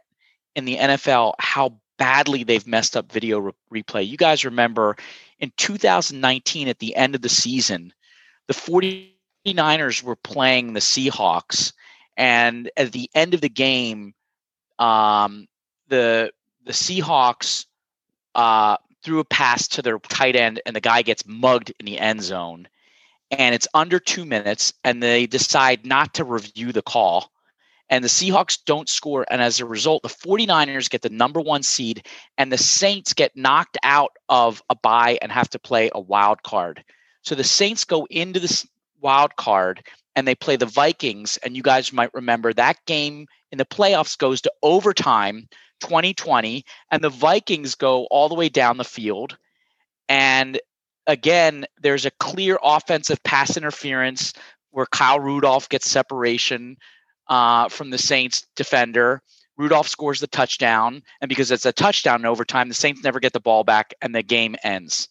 in 0.56 0.66
the 0.66 0.78
NFL 0.78 1.34
how 1.40 1.80
badly 1.98 2.44
they've 2.44 2.68
messed 2.68 2.96
up 2.96 3.12
video 3.12 3.40
re- 3.40 3.82
replay. 3.82 4.08
You 4.08 4.18
guys 4.18 4.46
remember 4.46 4.96
in 5.40 5.52
2019 5.58 6.68
at 6.68 6.80
the 6.80 6.96
end 6.96 7.16
of 7.16 7.22
the 7.22 7.30
season, 7.30 7.92
the 8.48 8.54
49ers 8.54 10.04
were 10.04 10.16
playing 10.16 10.74
the 10.74 10.80
Seahawks 10.80 11.74
and 12.16 12.70
at 12.78 12.92
the 12.92 13.10
end 13.16 13.34
of 13.34 13.42
the 13.42 13.50
game, 13.50 14.14
um, 14.78 15.48
the 15.88 16.32
the 16.66 16.74
Seahawks 16.74 17.66
uh, 18.36 18.78
threw 19.04 19.20
a 19.20 19.26
pass 19.26 19.68
to 19.70 19.82
their 19.82 20.00
tight 20.00 20.36
end, 20.36 20.62
and 20.66 20.76
the 20.76 20.82
guy 20.82 21.02
gets 21.02 21.26
mugged 21.26 21.74
in 21.80 21.86
the 21.86 22.00
end 22.00 22.22
zone. 22.22 22.68
And 23.32 23.56
it's 23.56 23.68
under 23.74 24.00
two 24.00 24.26
minutes, 24.26 24.74
and 24.84 25.02
they 25.02 25.26
decide 25.26 25.86
not 25.86 26.16
to 26.16 26.24
review 26.24 26.72
the 26.72 26.82
call. 26.82 27.32
And 27.90 28.04
the 28.04 28.10
Seahawks 28.10 28.60
don't 28.66 28.88
score. 28.88 29.26
And 29.30 29.42
as 29.42 29.60
a 29.60 29.66
result, 29.66 30.04
the 30.04 30.10
49ers 30.10 30.90
get 30.90 31.02
the 31.02 31.10
number 31.10 31.42
one 31.42 31.64
seed, 31.64 32.08
and 32.38 32.52
the 32.52 32.58
Saints 32.58 33.14
get 33.14 33.36
knocked 33.36 33.78
out 33.84 34.12
of 34.30 34.62
a 34.70 34.76
bye 34.76 35.18
and 35.22 35.32
have 35.32 35.50
to 35.50 35.60
play 35.60 35.90
a 35.94 36.00
wild 36.00 36.44
card. 36.44 36.84
So 37.24 37.36
the 37.36 37.44
Saints 37.44 37.86
go 37.86 38.06
into 38.10 38.40
this 38.40 38.68
wild 39.02 39.36
card 39.36 39.84
and 40.16 40.28
they 40.28 40.36
play 40.36 40.56
the 40.56 40.66
Vikings. 40.66 41.38
And 41.38 41.56
you 41.56 41.64
guys 41.64 41.94
might 41.94 42.14
remember 42.14 42.54
that 42.54 42.78
game 42.86 43.28
in 43.52 43.58
the 43.58 43.66
playoffs 43.66 44.18
goes 44.18 44.42
to 44.42 44.54
overtime 44.62 45.48
2020, 45.84 46.66
and 46.92 47.04
the 47.04 47.10
Vikings 47.10 47.76
go 47.76 48.06
all 48.06 48.30
the 48.30 48.36
way 48.36 48.50
down 48.50 48.78
the 48.78 48.84
field. 48.84 49.38
And 50.08 50.60
again, 51.06 51.66
there's 51.82 52.06
a 52.06 52.12
clear 52.12 52.58
offensive 52.64 53.22
pass 53.24 53.58
interference 53.58 54.34
where 54.72 54.86
Kyle 54.86 55.20
Rudolph 55.20 55.70
gets 55.70 55.90
separation 55.90 56.78
uh, 57.28 57.70
from 57.70 57.90
the 57.90 57.98
Saints 57.98 58.48
defender. 58.56 59.22
Rudolph 59.58 59.88
scores 59.88 60.20
the 60.20 60.28
touchdown, 60.28 61.04
and 61.22 61.30
because 61.30 61.52
it's 61.52 61.66
a 61.66 61.74
touchdown 61.74 62.22
in 62.22 62.26
overtime, 62.26 62.70
the 62.70 62.74
Saints 62.74 63.04
never 63.04 63.20
get 63.20 63.34
the 63.34 63.40
ball 63.40 63.64
back, 63.64 63.94
and 64.02 64.16
the 64.16 64.24
game 64.24 64.56
ends. 64.64 65.10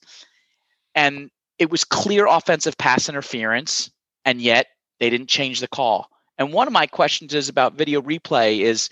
And 0.94 1.30
it 1.58 1.70
was 1.70 1.84
clear 1.84 2.26
offensive 2.26 2.76
pass 2.76 3.08
interference, 3.08 3.90
and 4.24 4.40
yet 4.40 4.66
they 4.98 5.10
didn't 5.10 5.28
change 5.28 5.60
the 5.60 5.68
call. 5.68 6.08
And 6.38 6.52
one 6.52 6.66
of 6.66 6.72
my 6.72 6.86
questions 6.86 7.34
is 7.34 7.48
about 7.48 7.74
video 7.74 8.00
replay 8.02 8.60
is 8.60 8.88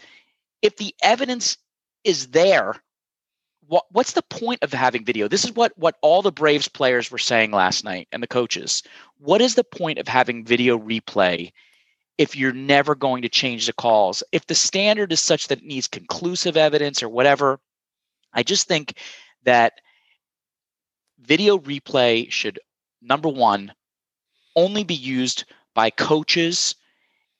if 0.62 0.76
the 0.76 0.94
evidence 1.02 1.56
is 2.04 2.28
there, 2.28 2.76
what, 3.66 3.84
what's 3.90 4.12
the 4.12 4.22
point 4.22 4.62
of 4.62 4.72
having 4.72 5.04
video? 5.04 5.28
This 5.28 5.44
is 5.44 5.52
what 5.52 5.72
what 5.76 5.96
all 6.02 6.22
the 6.22 6.32
Braves 6.32 6.68
players 6.68 7.10
were 7.10 7.18
saying 7.18 7.52
last 7.52 7.84
night 7.84 8.08
and 8.12 8.22
the 8.22 8.26
coaches. 8.26 8.82
What 9.18 9.40
is 9.40 9.54
the 9.54 9.64
point 9.64 9.98
of 9.98 10.08
having 10.08 10.44
video 10.44 10.78
replay 10.78 11.52
if 12.18 12.36
you're 12.36 12.52
never 12.52 12.94
going 12.94 13.22
to 13.22 13.28
change 13.28 13.66
the 13.66 13.72
calls? 13.72 14.22
If 14.32 14.46
the 14.46 14.54
standard 14.54 15.12
is 15.12 15.20
such 15.20 15.48
that 15.48 15.58
it 15.58 15.64
needs 15.64 15.86
conclusive 15.86 16.56
evidence 16.56 17.02
or 17.02 17.08
whatever, 17.08 17.60
I 18.32 18.42
just 18.42 18.66
think 18.66 18.94
that 19.44 19.74
video 21.20 21.58
replay 21.58 22.30
should 22.30 22.58
number 23.02 23.28
one 23.28 23.72
only 24.56 24.84
be 24.84 24.94
used 24.94 25.44
by 25.74 25.90
coaches. 25.90 26.74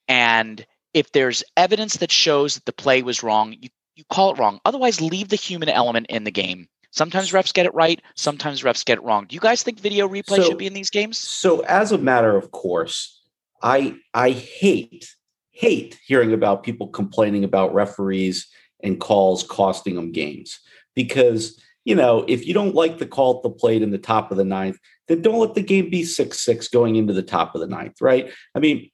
And 0.07 0.65
if 0.95 1.13
there's 1.13 1.45
evidence 1.57 1.97
that 1.99 2.13
shows 2.13 2.55
that 2.55 2.65
the 2.67 2.73
play 2.73 3.03
was 3.03 3.23
wrong, 3.23 3.55
you, 3.59 3.69
you 4.01 4.05
call 4.11 4.32
it 4.32 4.38
wrong. 4.38 4.61
Otherwise, 4.64 5.01
leave 5.01 5.28
the 5.28 5.36
human 5.36 5.68
element 5.68 6.07
in 6.09 6.24
the 6.24 6.30
game. 6.30 6.66
Sometimes 6.90 7.30
refs 7.30 7.55
get 7.55 7.66
it 7.66 7.74
right, 7.74 8.01
sometimes 8.16 8.62
refs 8.62 8.84
get 8.84 8.98
it 8.98 9.05
wrong. 9.05 9.26
Do 9.28 9.34
you 9.34 9.40
guys 9.40 9.62
think 9.62 9.78
video 9.78 10.09
replay 10.09 10.36
So- 10.36 10.42
should 10.44 10.59
be 10.59 10.66
in 10.66 10.72
these 10.74 10.90
games? 10.90 11.18
So, 11.18 11.61
as 11.61 11.92
a 11.92 11.98
matter 11.98 12.36
of 12.36 12.51
course, 12.51 13.20
I 13.62 13.96
I 14.12 14.30
hate 14.30 15.14
hate 15.53 15.98
hearing 16.07 16.32
about 16.32 16.62
people 16.62 16.88
complaining 16.88 17.44
about 17.44 17.74
referees 17.74 18.48
and 18.82 18.98
calls 18.98 19.42
costing 19.42 19.94
them 19.94 20.11
games 20.11 20.59
because 20.96 21.62
you 21.84 21.94
know 21.94 22.24
if 22.26 22.46
you 22.46 22.55
don't 22.55 22.74
like 22.74 22.98
the 22.98 23.07
call 23.07 23.36
at 23.36 23.42
the 23.42 23.51
plate 23.51 23.82
in 23.82 23.90
the 23.90 23.98
top 23.98 24.30
of 24.30 24.38
the 24.38 24.44
ninth, 24.44 24.78
then 25.07 25.20
don't 25.20 25.38
let 25.38 25.55
the 25.55 25.62
game 25.62 25.90
be 25.90 26.03
six 26.03 26.40
six 26.40 26.66
going 26.68 26.96
into 26.96 27.12
the 27.12 27.22
top 27.22 27.55
of 27.55 27.61
the 27.61 27.66
ninth, 27.66 28.01
right? 28.01 28.32
I 28.55 28.59
mean, 28.59 28.90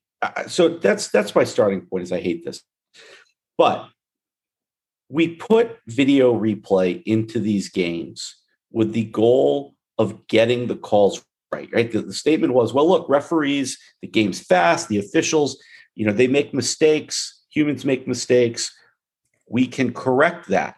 so 0.49 0.69
that's 0.69 1.09
that's 1.09 1.35
my 1.35 1.45
starting 1.45 1.83
point. 1.83 2.03
Is 2.03 2.13
I 2.13 2.21
hate 2.21 2.45
this, 2.45 2.63
but 3.57 3.89
we 5.09 5.37
put 5.37 5.79
video 5.87 6.39
replay 6.39 7.03
into 7.05 7.39
these 7.39 7.69
games 7.69 8.37
with 8.73 8.93
the 8.93 9.05
goal 9.05 9.75
of 9.99 10.27
getting 10.27 10.67
the 10.67 10.77
calls 10.77 11.25
right 11.53 11.69
right? 11.73 11.93
The, 11.93 12.03
the 12.03 12.13
statement 12.13 12.55
was 12.55 12.73
well 12.73 12.89
look 12.89 13.09
referees 13.09 13.79
the 14.03 14.09
game's 14.09 14.41
fast 14.41 14.89
the 14.89 14.99
officials 14.99 15.59
you 15.95 16.05
know 16.05 16.13
they 16.13 16.27
make 16.27 16.53
mistakes 16.53 17.37
humans 17.57 17.87
make 17.87 18.07
mistakes. 18.07 18.77
We 19.49 19.67
can 19.67 19.95
correct 19.95 20.49
that. 20.49 20.77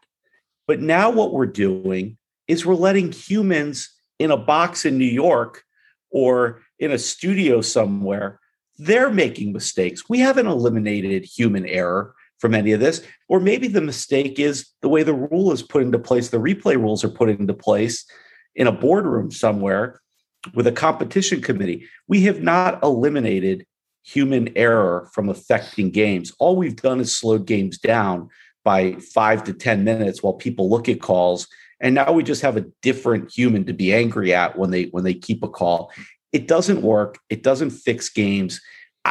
But 0.69 0.81
now 0.81 1.11
what 1.11 1.33
we're 1.33 1.47
doing 1.47 2.17
is 2.47 2.65
we're 2.65 2.75
letting 2.75 3.11
humans 3.11 3.91
in 4.21 4.31
a 4.31 4.37
box 4.37 4.85
in 4.85 4.97
new 4.97 5.05
york 5.05 5.65
or 6.11 6.63
in 6.79 6.93
a 6.93 6.99
studio 6.99 7.61
somewhere 7.61 8.41
they're 8.81 9.11
making 9.11 9.53
mistakes. 9.53 10.09
We 10.09 10.21
haven't 10.21 10.47
eliminated 10.47 11.25
human 11.25 11.67
error 11.67 12.15
from 12.39 12.55
any 12.55 12.73
of 12.73 12.81
this 12.81 13.03
or 13.29 13.41
maybe 13.41 13.69
the 13.69 13.81
mistake 13.81 14.39
is 14.39 14.71
the 14.81 14.89
way 14.89 15.03
the 15.03 15.15
rule 15.15 15.53
is 15.53 15.63
put 15.63 15.83
into 15.83 15.99
place 15.99 16.29
the 16.29 16.39
replay 16.39 16.77
rules 16.77 17.05
are 17.05 17.09
put 17.09 17.29
into 17.29 17.55
place 17.55 18.05
in 18.55 18.67
a 18.67 18.73
boardroom 18.73 19.31
somewhere 19.31 20.01
with 20.55 20.67
a 20.67 20.73
competition 20.73 21.41
committee. 21.41 21.87
We 22.07 22.23
have 22.23 22.43
not 22.43 22.83
eliminated 22.83 23.67
human 24.05 24.57
error 24.57 25.09
from 25.13 25.29
affecting 25.29 25.91
games. 25.91 26.33
All 26.39 26.57
we've 26.57 26.77
done 26.77 27.01
is 27.01 27.17
slowed 27.17 27.47
games 27.47 27.79
down 27.79 28.29
by 28.65 28.93
five 29.15 29.45
to 29.45 29.53
10 29.53 29.85
minutes 29.85 30.23
while 30.23 30.35
people 30.35 30.71
look 30.71 30.89
at 30.89 31.01
calls. 31.01 31.47
And 31.81 31.95
now 31.95 32.13
we 32.13 32.23
just 32.23 32.43
have 32.43 32.57
a 32.57 32.67
different 32.83 33.33
human 33.33 33.65
to 33.67 33.73
be 33.73 33.93
angry 33.95 34.35
at 34.35 34.59
when 34.59 34.71
they 34.71 34.85
when 34.85 35.05
they 35.05 35.15
keep 35.15 35.43
a 35.43 35.49
call. 35.49 35.93
It 36.33 36.49
doesn't 36.49 36.83
work. 36.83 37.19
It 37.31 37.43
doesn't 37.43 37.71
fix 37.71 38.09
games. 38.09 38.61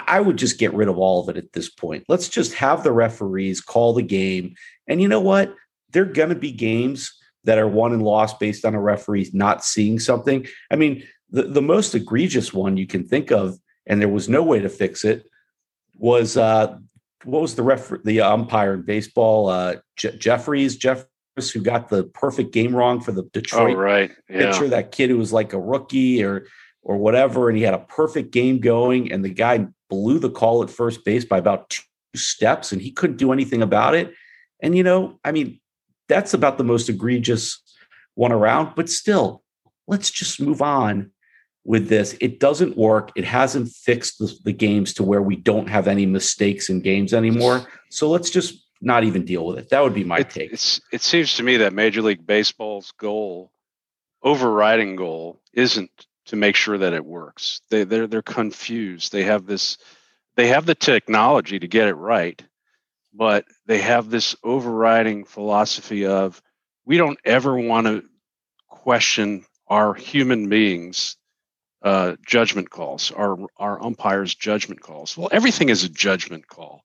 I 0.08 0.20
would 0.20 0.38
just 0.38 0.60
get 0.60 0.74
rid 0.74 0.88
of 0.90 0.98
all 0.98 1.22
of 1.22 1.30
it 1.30 1.38
at 1.38 1.54
this 1.54 1.70
point. 1.70 2.06
Let's 2.08 2.30
just 2.30 2.54
have 2.56 2.84
the 2.84 2.92
referees 2.92 3.62
call 3.62 3.94
the 3.94 4.02
game. 4.02 4.56
And 4.88 5.02
you 5.02 5.08
know 5.08 5.22
what? 5.22 5.56
There 5.92 6.04
are 6.04 6.06
going 6.06 6.30
to 6.30 6.36
be 6.36 6.52
games 6.52 7.14
that 7.46 7.58
are 7.58 7.68
won 7.68 7.94
and 7.94 8.04
lost 8.04 8.40
based 8.40 8.66
on 8.66 8.76
a 8.76 8.82
referee 8.82 9.30
not 9.34 9.64
seeing 9.64 10.00
something. 10.00 10.46
I 10.70 10.76
mean, 10.76 11.04
the, 11.30 11.44
the 11.44 11.62
most 11.62 11.96
egregious 11.96 12.54
one 12.54 12.78
you 12.78 12.88
can 12.88 13.06
think 13.06 13.32
of, 13.32 13.58
and 13.86 14.02
there 14.02 14.10
was 14.10 14.28
no 14.28 14.44
way 14.44 14.60
to 14.60 14.70
fix 14.70 15.06
it, 15.06 15.26
was 15.98 16.36
uh, 16.38 16.78
what 17.24 17.42
was 17.42 17.56
the 17.56 17.64
ref 17.64 17.92
the 18.04 18.22
umpire 18.22 18.74
in 18.74 18.82
baseball? 18.84 19.48
Uh, 19.48 19.76
Je- 19.96 20.18
Jeffries, 20.18 20.76
Jeffries, 20.76 21.08
who 21.54 21.62
got 21.62 21.90
the 21.90 22.04
perfect 22.04 22.52
game 22.52 22.76
wrong 22.76 23.00
for 23.00 23.12
the 23.12 23.24
Oh, 23.24 23.30
Detroit 23.34 23.78
right. 23.78 24.12
Yeah. 24.30 24.52
picture. 24.52 24.68
That 24.68 24.92
kid 24.92 25.10
who 25.10 25.18
was 25.18 25.34
like 25.34 25.54
a 25.54 25.60
rookie 25.60 26.24
or 26.24 26.48
or 26.88 26.96
whatever, 26.96 27.50
and 27.50 27.58
he 27.58 27.64
had 27.66 27.74
a 27.74 27.80
perfect 27.80 28.32
game 28.32 28.60
going, 28.60 29.12
and 29.12 29.24
the 29.24 29.30
guy 29.30 29.68
blew 29.90 30.20
the 30.20 30.30
call 30.30 30.64
at 30.64 30.70
first 30.70 31.04
base 31.04 31.26
by 31.26 31.38
about 31.38 31.70
two 31.70 31.84
steps, 32.16 32.72
and 32.72 32.82
he 32.82 32.92
couldn't 32.92 33.18
do 33.18 33.34
anything 33.34 33.62
about 33.62 33.94
it. 33.94 34.14
And 34.62 34.76
you 34.76 34.84
know, 34.84 35.20
I 35.26 35.34
mean, 35.34 35.60
that's 36.08 36.34
about 36.34 36.58
the 36.58 36.64
most 36.64 36.88
egregious 36.88 37.62
one 38.16 38.32
around. 38.32 38.74
But 38.76 38.90
still, 38.90 39.44
let's 39.86 40.10
just 40.10 40.40
move 40.40 40.62
on 40.62 41.12
with 41.66 41.90
this. 41.90 42.16
It 42.22 42.40
doesn't 42.40 42.78
work. 42.78 43.12
It 43.18 43.26
hasn't 43.26 43.68
fixed 43.68 44.20
the, 44.20 44.34
the 44.46 44.54
games 44.54 44.94
to 44.94 45.04
where 45.04 45.22
we 45.22 45.36
don't 45.36 45.68
have 45.68 45.90
any 45.90 46.06
mistakes 46.06 46.70
in 46.70 46.80
games 46.80 47.14
anymore. 47.14 47.68
So 47.90 48.10
let's 48.10 48.30
just 48.30 48.66
not 48.80 49.04
even 49.04 49.26
deal 49.26 49.46
with 49.46 49.58
it. 49.58 49.70
That 49.72 49.84
would 49.84 49.94
be 49.94 50.06
my 50.06 50.20
it, 50.20 50.30
take. 50.30 50.54
It's, 50.54 50.80
it 50.94 51.02
seems 51.02 51.36
to 51.36 51.44
me 51.44 51.58
that 51.58 51.74
Major 51.74 52.02
League 52.02 52.26
Baseball's 52.26 52.94
goal, 52.98 53.52
overriding 54.24 54.96
goal, 54.96 55.42
isn't 55.54 56.07
to 56.28 56.36
make 56.36 56.56
sure 56.56 56.78
that 56.78 56.94
it 56.94 57.06
works. 57.06 57.62
They 57.70 57.84
they're 57.84 58.08
they're 58.08 58.22
confused. 58.22 59.12
They 59.12 59.24
have 59.24 59.46
this, 59.46 59.78
they 60.36 60.48
have 60.48 60.66
the 60.66 60.76
technology 60.76 61.60
to 61.60 61.68
get 61.68 61.88
it 61.88 61.96
right, 61.96 62.42
but 63.14 63.46
they 63.66 63.80
have 63.80 64.10
this 64.10 64.36
overriding 64.44 65.26
philosophy 65.26 66.06
of 66.06 66.42
we 66.86 66.98
don't 66.98 67.20
ever 67.26 67.58
want 67.58 67.88
to 67.88 68.04
question 68.70 69.46
our 69.68 69.94
human 69.94 70.48
beings 70.50 71.18
uh, 71.82 72.16
judgment 72.26 72.70
calls, 72.70 73.12
our 73.12 73.38
our 73.58 73.82
umpires' 73.84 74.36
judgment 74.36 74.82
calls. 74.82 75.18
Well, 75.18 75.30
everything 75.32 75.70
is 75.70 75.84
a 75.84 75.90
judgment 75.90 76.48
call. 76.48 76.84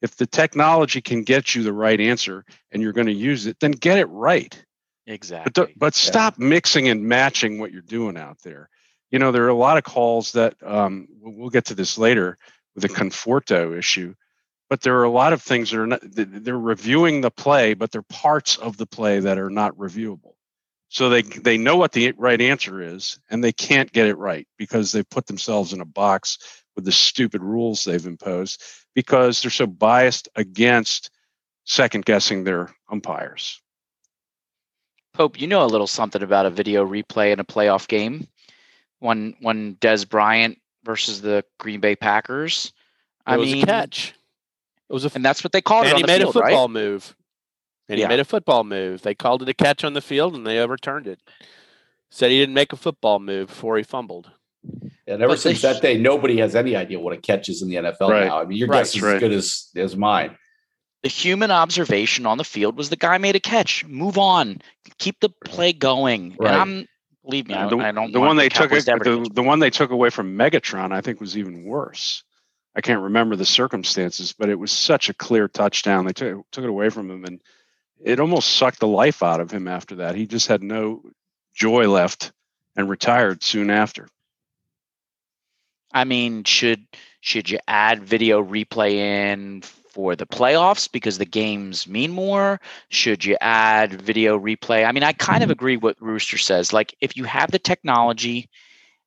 If 0.00 0.16
the 0.16 0.26
technology 0.26 1.00
can 1.00 1.22
get 1.22 1.54
you 1.54 1.62
the 1.62 1.72
right 1.72 2.00
answer 2.00 2.44
and 2.72 2.82
you're 2.82 2.92
going 2.92 3.06
to 3.06 3.12
use 3.12 3.46
it, 3.46 3.58
then 3.60 3.70
get 3.70 3.98
it 3.98 4.06
right. 4.06 4.62
Exactly. 5.06 5.52
But 5.54 5.70
but 5.78 5.94
stop 5.94 6.38
mixing 6.38 6.88
and 6.88 7.04
matching 7.04 7.58
what 7.58 7.72
you're 7.72 7.82
doing 7.82 8.16
out 8.16 8.38
there. 8.42 8.68
You 9.12 9.18
know, 9.18 9.30
there 9.30 9.44
are 9.44 9.48
a 9.48 9.54
lot 9.54 9.78
of 9.78 9.84
calls 9.84 10.32
that 10.32 10.56
um, 10.62 11.06
we'll 11.20 11.50
get 11.50 11.66
to 11.66 11.74
this 11.74 11.98
later 11.98 12.38
with 12.74 12.82
the 12.82 12.88
Conforto 12.88 13.78
issue, 13.78 14.14
but 14.70 14.80
there 14.80 14.98
are 14.98 15.04
a 15.04 15.10
lot 15.10 15.34
of 15.34 15.42
things 15.42 15.70
that 15.70 15.80
are 15.80 15.86
not, 15.86 16.00
they're 16.02 16.58
reviewing 16.58 17.20
the 17.20 17.30
play, 17.30 17.74
but 17.74 17.92
they're 17.92 18.02
parts 18.02 18.56
of 18.56 18.78
the 18.78 18.86
play 18.86 19.20
that 19.20 19.38
are 19.38 19.50
not 19.50 19.76
reviewable. 19.76 20.32
So 20.88 21.08
they 21.08 21.22
they 21.22 21.56
know 21.56 21.76
what 21.76 21.92
the 21.92 22.12
right 22.18 22.40
answer 22.40 22.82
is, 22.82 23.18
and 23.30 23.42
they 23.42 23.52
can't 23.52 23.90
get 23.92 24.08
it 24.08 24.18
right 24.18 24.46
because 24.58 24.92
they've 24.92 25.08
put 25.08 25.26
themselves 25.26 25.72
in 25.72 25.80
a 25.80 25.86
box 25.86 26.38
with 26.74 26.84
the 26.84 26.92
stupid 26.92 27.42
rules 27.42 27.84
they've 27.84 28.06
imposed 28.06 28.62
because 28.94 29.40
they're 29.40 29.50
so 29.50 29.66
biased 29.66 30.28
against 30.36 31.10
second 31.64 32.04
guessing 32.04 32.44
their 32.44 32.74
umpires. 32.90 33.62
Pope, 35.14 35.40
you 35.40 35.46
know 35.46 35.64
a 35.64 35.66
little 35.66 35.86
something 35.86 36.22
about 36.22 36.46
a 36.46 36.50
video 36.50 36.86
replay 36.86 37.32
in 37.32 37.40
a 37.40 37.44
playoff 37.44 37.88
game. 37.88 38.26
When 39.02 39.34
when 39.40 39.74
Dez 39.76 40.08
Bryant 40.08 40.58
versus 40.84 41.20
the 41.20 41.44
Green 41.58 41.80
Bay 41.80 41.96
Packers. 41.96 42.72
It 43.26 43.30
I 43.32 43.36
was 43.36 43.52
mean, 43.52 43.62
a 43.62 43.66
catch. 43.66 44.14
It 44.88 44.92
was 44.92 45.04
a 45.04 45.10
and 45.14 45.24
that's 45.24 45.42
what 45.44 45.52
they 45.52 45.60
called 45.62 45.86
it 45.86 45.90
and 45.90 45.96
he 45.98 46.02
the 46.02 46.06
made 46.06 46.20
field, 46.22 46.36
a 46.36 46.38
right? 46.40 46.50
football 46.50 46.68
move. 46.68 47.16
And 47.88 47.98
Yeah. 47.98 48.06
he 48.06 48.08
made 48.08 48.20
a 48.20 48.24
football 48.24 48.64
move. 48.64 49.02
They 49.02 49.14
called 49.14 49.42
it 49.42 49.48
a 49.48 49.54
catch 49.54 49.84
on 49.84 49.92
the 49.92 50.00
field, 50.00 50.34
and 50.34 50.46
they 50.46 50.58
overturned 50.58 51.06
it. 51.06 51.18
Said 52.10 52.30
he 52.30 52.38
didn't 52.38 52.54
make 52.54 52.72
a 52.72 52.76
football 52.76 53.18
move 53.18 53.48
before 53.48 53.76
he 53.76 53.82
fumbled. 53.82 54.30
And 55.06 55.20
ever 55.20 55.28
But 55.28 55.34
they 55.42 55.54
since 55.54 55.62
that 55.62 55.82
day, 55.82 55.98
nobody 55.98 56.38
has 56.38 56.54
any 56.54 56.76
idea 56.76 57.00
what 57.00 57.12
a 57.12 57.16
catch 57.16 57.48
is 57.48 57.60
in 57.62 57.68
the 57.68 57.76
NFL 57.76 58.10
Right. 58.10 58.26
now. 58.26 58.40
I 58.40 58.44
mean, 58.44 58.56
your 58.58 58.68
Right. 58.68 58.78
guess 58.80 58.94
is 58.94 59.02
Right. 59.02 59.14
as 59.16 59.20
good 59.20 59.32
as 59.32 59.68
as 59.76 59.96
mine. 59.96 60.36
The 61.02 61.08
human 61.08 61.50
observation 61.50 62.24
on 62.26 62.38
the 62.38 62.44
field 62.44 62.76
was 62.76 62.88
the 62.88 62.96
guy 62.96 63.18
made 63.18 63.34
a 63.34 63.40
catch. 63.40 63.84
Move 63.84 64.16
on. 64.18 64.60
Keep 64.98 65.18
the 65.20 65.30
play 65.44 65.72
going. 65.72 66.36
Right. 66.38 66.52
And 66.52 66.60
I'm 66.60 66.88
believe 67.24 67.48
me, 67.48 67.54
I, 67.54 67.68
the, 67.68 67.76
I 67.76 67.92
don't 67.92 68.12
the 68.12 68.20
one 68.20 68.36
the 68.36 68.42
they 68.42 68.48
took 68.48 68.70
the, 68.70 69.30
the 69.32 69.42
one 69.42 69.58
they 69.58 69.70
took 69.70 69.90
away 69.90 70.10
from 70.10 70.36
Megatron, 70.36 70.92
I 70.92 71.00
think, 71.00 71.20
was 71.20 71.36
even 71.36 71.64
worse. 71.64 72.24
I 72.74 72.80
can't 72.80 73.02
remember 73.02 73.36
the 73.36 73.44
circumstances, 73.44 74.32
but 74.32 74.48
it 74.48 74.58
was 74.58 74.72
such 74.72 75.08
a 75.08 75.14
clear 75.14 75.48
touchdown. 75.48 76.06
They 76.06 76.12
took 76.12 76.50
took 76.50 76.64
it 76.64 76.70
away 76.70 76.88
from 76.90 77.10
him, 77.10 77.24
and 77.24 77.40
it 78.02 78.20
almost 78.20 78.56
sucked 78.56 78.80
the 78.80 78.86
life 78.86 79.22
out 79.22 79.40
of 79.40 79.50
him 79.50 79.68
after 79.68 79.96
that. 79.96 80.14
He 80.14 80.26
just 80.26 80.48
had 80.48 80.62
no 80.62 81.02
joy 81.54 81.88
left 81.88 82.32
and 82.76 82.88
retired 82.88 83.42
soon 83.42 83.70
after. 83.70 84.08
I 85.92 86.04
mean, 86.04 86.44
should 86.44 86.86
should 87.20 87.50
you 87.50 87.58
add 87.68 88.02
video 88.02 88.42
replay 88.42 88.94
in 88.94 89.62
for 89.92 90.16
the 90.16 90.26
playoffs 90.26 90.90
because 90.90 91.18
the 91.18 91.24
games 91.24 91.86
mean 91.86 92.12
more? 92.12 92.60
Should 92.88 93.24
you 93.24 93.36
add 93.40 94.00
video 94.00 94.38
replay? 94.38 94.86
I 94.86 94.92
mean, 94.92 95.02
I 95.02 95.12
kind 95.12 95.42
of 95.42 95.50
agree 95.50 95.76
what 95.76 96.00
Rooster 96.00 96.38
says. 96.38 96.72
Like, 96.72 96.94
if 97.00 97.16
you 97.16 97.24
have 97.24 97.50
the 97.50 97.58
technology 97.58 98.48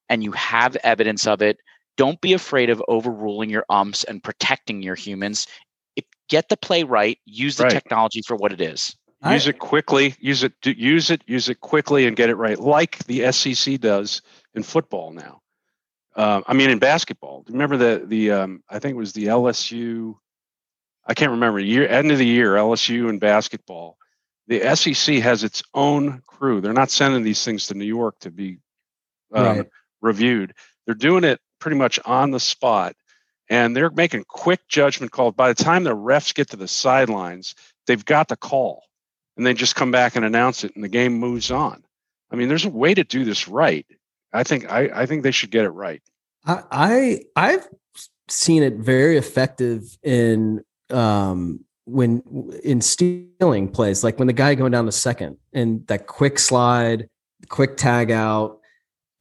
and 0.09 0.23
you 0.23 0.31
have 0.33 0.75
evidence 0.77 1.27
of 1.27 1.41
it, 1.41 1.59
don't 1.97 2.19
be 2.21 2.33
afraid 2.33 2.69
of 2.69 2.83
overruling 2.87 3.49
your 3.49 3.65
umps 3.69 4.03
and 4.03 4.23
protecting 4.23 4.81
your 4.81 4.95
humans. 4.95 5.47
If 5.95 6.05
get 6.29 6.49
the 6.49 6.57
play 6.57 6.83
right, 6.83 7.17
use 7.25 7.57
the 7.57 7.63
Right. 7.63 7.73
technology 7.73 8.21
for 8.21 8.35
what 8.35 8.51
it 8.51 8.61
is. 8.61 8.95
Use 9.27 9.47
it 9.47 9.57
quickly. 9.57 10.13
Use 10.19 10.43
it. 10.43 10.53
Use 10.63 11.09
it. 11.09 11.23
Use 11.25 11.49
it 11.49 11.59
quickly 11.61 12.05
and 12.05 12.15
get 12.15 12.29
it 12.29 12.35
right, 12.35 12.59
like 12.59 12.99
the 13.05 13.31
SEC 13.31 13.79
does 13.79 14.21
in 14.53 14.61
football 14.61 15.11
now. 15.11 15.41
Uh, 16.15 16.41
I 16.47 16.53
mean, 16.53 16.69
in 16.69 16.79
basketball. 16.79 17.43
Remember 17.49 17.75
the 17.75 18.03
the 18.05 18.31
um, 18.31 18.63
I 18.69 18.79
think 18.79 18.93
it 18.93 18.97
was 18.97 19.13
the 19.13 19.25
LSU. 19.25 20.15
I 21.05 21.13
can't 21.13 21.31
remember 21.31 21.59
year 21.59 21.87
end 21.87 22.11
of 22.11 22.17
the 22.17 22.25
year 22.25 22.53
LSU 22.55 23.09
in 23.09 23.19
basketball. 23.19 23.97
The 24.47 24.75
SEC 24.75 25.15
has 25.15 25.43
its 25.43 25.63
own 25.73 26.21
crew. 26.27 26.61
They're 26.61 26.73
not 26.73 26.91
sending 26.91 27.23
these 27.23 27.43
things 27.43 27.67
to 27.67 27.73
New 27.73 27.85
York 27.85 28.19
to 28.19 28.31
be 28.31 28.59
um, 29.33 29.43
Right. 29.43 29.67
reviewed. 30.01 30.53
They're 30.85 30.95
doing 30.95 31.23
it 31.23 31.39
pretty 31.59 31.77
much 31.77 31.99
on 32.05 32.31
the 32.31 32.39
spot, 32.39 32.95
and 33.49 33.75
they're 33.75 33.89
making 33.89 34.25
quick 34.27 34.67
judgment 34.67 35.11
calls. 35.11 35.33
By 35.35 35.51
the 35.51 35.63
time 35.63 35.83
the 35.83 35.95
refs 35.95 36.33
get 36.33 36.49
to 36.51 36.57
the 36.57 36.67
sidelines, 36.67 37.55
they've 37.87 38.05
got 38.05 38.27
the 38.27 38.37
call, 38.37 38.83
and 39.35 39.45
they 39.45 39.53
just 39.55 39.75
come 39.75 39.89
back 39.91 40.15
and 40.15 40.23
announce 40.23 40.63
it, 40.63 40.75
and 40.75 40.83
the 40.83 40.89
game 40.89 41.13
moves 41.13 41.49
on. 41.49 41.83
I 42.31 42.35
mean, 42.35 42.49
there's 42.49 42.65
a 42.65 42.69
way 42.69 42.93
to 42.93 43.03
do 43.03 43.23
this 43.25 43.47
right. 43.47 43.85
I 44.31 44.43
think 44.43 44.71
I, 44.71 44.89
I 44.93 45.05
think 45.07 45.23
they 45.23 45.31
should 45.31 45.49
get 45.51 45.65
it 45.65 45.69
right. 45.69 46.01
I, 46.45 46.61
I 46.71 47.19
I've 47.35 47.67
seen 48.27 48.61
it 48.61 48.73
very 48.75 49.17
effective 49.17 49.97
in 50.03 50.63
um 50.91 51.65
when 51.85 52.23
in 52.63 52.81
stealing 52.81 53.69
plays, 53.69 54.03
like 54.03 54.17
when 54.17 54.27
the 54.27 54.33
guy 54.33 54.55
going 54.55 54.71
down 54.71 54.85
the 54.85 54.91
second 54.91 55.37
and 55.53 55.85
that 55.87 56.07
quick 56.07 56.39
slide, 56.39 57.09
quick 57.47 57.77
tag 57.77 58.11
out, 58.11 58.59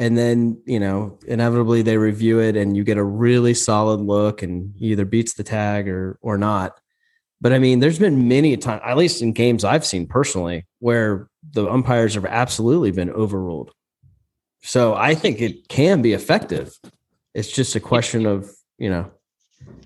and 0.01 0.17
then 0.17 0.61
you 0.67 0.81
know 0.81 1.19
inevitably 1.27 1.83
they 1.83 1.97
review 1.97 2.41
it 2.41 2.57
and 2.57 2.77
you 2.77 2.85
get 2.85 2.97
a 2.97 3.05
really 3.05 3.55
solid 3.55 4.01
look 4.01 4.43
and 4.43 4.75
he 4.77 4.93
either 4.93 5.05
beats 5.05 5.35
the 5.35 5.45
tag 5.45 5.89
or 5.89 6.19
or 6.23 6.39
not. 6.39 6.81
But 7.41 7.53
I 7.53 7.59
mean, 7.59 7.81
there's 7.81 7.99
been 7.99 8.27
many 8.27 8.57
times, 8.57 8.81
at 8.85 8.97
least 8.97 9.21
in 9.21 9.33
games 9.33 9.65
I've 9.65 9.85
seen 9.85 10.07
personally, 10.07 10.67
where 10.79 11.29
the 11.53 11.69
umpires 11.69 12.15
have 12.15 12.25
absolutely 12.25 12.91
been 12.91 13.11
overruled. 13.11 13.73
So 14.63 14.95
I 14.95 15.15
think 15.15 15.43
it 15.43 15.69
can 15.69 16.01
be 16.01 16.15
effective. 16.15 16.73
It's 17.35 17.53
just 17.53 17.77
a 17.77 17.81
question 17.81 18.25
of, 18.25 18.51
you 18.79 18.89
know, 18.89 19.11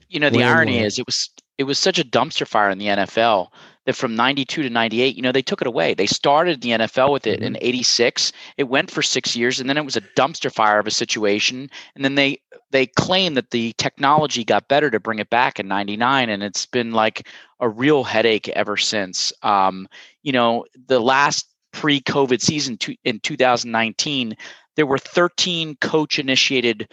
you 0.08 0.20
know 0.20 0.30
the 0.30 0.44
irony 0.44 0.78
is 0.78 1.00
it 1.00 1.06
was 1.06 1.30
it 1.58 1.64
was 1.64 1.78
such 1.78 1.98
a 1.98 2.04
dumpster 2.04 2.46
fire 2.46 2.70
in 2.70 2.78
the 2.78 2.86
NFL 2.86 3.48
that 3.84 3.96
from 3.96 4.14
92 4.14 4.62
to 4.62 4.70
98 4.70 5.16
you 5.16 5.22
know 5.22 5.32
they 5.32 5.42
took 5.42 5.60
it 5.60 5.66
away. 5.66 5.92
They 5.92 6.06
started 6.06 6.60
the 6.60 6.70
NFL 6.70 7.12
with 7.12 7.26
it 7.26 7.42
in 7.42 7.58
86 7.60 8.32
it 8.56 8.64
went 8.64 8.90
for 8.90 9.02
6 9.02 9.36
years 9.36 9.60
and 9.60 9.68
then 9.68 9.76
it 9.76 9.84
was 9.84 9.96
a 9.96 10.02
dumpster 10.16 10.52
fire 10.52 10.78
of 10.78 10.86
a 10.86 10.92
situation. 10.92 11.68
And 11.94 12.04
then 12.04 12.14
they 12.14 12.40
they 12.70 12.86
claimed 12.86 13.36
that 13.36 13.50
the 13.50 13.72
technology 13.78 14.44
got 14.44 14.68
better 14.68 14.90
to 14.90 15.00
bring 15.00 15.18
it 15.18 15.30
back 15.30 15.58
in 15.58 15.66
99 15.66 16.30
and 16.30 16.42
it's 16.42 16.66
been 16.66 16.92
like 16.92 17.28
a 17.60 17.68
real 17.68 18.04
headache 18.04 18.48
ever 18.50 18.76
since. 18.76 19.32
Um 19.42 19.88
you 20.22 20.32
know 20.32 20.64
the 20.86 21.00
last 21.00 21.46
pre-covid 21.72 22.40
season 22.40 22.76
to, 22.78 22.94
in 23.04 23.20
2019 23.20 24.36
there 24.76 24.86
were 24.86 24.98
13 24.98 25.76
coach 25.80 26.18
initiated 26.18 26.88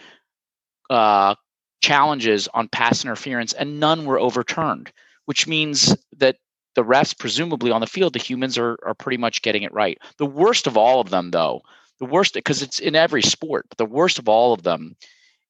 uh 0.90 1.34
challenges 1.80 2.48
on 2.54 2.68
pass 2.68 3.04
interference 3.04 3.52
and 3.52 3.80
none 3.80 4.04
were 4.04 4.18
overturned, 4.18 4.92
which 5.26 5.46
means 5.46 5.96
that 6.16 6.36
the 6.74 6.84
refs, 6.84 7.18
presumably 7.18 7.70
on 7.70 7.80
the 7.80 7.86
field, 7.86 8.12
the 8.12 8.18
humans 8.18 8.58
are, 8.58 8.78
are 8.84 8.94
pretty 8.94 9.16
much 9.16 9.42
getting 9.42 9.62
it 9.62 9.72
right. 9.72 9.98
The 10.18 10.26
worst 10.26 10.66
of 10.66 10.76
all 10.76 11.00
of 11.00 11.10
them, 11.10 11.30
though, 11.30 11.62
the 11.98 12.04
worst, 12.04 12.34
because 12.34 12.62
it's 12.62 12.78
in 12.78 12.94
every 12.94 13.22
sport, 13.22 13.66
but 13.68 13.78
the 13.78 13.86
worst 13.86 14.18
of 14.18 14.28
all 14.28 14.52
of 14.52 14.62
them 14.62 14.96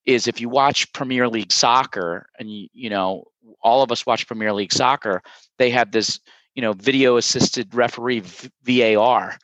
is 0.05 0.29
if 0.29 0.41
you 0.41 0.49
watch 0.49 0.93
Premier 0.93 1.29
League 1.29 1.51
soccer 1.51 2.27
and 2.39 2.49
you, 2.49 2.69
you 2.73 2.89
know, 2.89 3.25
all 3.61 3.83
of 3.83 3.91
us 3.91 4.07
watch 4.07 4.27
Premier 4.27 4.53
League 4.53 4.73
soccer, 4.73 5.21
they 5.59 5.71
have 5.71 5.91
this, 5.91 6.21
you 6.55 6.63
know, 6.63 6.73
video 6.73 7.17
assisted 7.17 7.75
referee 7.75 8.23
VAR 8.63 9.37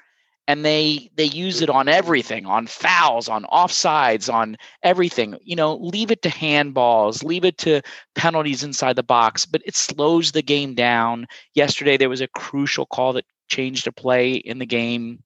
and 0.48 0.64
they 0.64 1.10
they 1.16 1.24
use 1.24 1.62
it 1.62 1.70
on 1.70 1.88
everything 1.88 2.46
on 2.46 2.66
fouls 2.66 3.28
on 3.28 3.44
offsides 3.44 4.32
on 4.32 4.56
everything 4.82 5.36
you 5.42 5.54
know 5.56 5.76
leave 5.76 6.10
it 6.10 6.22
to 6.22 6.28
handballs 6.28 7.22
leave 7.22 7.44
it 7.44 7.58
to 7.58 7.80
penalties 8.14 8.62
inside 8.62 8.96
the 8.96 9.02
box 9.02 9.46
but 9.46 9.62
it 9.64 9.76
slows 9.76 10.32
the 10.32 10.42
game 10.42 10.74
down 10.74 11.26
yesterday 11.54 11.96
there 11.96 12.08
was 12.08 12.20
a 12.20 12.28
crucial 12.28 12.86
call 12.86 13.12
that 13.12 13.24
changed 13.48 13.86
a 13.86 13.92
play 13.92 14.32
in 14.34 14.58
the 14.58 14.66
game 14.66 15.22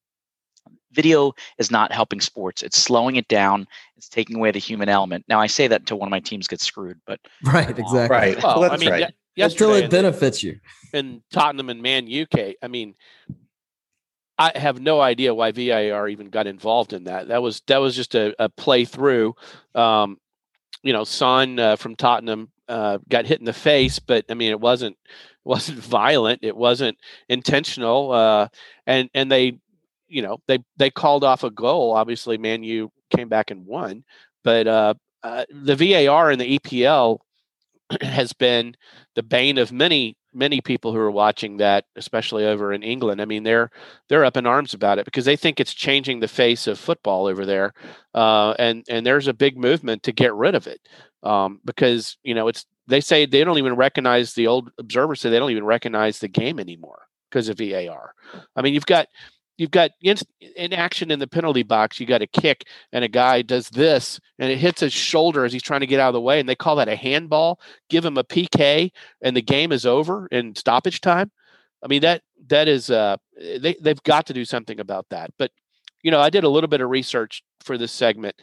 video 0.93 1.33
is 1.59 1.71
not 1.71 1.93
helping 1.93 2.21
sports 2.21 2.63
it's 2.63 2.81
slowing 2.81 3.17
it 3.17 3.29
down 3.29 3.67
it's 3.97 4.09
taking 4.09 4.37
away 4.37 4.51
the 4.51 4.59
human 4.59 4.89
element 4.89 5.25
now 5.29 5.41
i 5.41 5.47
say 5.47 5.67
that 5.67 5.81
until 5.81 5.99
one 5.99 6.09
of 6.09 6.11
my 6.11 6.21
teams 6.21 6.47
gets 6.49 6.65
screwed 6.65 6.99
but 7.07 7.21
right, 7.45 7.69
um, 7.69 7.77
exactly. 7.79 8.17
Right. 8.17 8.37
Well, 8.43 8.61
Well, 8.61 8.65
I 8.65 8.69
that's 8.77 8.81
mean, 8.81 8.91
right. 8.91 9.15
ye- 9.35 9.45
Until 9.45 9.75
it 9.75 9.91
benefits 9.91 10.43
you. 10.43 10.59
in 10.95 11.23
Tottenham 11.31 11.69
and 11.69 11.83
Man 11.83 12.07
UK. 12.11 12.55
I 12.63 12.69
mean, 12.69 12.95
I 14.39 14.53
have 14.55 14.81
no 14.81 15.01
idea 15.01 15.35
why 15.35 15.53
VAR 15.53 16.09
even 16.09 16.29
got 16.29 16.47
involved 16.47 16.93
in 16.93 17.05
that. 17.05 17.29
That 17.29 17.43
was 17.43 17.63
that 17.69 17.79
was 17.79 17.97
just 17.97 18.15
a, 18.15 18.35
a 18.39 18.49
play 18.49 18.85
through. 18.85 19.35
Um, 19.75 20.19
you 20.83 20.93
know, 20.93 21.05
Son 21.05 21.59
uh, 21.59 21.77
from 21.77 21.97
Tottenham 21.97 22.51
uh, 22.69 22.99
got 23.09 23.27
hit 23.27 23.39
in 23.41 23.47
the 23.47 23.53
face, 23.53 23.99
but 23.99 24.25
I 24.29 24.35
mean, 24.35 24.51
it 24.51 24.61
wasn't 24.61 24.97
wasn't 25.45 25.79
violent. 25.79 26.41
It 26.43 26.57
wasn't 26.57 26.99
intentional. 27.29 28.13
Uh, 28.13 28.49
and 28.87 29.09
and 29.15 29.31
they, 29.31 29.59
you 30.09 30.23
know, 30.23 30.39
they 30.47 30.59
they 30.77 30.91
called 30.91 31.25
off 31.25 31.45
a 31.45 31.51
goal. 31.51 31.95
Obviously, 31.95 32.37
Man 32.37 32.63
U 32.63 32.91
came 33.11 33.29
back 33.29 33.51
and 33.51 33.67
won, 33.67 34.05
but 34.45 34.67
uh, 34.67 34.95
uh, 35.23 35.45
the 35.51 35.77
VAR 35.77 36.31
and 36.31 36.41
the 36.41 36.59
EPL 36.59 37.19
has 38.03 38.33
been 38.33 38.77
the 39.15 39.23
bane 39.23 39.59
of 39.59 39.73
many 39.73 40.17
many 40.37 40.61
people 40.61 40.93
who 40.93 40.99
are 40.99 41.11
watching 41.11 41.57
that 41.57 41.87
especially 41.97 42.45
over 42.45 42.73
in 42.73 42.83
England 42.83 43.21
I 43.21 43.25
mean 43.25 43.43
they're 43.43 43.71
they're 44.09 44.25
up 44.25 44.37
in 44.37 44.47
arms 44.47 44.75
about 44.75 44.99
it 44.99 45.05
because 45.05 45.25
they 45.25 45.37
think 45.37 45.59
it's 45.59 45.75
changing 45.75 46.21
the 46.21 46.29
face 46.29 46.67
of 46.67 46.79
football 46.79 47.27
over 47.27 47.47
there 47.47 47.73
uh, 48.15 48.53
and 48.59 48.85
and 48.89 49.05
there's 49.05 49.29
a 49.29 49.35
big 49.35 49.57
movement 49.57 50.03
to 50.05 50.13
get 50.13 50.35
rid 50.35 50.55
of 50.55 50.67
it 50.67 50.81
um, 51.23 51.61
because 51.65 52.19
you 52.23 52.35
know 52.35 52.49
it's 52.49 52.67
they 52.87 53.01
say 53.01 53.27
they 53.27 53.43
don't 53.43 53.59
even 53.59 53.75
recognize 53.75 54.35
the 54.35 54.47
old 54.47 54.71
observers 54.79 55.21
say 55.21 55.31
they 55.31 55.39
don't 55.39 55.51
even 55.51 55.65
recognize 55.65 56.19
the 56.19 56.29
game 56.29 56.61
anymore 56.61 57.03
because 57.31 57.49
of 57.49 57.59
VAR 57.59 58.13
I 58.55 58.63
mean 58.63 58.75
you've 58.75 58.87
got 58.87 59.09
you've 59.59 59.71
got 59.71 59.91
in, 60.03 60.17
in 60.57 60.73
action 60.73 61.11
in 61.11 61.19
the 61.19 61.27
penalty 61.27 61.63
box. 61.63 61.99
You 61.99 62.07
got 62.07 62.23
a 62.23 62.27
kick, 62.27 62.65
and 62.93 63.05
a 63.05 63.09
guy 63.09 63.43
does 63.43 63.69
this, 63.71 64.21
and 64.39 64.51
it 64.51 64.59
hits 64.59 64.81
his 64.81 64.93
shoulder 64.93 65.45
as 65.45 65.53
he's 65.53 65.63
trying 65.63 65.81
to 65.81 65.87
get 65.87 66.01
out 66.01 66.09
of 66.09 66.15
the 66.15 66.21
way, 66.21 66.41
and 66.41 66.49
they 66.49 66.55
call 66.55 66.77
that 66.77 66.89
a 66.89 66.97
handball. 66.97 67.61
Give 67.89 68.05
him 68.05 68.17
a 68.17 68.25
PK, 68.25 68.91
and 69.23 69.37
the 69.37 69.43
game 69.43 69.73
is 69.73 69.87
over 69.87 70.27
in 70.29 70.55
stoppage 70.55 71.01
time. 71.01 71.31
I 71.83 71.89
mean 71.89 72.03
that 72.03 72.23
that 72.49 72.69
is 72.69 72.91
uh 72.91 73.17
they 73.61 73.77
they've 73.81 74.03
got 74.03 74.27
to 74.27 74.33
do 74.33 74.45
something 74.45 74.81
about 74.81 75.07
that. 75.11 75.31
But 75.39 75.51
you 76.03 76.11
know, 76.11 76.21
I 76.21 76.31
did 76.31 76.45
a 76.45 76.49
little 76.49 76.69
bit 76.69 76.81
of 76.81 76.91
research 76.91 77.43
for 77.61 77.77
this 77.77 77.93
segment. 77.93 78.37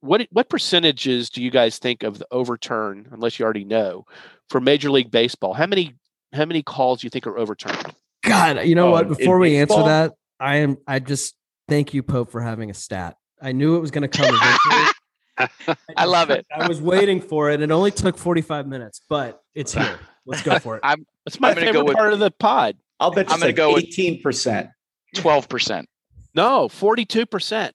What 0.00 0.26
what 0.30 0.48
percentages 0.48 1.30
do 1.30 1.42
you 1.42 1.50
guys 1.50 1.78
think 1.78 2.02
of 2.02 2.18
the 2.18 2.26
overturn, 2.30 3.08
unless 3.12 3.38
you 3.38 3.44
already 3.44 3.64
know, 3.64 4.04
for 4.50 4.60
Major 4.60 4.90
League 4.90 5.10
Baseball? 5.10 5.54
How 5.54 5.66
many 5.66 5.94
how 6.32 6.44
many 6.44 6.62
calls 6.62 7.00
do 7.00 7.06
you 7.06 7.10
think 7.10 7.26
are 7.26 7.38
overturned? 7.38 7.94
God, 8.22 8.64
you 8.66 8.74
know 8.74 8.88
Oh, 8.88 8.92
what? 8.92 9.08
Before 9.08 9.38
we 9.38 9.56
answer 9.56 9.82
that, 9.84 10.12
I 10.40 10.56
am. 10.56 10.76
I 10.86 10.98
just 10.98 11.34
thank 11.68 11.94
you, 11.94 12.02
Pope, 12.02 12.30
for 12.30 12.40
having 12.40 12.70
a 12.70 12.74
stat. 12.74 13.16
I 13.40 13.52
knew 13.52 13.76
it 13.76 13.80
was 13.80 13.90
going 13.90 14.08
to 14.08 14.18
come 14.18 14.34
eventually. 14.34 15.76
I 15.96 16.04
love 16.06 16.30
it. 16.30 16.46
I 16.54 16.66
was 16.68 16.80
waiting 16.80 17.20
for 17.20 17.50
it. 17.50 17.60
It 17.60 17.70
only 17.70 17.90
took 17.90 18.16
45 18.16 18.66
minutes, 18.66 19.00
but 19.08 19.42
it's 19.54 19.72
here. 19.74 19.98
Let's 20.24 20.42
go 20.42 20.58
for 20.58 20.76
it. 20.76 20.80
I'm 20.82 21.06
That's 21.24 21.38
my 21.38 21.50
I'm 21.50 21.54
gonna 21.54 21.66
go 21.66 21.72
favorite 21.72 21.84
with- 21.86 21.96
part 21.96 22.12
of 22.12 22.18
the 22.18 22.30
pod. 22.30 22.76
I'll 22.98 23.10
bet 23.12 23.28
you 23.28 23.34
I'm 23.34 23.40
gonna 23.40 23.52
go 23.52 23.76
eighteen 23.76 24.22
percent. 24.22 24.70
twelve 25.14 25.48
percent 25.50 25.86
No, 26.34 26.66
forty-two 26.68 27.26
percent 27.26 27.74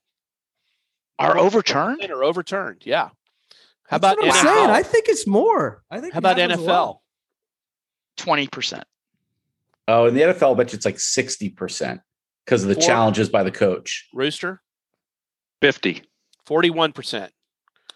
are 1.19 1.37
overturned. 1.37 2.03
are 2.09 2.23
overturned. 2.23 2.81
Yeah. 2.85 3.09
How 3.87 3.99
That's 3.99 4.15
about 4.15 4.17
what 4.17 4.25
I'm 4.35 4.45
NFL? 4.45 4.55
saying. 4.55 4.69
I 4.71 4.83
think 4.83 5.05
it's 5.09 5.27
more. 5.27 5.83
I 5.91 5.99
think 6.01 6.13
How 6.13 6.17
about 6.17 6.37
NFL? 6.37 6.97
Twenty 8.17 8.47
percent. 8.47 8.83
Oh, 9.87 10.07
in 10.07 10.15
the 10.15 10.21
NFL, 10.21 10.53
I 10.53 10.57
bet 10.57 10.73
you 10.73 10.77
it's 10.77 10.85
like 10.85 10.99
sixty 10.99 11.49
percent 11.49 12.01
because 12.45 12.63
of 12.63 12.69
the 12.69 12.75
Four. 12.75 12.83
challenges 12.83 13.29
by 13.29 13.43
the 13.43 13.51
coach. 13.51 14.07
Rooster, 14.13 14.61
50. 15.61 16.03
forty-one 16.45 16.91
percent, 16.93 17.31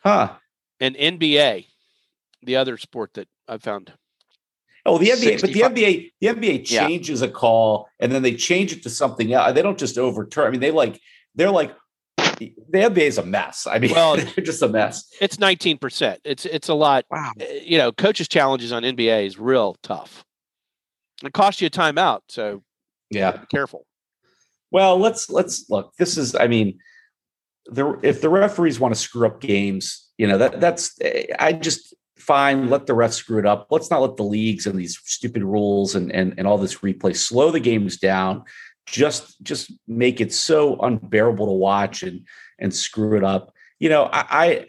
Huh. 0.04 0.34
and 0.80 0.96
NBA, 0.96 1.66
the 2.43 2.56
other 2.56 2.78
sport 2.78 3.14
that 3.16 3.28
I 3.48 3.58
found. 3.58 3.93
Oh, 4.88 4.98
the 5.00 5.10
NBA, 5.10 5.41
but 5.41 5.52
the 5.52 5.62
NBA, 5.62 6.12
the 6.22 6.28
NBA 6.28 6.70
Yeah. 6.70 6.88
changes 6.88 7.22
a 7.24 7.28
call 7.28 7.88
and 8.00 8.12
then 8.12 8.22
they 8.22 8.36
change 8.36 8.72
it 8.72 8.84
to 8.84 8.89
something 8.89 9.34
else. 9.34 9.54
They 9.54 9.64
don't 9.64 9.80
just 9.80 9.98
overturn. 9.98 10.48
I 10.48 10.50
mean, 10.52 10.60
they 10.60 10.70
like 10.72 11.02
they're 11.34 11.50
like 11.52 11.76
the 12.38 12.54
NBA 12.72 12.98
is 13.08 13.18
a 13.18 13.26
mess. 13.26 13.66
I 13.66 13.80
mean, 13.80 13.91
Well- 13.93 14.16
they're 14.36 14.43
just 14.46 14.62
a 14.62 14.68
mess. 14.70 15.10
It's 15.20 15.39
nineteen 15.39 15.80
percent. 15.80 16.22
It's 16.24 16.46
it's 16.46 16.70
a 16.70 16.76
lot. 16.76 17.06
Wow. 17.10 17.32
Uh, 17.41 17.46
You 17.64 17.80
know, 17.80 17.91
coaches' 17.91 18.28
challenges 18.28 18.72
on 18.72 18.84
NBA 18.84 19.26
is 19.26 19.39
real 19.39 19.76
tough. 19.82 20.24
It 21.24 21.34
costs 21.34 21.62
you 21.62 21.68
a 21.68 21.72
timeout, 21.72 22.20
so 22.30 22.62
Yeah. 23.10 23.32
be 23.38 23.46
careful. 23.48 23.88
Well, 24.76 24.97
let's 24.97 25.30
let's 25.30 25.69
look. 25.69 25.93
This 25.95 26.17
is, 26.17 26.36
I 26.36 26.47
mean, 26.47 26.80
the 27.67 27.97
if 28.03 28.19
the 28.19 28.28
referees 28.28 28.78
want 28.78 28.93
to 28.93 28.99
screw 28.99 29.26
up 29.26 29.39
games, 29.39 30.09
you 30.17 30.28
know 30.28 30.38
that 30.38 30.59
that's 30.59 30.99
I 31.39 31.53
just 31.53 31.95
fine. 32.17 32.69
Let 32.69 32.86
the 32.86 32.91
refs 32.91 33.13
screw 33.13 33.39
it 33.39 33.45
up. 33.45 33.67
Let's 33.69 33.89
not 33.89 34.01
let 34.01 34.17
the 34.17 34.26
leagues 34.26 34.67
and 34.67 34.78
these 34.78 34.99
stupid 35.05 35.45
rules 35.45 35.95
and 35.95 36.11
and 36.11 36.34
and 36.38 36.45
all 36.45 36.57
this 36.57 36.80
replay 36.80 37.15
slow 37.15 37.51
the 37.51 37.61
games 37.61 37.95
down. 37.95 38.43
Just 38.86 39.41
just 39.43 39.71
make 39.88 40.19
it 40.19 40.34
so 40.34 40.76
unbearable 40.82 41.45
to 41.45 41.53
watch 41.53 42.03
and 42.03 42.28
and 42.59 42.76
screw 42.76 43.15
it 43.15 43.23
up. 43.23 43.53
You 43.80 43.88
know, 43.88 44.09
I, 44.11 44.26
I 44.30 44.65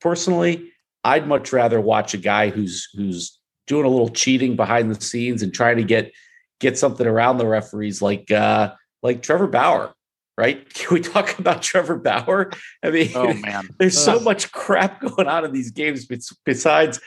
personally, 0.00 0.72
I'd 1.04 1.28
much 1.28 1.52
rather 1.52 1.82
watch 1.82 2.14
a 2.14 2.16
guy 2.32 2.48
who's 2.48 2.88
who's 2.94 3.38
doing 3.66 3.84
a 3.84 3.90
little 3.90 4.08
cheating 4.08 4.56
behind 4.56 4.90
the 4.90 4.98
scenes 4.98 5.42
and 5.42 5.52
trying 5.52 5.76
to 5.76 5.84
get 5.84 6.12
get 6.60 6.78
something 6.78 7.06
around 7.06 7.36
the 7.36 7.46
referees 7.46 8.00
like 8.00 8.30
uh 8.30 8.72
like 9.02 9.22
Trevor 9.22 9.46
Bauer, 9.46 9.94
right? 10.36 10.72
Can 10.74 10.94
we 10.94 11.00
talk 11.00 11.38
about 11.38 11.62
Trevor 11.62 11.96
Bauer? 11.96 12.50
I 12.82 12.90
mean, 12.90 13.10
Oh 13.14 13.32
man. 13.34 13.68
there's 13.78 13.98
so 13.98 14.20
much 14.20 14.52
crap 14.52 15.00
going 15.00 15.28
on 15.28 15.44
in 15.44 15.52
these 15.52 15.70
games 15.70 16.06
besides, 16.44 17.00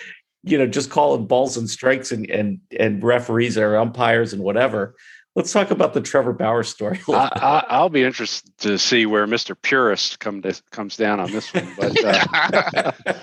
you 0.43 0.57
know, 0.57 0.67
just 0.67 0.89
calling 0.89 1.27
balls 1.27 1.57
and 1.57 1.69
strikes 1.69 2.11
and 2.11 2.29
and 2.29 2.59
and 2.77 3.03
referees 3.03 3.57
or 3.57 3.77
umpires 3.77 4.33
and 4.33 4.43
whatever. 4.43 4.95
Let's 5.33 5.53
talk 5.53 5.71
about 5.71 5.93
the 5.93 6.01
Trevor 6.01 6.33
Bauer 6.33 6.63
story. 6.63 6.99
I, 7.07 7.81
will 7.81 7.89
be 7.89 8.03
interested 8.03 8.51
to 8.59 8.77
see 8.77 9.05
where 9.05 9.25
Mr. 9.25 9.55
Purist 9.61 10.19
come 10.19 10.41
to, 10.41 10.61
comes 10.71 10.97
down 10.97 11.21
on 11.21 11.31
this 11.31 11.53
one. 11.53 11.71
But 11.77 12.03
uh, 12.03 12.91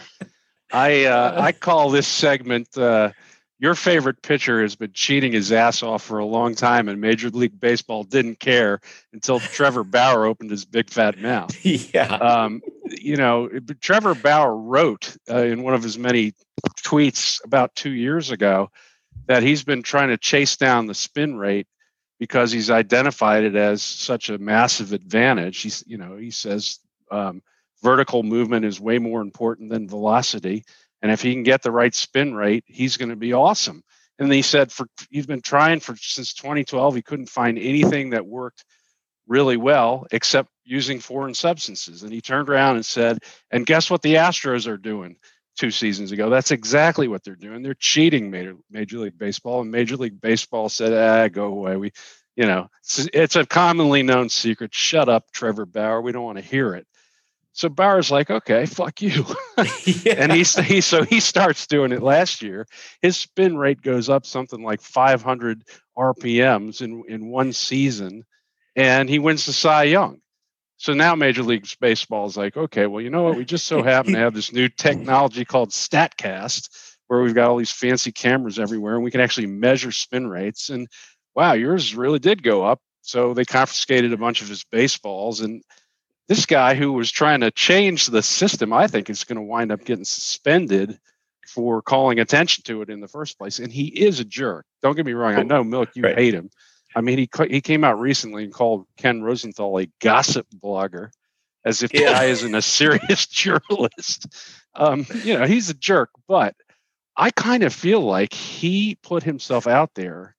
I 0.73 1.05
uh, 1.05 1.37
I 1.39 1.53
call 1.53 1.91
this 1.91 2.09
segment 2.09 2.77
uh, 2.79 3.12
your 3.59 3.74
favorite 3.74 4.22
pitcher 4.22 4.62
has 4.62 4.76
been 4.76 4.92
cheating 4.92 5.32
his 5.32 5.50
ass 5.50 5.82
off 5.82 6.02
for 6.02 6.18
a 6.18 6.24
long 6.24 6.54
time, 6.54 6.88
and 6.88 7.00
Major 7.00 7.28
League 7.30 7.59
Baseball 7.59 8.04
didn't 8.04 8.38
care 8.38 8.80
until 9.12 9.40
Trevor 9.40 9.84
Bauer 9.84 10.26
opened 10.26 10.50
his 10.50 10.64
big 10.64 10.90
fat 10.90 11.18
mouth. 11.18 11.64
yeah. 11.94 12.14
Um, 12.14 12.62
you 12.84 13.16
know, 13.16 13.48
Trevor 13.80 14.14
Bauer 14.14 14.56
wrote 14.56 15.16
uh, 15.30 15.42
in 15.42 15.62
one 15.62 15.74
of 15.74 15.82
his 15.82 15.98
many 15.98 16.34
tweets 16.82 17.44
about 17.44 17.74
two 17.74 17.92
years 17.92 18.30
ago 18.30 18.70
that 19.26 19.42
he's 19.42 19.64
been 19.64 19.82
trying 19.82 20.09
to 20.09 20.16
chase 20.16 20.56
down 20.56 20.86
the 20.86 20.94
spin 20.94 21.36
rate 21.36 21.66
because 22.18 22.52
he's 22.52 22.70
identified 22.70 23.44
it 23.44 23.56
as 23.56 23.82
such 23.82 24.30
a 24.30 24.38
massive 24.38 24.92
advantage. 24.92 25.61
He's, 25.61 25.84
you 25.86 25.98
know, 25.98 26.16
he 26.16 26.30
says 26.30 26.78
um, 27.11 27.42
vertical 27.82 28.22
movement 28.22 28.64
is 28.64 28.80
way 28.80 28.98
more 28.98 29.20
important 29.20 29.70
than 29.70 29.88
velocity, 29.88 30.64
and 31.03 31.12
if 31.12 31.22
he 31.22 31.32
can 31.32 31.42
get 31.42 31.62
the 31.62 31.70
right 31.70 31.94
spin 31.94 32.34
rate, 32.34 32.64
he's 32.66 32.96
going 32.96 33.11
to 33.11 33.16
be 33.16 33.32
awesome. 33.32 33.82
And 34.18 34.32
he 34.32 34.42
said 34.42 34.72
for 34.72 34.86
he's 35.11 35.26
been 35.26 35.40
trying 35.42 35.80
for 35.80 35.94
since 35.96 36.34
2012. 36.34 36.96
He 36.96 37.03
couldn't 37.03 37.28
find 37.28 37.59
anything 37.59 38.11
that 38.11 38.26
worked 38.26 38.64
really 39.28 39.57
well 39.57 40.07
except 40.11 40.49
using 40.64 40.99
foreign 40.99 41.34
substances. 41.34 42.03
And 42.03 42.12
he 42.12 42.20
turned 42.20 42.49
around 42.49 42.76
and 42.76 42.86
said, 42.86 43.18
"And 43.51 43.66
guess 43.66 43.90
what 43.90 44.03
the 44.03 44.14
Astros 44.14 44.66
are 44.66 44.76
doing?" 44.76 45.16
Two 45.57 45.70
seasons 45.72 46.12
ago, 46.12 46.30
that's 46.30 46.53
exactly 46.53 47.09
what 47.09 47.24
they're 47.24 47.34
doing. 47.34 47.62
They're 47.62 47.74
cheating 47.74 48.30
Major, 48.30 48.55
Major 48.70 48.99
League 48.99 49.18
Baseball, 49.18 49.61
and 49.61 49.70
Major 49.72 49.96
League 49.96 50.20
Baseball 50.20 50.68
said, 50.68 50.92
"Ah, 50.92 51.28
go 51.28 51.46
away." 51.46 51.76
We, 51.76 51.92
you 52.36 52.46
know, 52.46 52.68
it's, 52.80 53.09
it's 53.12 53.36
a 53.36 53.44
commonly 53.44 54.05
known 54.05 54.28
secret. 54.28 54.72
Shut 54.72 55.09
up, 55.09 55.32
Trevor 55.32 55.66
Bauer. 55.66 56.01
We 56.01 56.12
don't 56.12 56.24
want 56.24 56.38
to 56.38 56.44
hear 56.44 56.74
it. 56.74 56.86
So 57.59 57.68
Bauer's 57.68 58.12
like, 58.12 58.30
"Okay, 58.30 58.66
fuck 58.66 59.02
you." 59.02 59.26
yeah. 59.84 60.14
and 60.16 60.30
he's 60.30 60.54
he 60.54 60.80
so 60.80 61.02
he 61.02 61.18
starts 61.18 61.66
doing 61.66 61.90
it 61.90 62.04
last 62.04 62.40
year. 62.40 62.68
His 63.02 63.16
spin 63.16 63.59
rate 63.59 63.82
goes 63.82 64.09
up 64.09 64.24
something 64.24 64.62
like 64.62 64.80
500 64.80 65.64
RPMs 65.98 66.82
in 66.82 67.02
in 67.09 67.30
one 67.30 67.52
season, 67.52 68.22
and 68.76 69.09
he 69.09 69.18
wins 69.18 69.44
the 69.44 69.52
Cy 69.52 69.82
Young. 69.82 70.20
So 70.76 70.92
now 70.94 71.16
Major 71.16 71.42
League 71.42 71.66
Baseball 71.80 72.26
is 72.26 72.36
like, 72.36 72.56
okay, 72.56 72.86
well, 72.86 73.02
you 73.02 73.11
know 73.11 73.24
what? 73.24 73.36
We 73.36 73.44
just 73.44 73.66
so 73.66 73.82
happen 73.82 74.12
to 74.12 74.20
have 74.20 74.34
this 74.34 74.52
new 74.52 74.68
technology 74.68 75.44
called 75.44 75.70
Statcast, 75.70 76.68
where 77.09 77.22
we've 77.22 77.34
got 77.34 77.50
all 77.50 77.56
these 77.56 77.72
fancy 77.72 78.12
cameras 78.12 78.61
everywhere, 78.61 78.94
and 78.94 79.02
we 79.02 79.11
can 79.11 79.20
actually 79.20 79.48
measure 79.48 79.90
spin 79.90 80.28
rates. 80.28 80.70
And 80.70 80.86
wow, 81.34 81.54
yours 81.54 81.96
really 81.96 82.20
did 82.20 82.44
go 82.44 82.64
up. 82.64 82.78
So 83.02 83.34
they 83.34 83.44
confiscated 83.44 84.12
a 84.12 84.16
bunch 84.16 84.42
of 84.42 84.48
his 84.48 84.62
baseballs, 84.70 85.40
and 85.40 85.61
this 86.29 86.47
guy 86.47 86.74
who 86.74 86.93
was 86.93 87.11
trying 87.11 87.41
to 87.41 87.51
change 87.51 88.07
the 88.07 88.22
system, 88.22 88.72
I 88.72 88.87
think, 88.87 89.11
is 89.11 89.24
going 89.24 89.37
to 89.37 89.43
wind 89.43 89.72
up 89.72 89.85
getting 89.85 90.05
suspended 90.05 90.99
for 91.47 91.81
calling 91.81 92.20
attention 92.20 92.64
to 92.64 92.83
it 92.83 92.91
in 92.91 93.01
the 93.01 93.09
first 93.09 93.39
place. 93.39 93.59
And 93.59 93.72
he 93.72 93.87
is 93.87 94.20
a 94.20 94.24
jerk. 94.24 94.66
Don't 94.83 94.95
get 94.95 95.07
me 95.07 95.12
wrong. 95.14 95.35
I 95.35 95.43
know, 95.43 95.64
Milk, 95.64 95.91
you 95.95 96.03
Right. 96.05 96.16
hate 96.18 96.35
him. 96.35 96.51
I 96.95 97.01
mean, 97.01 97.18
he 97.18 97.29
he 97.49 97.61
came 97.61 97.85
out 97.85 97.99
recently 98.01 98.45
and 98.45 98.53
called 98.53 98.87
Ken 98.97 99.22
Rosenthal 99.22 99.79
a 99.79 99.87
gossip 100.01 100.47
blogger, 100.55 101.11
as 101.64 101.83
if 101.83 101.91
the 101.91 101.99
guy 102.01 102.24
isn't 102.26 102.55
a 102.55 102.62
serious 102.62 103.26
journalist. 103.29 104.26
Um, 104.74 105.07
you 105.22 105.39
know, 105.39 105.47
he's 105.47 105.70
a 105.70 105.74
jerk. 105.74 106.11
But 106.26 106.55
I 107.16 107.31
kind 107.31 107.62
of 107.62 107.74
feel 107.74 108.01
like 108.01 108.33
he 108.33 108.97
put 109.03 109.22
himself 109.22 109.66
out 109.66 109.91
there 109.95 110.35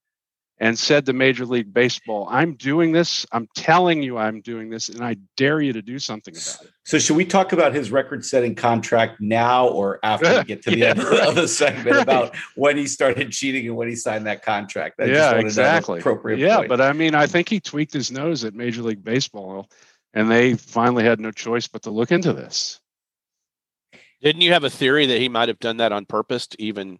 and 0.60 0.78
said 0.78 1.06
to 1.06 1.14
Major 1.14 1.46
League 1.46 1.74
Baseball, 1.74 2.28
"I'm 2.30 2.56
doing 2.56 2.92
this. 2.92 3.26
I'm 3.32 3.48
telling 3.56 4.04
you, 4.04 4.18
I'm 4.18 4.42
doing 4.42 4.70
this, 4.70 4.90
and 4.90 5.04
I 5.04 5.16
dare 5.38 5.62
you 5.62 5.74
to 5.74 5.82
do 5.82 6.00
something 6.00 6.34
about 6.36 6.66
it." 6.66 6.72
So 6.84 7.00
should 7.00 7.16
we 7.16 7.26
talk 7.26 7.54
about 7.54 7.74
his 7.74 7.92
record-setting 7.92 8.56
contract 8.56 9.22
now 9.22 9.68
or 9.68 10.00
after 10.04 10.38
we 10.38 10.44
get 10.44 10.62
to 10.64 10.72
the 10.72 10.78
Yeah, 10.80 10.90
end 10.90 11.00
of 11.00 11.36
the 11.36 11.48
segment 11.48 11.96
Right. 11.96 12.02
about 12.02 12.36
when 12.56 12.78
he 12.78 12.88
started 12.88 13.32
cheating 13.32 13.68
and 13.68 13.76
when 13.76 13.88
he 13.88 13.96
signed 13.96 14.26
that 14.28 14.44
contract? 14.44 15.00
I 15.00 15.06
yeah, 15.06 15.12
wanted 15.12 15.20
to 15.20 15.36
know 15.36 15.42
the 15.42 15.48
exactly. 15.48 16.00
Appropriate. 16.00 16.40
Yeah, 16.40 16.58
point. 16.58 16.70
but 16.70 16.82
I 16.82 16.94
mean, 16.94 17.16
I 17.16 17.26
think 17.28 17.48
he 17.48 17.60
tweaked 17.60 17.94
his 17.94 18.12
nose 18.12 18.44
at 18.44 18.54
Major 18.54 18.82
League 18.82 19.04
Baseball, 19.04 19.70
and 20.14 20.30
they 20.30 20.56
finally 20.56 21.04
had 21.04 21.20
no 21.20 21.32
choice 21.32 21.68
but 21.68 21.84
to 21.84 21.92
look 21.92 22.12
into 22.12 22.34
this. 22.34 22.80
Didn't 24.22 24.42
you 24.42 24.52
have 24.52 24.66
a 24.66 24.70
theory 24.70 25.06
that 25.06 25.20
he 25.20 25.30
might 25.30 25.48
have 25.48 25.60
done 25.60 25.78
that 25.78 25.94
on 25.94 26.06
purpose 26.06 26.48
to 26.48 26.62
even 26.62 27.00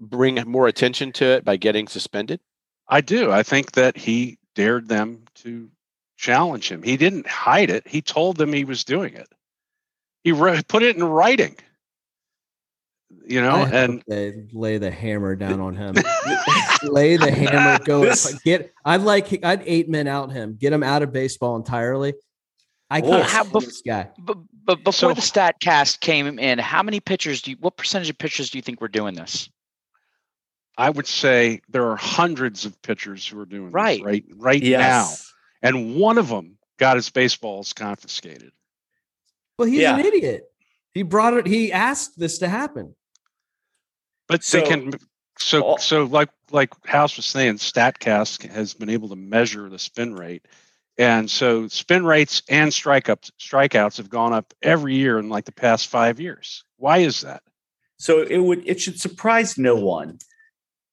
bring 0.00 0.36
more 0.46 0.66
attention 0.68 1.12
to 1.12 1.24
it 1.26 1.44
by 1.44 1.56
getting 1.56 1.86
suspended? 1.88 2.40
I 2.88 3.00
do. 3.00 3.30
I 3.30 3.42
think 3.42 3.72
that 3.72 3.96
he 3.96 4.38
dared 4.54 4.88
them 4.88 5.22
to 5.36 5.68
challenge 6.16 6.70
him. 6.70 6.82
He 6.82 6.96
didn't 6.96 7.26
hide 7.26 7.70
it. 7.70 7.86
He 7.86 8.00
told 8.02 8.36
them 8.36 8.52
he 8.52 8.64
was 8.64 8.82
doing 8.84 9.14
it. 9.14 9.28
He 10.24 10.32
wrote, 10.32 10.66
put 10.68 10.82
it 10.82 10.96
in 10.96 11.04
writing. 11.04 11.56
you 13.26 13.40
know, 13.40 13.50
I 13.50 13.68
and 13.70 14.02
they 14.08 14.44
lay 14.52 14.78
the 14.78 14.90
hammer 14.90 15.36
down 15.44 15.60
on 15.60 15.76
him. 15.76 15.94
lay 16.82 17.16
the 17.16 17.30
hammer. 17.30 17.82
Go 17.84 18.00
This- 18.04 18.38
get. 18.42 18.72
I'd 18.84 19.02
like. 19.02 19.44
I'd 19.44 19.62
eight 19.66 19.88
men 19.88 20.06
out 20.06 20.32
him. 20.32 20.56
Get 20.58 20.72
him 20.72 20.82
out 20.82 21.02
of 21.02 21.12
baseball 21.12 21.56
entirely. 21.56 22.14
I 22.90 23.00
Well, 23.00 23.20
can't 23.20 23.24
how 23.30 23.42
stand 23.44 23.54
bef- 23.54 23.64
this 23.66 23.82
guy. 23.82 24.08
But, 24.18 24.38
but 24.64 24.76
before 24.78 24.92
So- 24.92 25.14
the 25.14 25.20
Statcast 25.20 26.00
came 26.00 26.38
in, 26.38 26.58
how 26.58 26.82
many 26.82 27.00
pitchers 27.00 27.42
do 27.42 27.50
you, 27.50 27.56
what 27.60 27.76
percentage 27.76 28.08
of 28.08 28.16
pitchers 28.18 28.48
do 28.50 28.56
you 28.58 28.62
think 28.62 28.80
we're 28.80 28.88
doing 28.88 29.14
this? 29.14 29.48
I 30.78 30.90
would 30.90 31.08
say 31.08 31.60
there 31.68 31.90
are 31.90 31.96
hundreds 31.96 32.64
of 32.64 32.80
pitchers 32.82 33.26
who 33.26 33.38
are 33.40 33.44
doing 33.46 33.72
Right. 33.72 33.98
this 33.98 34.04
right 34.06 34.24
right 34.36 34.62
Yes. 34.62 35.32
now, 35.62 35.68
and 35.68 35.96
one 35.96 36.18
of 36.18 36.28
them 36.28 36.56
got 36.78 36.96
his 36.96 37.10
baseballs 37.10 37.72
confiscated. 37.72 38.52
Well, 39.58 39.66
he's 39.68 39.80
Yeah. 39.80 39.98
an 39.98 40.06
idiot. 40.06 40.44
He 40.94 41.02
brought 41.02 41.34
it. 41.34 41.46
He 41.46 41.72
asked 41.72 42.16
this 42.18 42.38
to 42.38 42.48
happen. 42.48 42.94
But 44.28 44.44
So- 44.44 44.60
they 44.60 44.66
can 44.68 44.92
so 45.40 45.64
Oh. 45.64 45.76
so 45.78 46.04
like 46.04 46.30
like 46.50 46.70
House 46.86 47.16
was 47.16 47.26
saying, 47.26 47.56
Statcast 47.56 48.48
has 48.50 48.72
been 48.74 48.88
able 48.88 49.08
to 49.10 49.16
measure 49.16 49.68
the 49.68 49.78
spin 49.78 50.14
rate, 50.14 50.46
and 50.96 51.28
so 51.30 51.66
spin 51.68 52.04
rates 52.04 52.40
and 52.48 52.70
strikeouts 52.70 53.30
strikeouts 53.40 53.96
have 53.96 54.08
gone 54.10 54.32
up 54.32 54.54
every 54.62 54.94
year 54.94 55.18
in 55.18 55.28
like 55.28 55.44
the 55.44 55.52
past 55.52 55.88
five 55.88 56.20
years. 56.20 56.62
Why 56.76 56.98
is 56.98 57.20
that? 57.22 57.42
So 57.98 58.22
it 58.22 58.38
would 58.38 58.62
it 58.66 58.80
should 58.80 59.00
surprise 59.00 59.58
no 59.58 59.74
one 59.74 60.18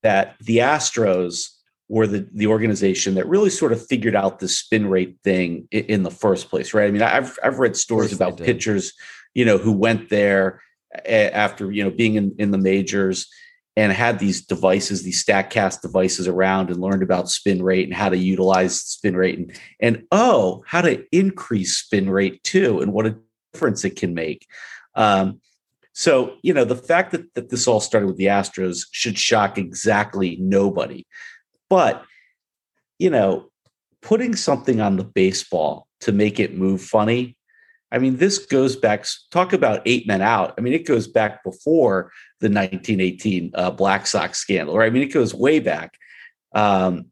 that 0.06 0.36
the 0.40 0.58
Astros 0.58 1.50
were 1.90 2.06
the 2.06 2.28
the 2.32 2.46
organization 2.46 3.16
that 3.16 3.28
really 3.28 3.50
sort 3.50 3.72
of 3.72 3.86
figured 3.88 4.16
out 4.16 4.38
the 4.38 4.48
spin 4.48 4.88
rate 4.88 5.18
thing 5.24 5.68
in, 5.72 5.86
in 5.86 6.04
the 6.04 6.12
first 6.12 6.48
place, 6.50 6.76
right? 6.76 6.88
I 6.88 6.92
mean, 6.92 7.02
I've 7.02 7.38
I've 7.44 7.58
read 7.58 7.76
stories 7.76 8.14
about 8.14 8.38
pitchers, 8.38 8.94
you 9.34 9.46
know, 9.46 9.58
who 9.58 9.72
went 9.72 10.10
there 10.10 10.62
after 11.08 11.72
you 11.72 11.84
know 11.84 11.90
being 11.90 12.16
in, 12.16 12.36
in 12.38 12.52
the 12.52 12.60
majors 12.60 13.28
and 13.76 13.92
had 13.92 14.20
these 14.20 14.46
devices, 14.46 15.02
these 15.02 15.26
Statcast 15.26 15.82
devices 15.82 16.28
around, 16.28 16.70
and 16.70 16.80
learned 16.80 17.02
about 17.02 17.30
spin 17.30 17.64
rate 17.64 17.88
and 17.88 17.98
how 17.98 18.10
to 18.10 18.18
utilize 18.18 18.80
spin 18.80 19.18
rate 19.18 19.40
and 19.40 19.60
and 19.80 20.04
oh, 20.12 20.64
how 20.68 20.82
to 20.82 21.04
increase 21.12 21.78
spin 21.78 22.12
rate 22.12 22.44
too, 22.44 22.80
and 22.80 22.94
what 22.94 23.08
a 23.08 23.18
difference 23.54 23.84
it 23.84 23.96
can 23.96 24.14
make. 24.14 24.46
Um, 24.94 25.42
so, 25.98 26.36
you 26.44 26.54
know, 26.54 26.66
the 26.66 26.76
fact 26.76 27.12
that, 27.14 27.34
that 27.36 27.50
this 27.50 27.68
all 27.68 27.80
started 27.80 28.08
with 28.08 28.18
the 28.18 28.26
Astros 28.26 28.84
should 28.92 29.18
shock 29.18 29.58
exactly 29.58 30.36
nobody. 30.42 31.08
But, 31.70 32.04
you 33.00 33.10
know, 33.10 33.50
putting 34.02 34.36
something 34.36 34.82
on 34.82 34.98
the 34.98 35.06
baseball 35.06 35.88
to 36.02 36.12
make 36.12 36.38
it 36.38 36.54
move 36.54 36.82
funny, 36.82 37.38
I 37.94 38.00
mean, 38.00 38.18
this 38.18 38.40
goes 38.40 38.76
back, 38.76 39.06
talk 39.32 39.54
about 39.54 39.84
eight 39.86 40.06
men 40.06 40.22
out. 40.22 40.54
I 40.58 40.62
mean, 40.62 40.74
it 40.74 40.86
goes 40.86 41.08
back 41.08 41.46
before 41.46 42.12
the 42.42 42.50
1918 42.50 43.52
uh, 43.56 43.72
Black 43.72 44.06
Sox 44.06 44.38
scandal, 44.38 44.78
right? 44.78 44.88
I 44.88 44.90
mean, 44.90 45.04
it 45.04 45.14
goes 45.14 45.34
way 45.34 45.60
back. 45.60 45.98
Um, 46.54 47.06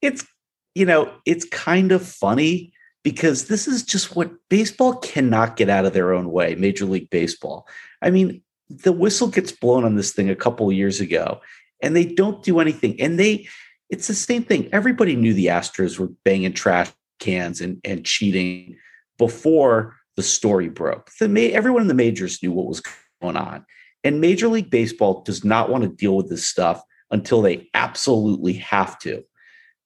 it's, 0.00 0.26
you 0.74 0.86
know, 0.86 1.12
it's 1.24 1.44
kind 1.44 1.92
of 1.92 2.04
funny 2.04 2.71
because 3.02 3.46
this 3.46 3.66
is 3.66 3.82
just 3.82 4.14
what 4.14 4.30
baseball 4.48 4.96
cannot 4.96 5.56
get 5.56 5.68
out 5.68 5.84
of 5.84 5.92
their 5.92 6.12
own 6.12 6.30
way, 6.30 6.54
Major 6.54 6.84
League 6.84 7.10
Baseball. 7.10 7.66
I 8.00 8.10
mean, 8.10 8.42
the 8.68 8.92
whistle 8.92 9.28
gets 9.28 9.52
blown 9.52 9.84
on 9.84 9.96
this 9.96 10.12
thing 10.12 10.30
a 10.30 10.36
couple 10.36 10.68
of 10.68 10.76
years 10.76 11.00
ago, 11.00 11.40
and 11.82 11.96
they 11.96 12.04
don't 12.04 12.42
do 12.42 12.60
anything. 12.60 13.00
And 13.00 13.18
they, 13.18 13.48
it's 13.90 14.06
the 14.06 14.14
same 14.14 14.44
thing. 14.44 14.68
Everybody 14.72 15.16
knew 15.16 15.34
the 15.34 15.46
Astros 15.46 15.98
were 15.98 16.10
banging 16.24 16.52
trash 16.52 16.90
cans 17.18 17.60
and, 17.60 17.80
and 17.84 18.04
cheating 18.04 18.76
before 19.18 19.96
the 20.16 20.22
story 20.22 20.68
broke. 20.68 21.10
The 21.18 21.54
everyone 21.54 21.82
in 21.82 21.88
the 21.88 21.94
majors 21.94 22.42
knew 22.42 22.52
what 22.52 22.66
was 22.66 22.82
going 23.20 23.36
on. 23.36 23.64
And 24.04 24.20
Major 24.20 24.48
League 24.48 24.70
Baseball 24.70 25.22
does 25.22 25.44
not 25.44 25.70
want 25.70 25.84
to 25.84 25.88
deal 25.88 26.16
with 26.16 26.28
this 26.28 26.44
stuff 26.44 26.82
until 27.10 27.42
they 27.42 27.68
absolutely 27.74 28.54
have 28.54 28.98
to. 29.00 29.22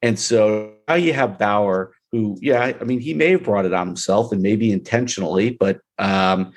And 0.02 0.18
so 0.18 0.74
now 0.88 0.94
you 0.94 1.12
have 1.12 1.38
Bauer, 1.38 1.92
who, 2.16 2.38
yeah, 2.40 2.72
I 2.80 2.84
mean, 2.84 3.00
he 3.00 3.14
may 3.14 3.30
have 3.32 3.42
brought 3.44 3.66
it 3.66 3.72
on 3.74 3.86
himself 3.86 4.32
and 4.32 4.42
maybe 4.42 4.72
intentionally, 4.72 5.50
but 5.50 5.80
um, 5.98 6.52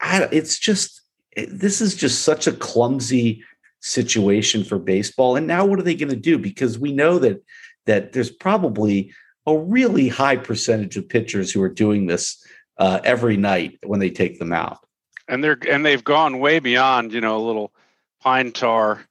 I, 0.00 0.28
it's 0.32 0.58
just 0.58 1.02
it- 1.36 1.50
this 1.58 1.80
is 1.80 1.94
just 1.94 2.22
such 2.22 2.46
a 2.46 2.52
clumsy 2.52 3.42
situation 3.80 4.64
for 4.64 4.78
baseball. 4.78 5.36
And 5.36 5.46
now 5.46 5.64
what 5.66 5.78
are 5.78 5.82
they 5.82 5.94
going 5.94 6.08
to 6.10 6.16
do? 6.16 6.38
Because 6.38 6.78
we 6.78 6.92
know 6.92 7.18
that 7.18 7.42
that 7.86 8.12
there's 8.12 8.30
probably 8.30 9.12
a 9.46 9.56
really 9.56 10.08
high 10.08 10.36
percentage 10.36 10.96
of 10.96 11.08
pitchers 11.08 11.50
who 11.52 11.60
are 11.62 11.68
doing 11.68 12.06
this 12.06 12.44
uh, 12.78 13.00
every 13.04 13.36
night 13.36 13.78
when 13.84 13.98
they 14.00 14.10
take 14.10 14.38
them 14.38 14.52
out. 14.52 14.78
and 15.28 15.42
they're 15.42 15.58
and 15.68 15.84
they've 15.84 16.04
gone 16.04 16.38
way 16.38 16.58
beyond 16.60 17.12
you 17.12 17.20
know 17.20 17.36
a 17.36 17.46
little 17.46 17.72
pine 18.20 18.52
tar 18.52 19.04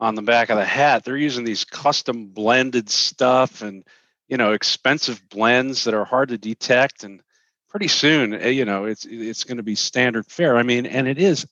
on 0.00 0.14
the 0.16 0.22
back 0.22 0.50
of 0.50 0.58
the 0.58 0.64
hat 0.64 1.04
they're 1.04 1.16
using 1.16 1.44
these 1.44 1.64
custom 1.64 2.26
blended 2.26 2.90
stuff 2.90 3.62
and 3.62 3.84
you 4.28 4.36
know 4.36 4.52
expensive 4.52 5.20
blends 5.28 5.84
that 5.84 5.94
are 5.94 6.04
hard 6.04 6.30
to 6.30 6.38
detect 6.38 7.04
and 7.04 7.20
pretty 7.68 7.88
soon 7.88 8.34
eh, 8.34 8.48
you 8.48 8.64
know 8.64 8.84
it's 8.84 9.04
it's 9.04 9.44
going 9.44 9.56
to 9.56 9.62
be 9.62 9.74
standard 9.74 10.26
fare 10.26 10.56
i 10.56 10.62
mean 10.62 10.86
and 10.86 11.08
it 11.08 11.18
is 11.18 11.46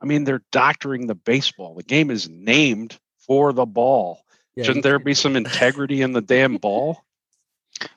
i 0.00 0.06
mean 0.06 0.24
they're 0.24 0.42
doctoring 0.50 1.06
the 1.06 1.14
baseball 1.14 1.74
the 1.74 1.82
game 1.82 2.10
is 2.10 2.28
named 2.28 2.98
for 3.18 3.52
the 3.52 3.66
ball 3.66 4.22
Yeah, 4.56 4.64
shouldn't 4.64 4.82
there 4.82 4.98
be 4.98 5.14
some 5.14 5.36
integrity 5.36 6.02
in 6.02 6.12
the 6.12 6.22
damn 6.22 6.56
ball 6.56 7.04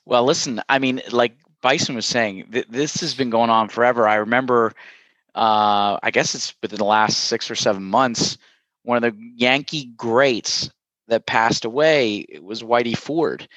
Well, 0.05 0.23
listen, 0.23 0.61
I 0.69 0.79
mean, 0.79 1.01
like 1.11 1.35
Bison 1.61 1.95
was 1.95 2.05
saying, 2.05 2.51
th- 2.51 2.67
this 2.69 3.01
has 3.01 3.15
been 3.15 3.29
going 3.29 3.49
on 3.49 3.69
forever. 3.69 4.07
I 4.07 4.15
remember, 4.15 4.73
uh, 5.35 5.99
I 6.01 6.11
guess 6.11 6.35
it's 6.35 6.53
within 6.61 6.77
the 6.77 6.85
last 6.85 7.25
six 7.25 7.49
or 7.49 7.55
seven 7.55 7.83
months, 7.83 8.37
one 8.83 9.03
of 9.03 9.03
the 9.03 9.33
Yankee 9.35 9.85
greats 9.85 10.69
that 11.07 11.25
passed 11.25 11.65
away 11.65 12.25
was 12.41 12.63
Whitey 12.63 12.97
Ford. 12.97 13.47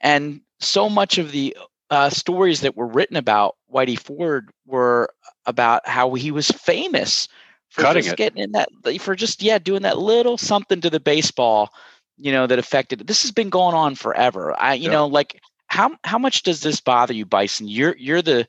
And 0.00 0.40
so 0.60 0.88
much 0.88 1.18
of 1.18 1.32
the 1.32 1.56
uh, 1.90 2.10
stories 2.10 2.60
that 2.60 2.76
were 2.76 2.86
written 2.86 3.16
about 3.16 3.56
Whitey 3.72 3.98
Ford 3.98 4.50
were 4.66 5.10
about 5.46 5.86
how 5.88 6.14
he 6.14 6.30
was 6.30 6.50
famous 6.50 7.28
for 7.68 7.82
Cutting 7.82 8.02
just 8.02 8.14
it. 8.14 8.16
getting 8.16 8.42
in 8.42 8.52
that, 8.52 8.68
for 9.00 9.14
just, 9.14 9.42
yeah, 9.42 9.58
doing 9.58 9.82
that 9.82 9.98
little 9.98 10.36
something 10.38 10.80
to 10.80 10.90
the 10.90 11.00
baseball, 11.00 11.70
you 12.18 12.32
know, 12.32 12.46
that 12.46 12.58
affected. 12.58 13.06
This 13.06 13.22
has 13.22 13.32
been 13.32 13.50
going 13.50 13.74
on 13.74 13.94
forever. 13.94 14.54
I, 14.58 14.74
you 14.74 14.84
Yep. 14.84 14.92
know, 14.92 15.06
like, 15.06 15.40
how 15.68 15.96
how 16.02 16.18
much 16.18 16.42
does 16.42 16.60
this 16.62 16.80
bother 16.80 17.14
you, 17.14 17.24
Bison? 17.24 17.68
You're 17.68 17.96
you're 17.96 18.22
the 18.22 18.46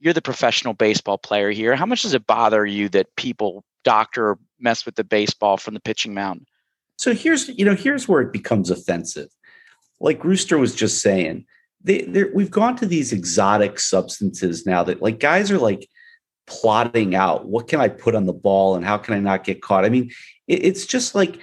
you're 0.00 0.12
the 0.12 0.20
professional 0.20 0.74
baseball 0.74 1.18
player 1.18 1.50
here. 1.50 1.76
How 1.76 1.86
much 1.86 2.02
does 2.02 2.14
it 2.14 2.26
bother 2.26 2.66
you 2.66 2.88
that 2.90 3.14
people 3.16 3.64
doctor 3.84 4.36
mess 4.58 4.84
with 4.84 4.96
the 4.96 5.04
baseball 5.04 5.56
from 5.56 5.74
the 5.74 5.80
pitching 5.80 6.14
mound? 6.14 6.46
So 6.98 7.14
here's 7.14 7.48
you 7.48 7.64
know 7.64 7.74
here's 7.74 8.08
where 8.08 8.20
it 8.20 8.32
becomes 8.32 8.70
offensive. 8.70 9.28
Like 10.04 10.22
Rooster 10.22 10.58
was 10.58 10.74
just 10.74 11.00
saying, 11.00 11.46
they, 11.82 12.24
we've 12.34 12.50
gone 12.50 12.76
to 12.76 12.86
these 12.86 13.12
exotic 13.12 13.80
substances 13.80 14.66
now 14.66 14.84
that 14.84 15.02
like 15.02 15.18
guys 15.18 15.50
are 15.50 15.58
like 15.58 15.88
plotting 16.46 17.14
out 17.14 17.46
what 17.46 17.68
can 17.68 17.80
I 17.80 17.88
put 17.88 18.14
on 18.14 18.26
the 18.26 18.32
ball 18.32 18.74
and 18.74 18.84
how 18.84 18.98
can 18.98 19.14
I 19.14 19.18
not 19.18 19.44
get 19.44 19.62
caught. 19.62 19.84
I 19.84 19.88
mean, 19.88 20.10
it, 20.46 20.64
it's 20.64 20.86
just 20.86 21.14
like 21.14 21.40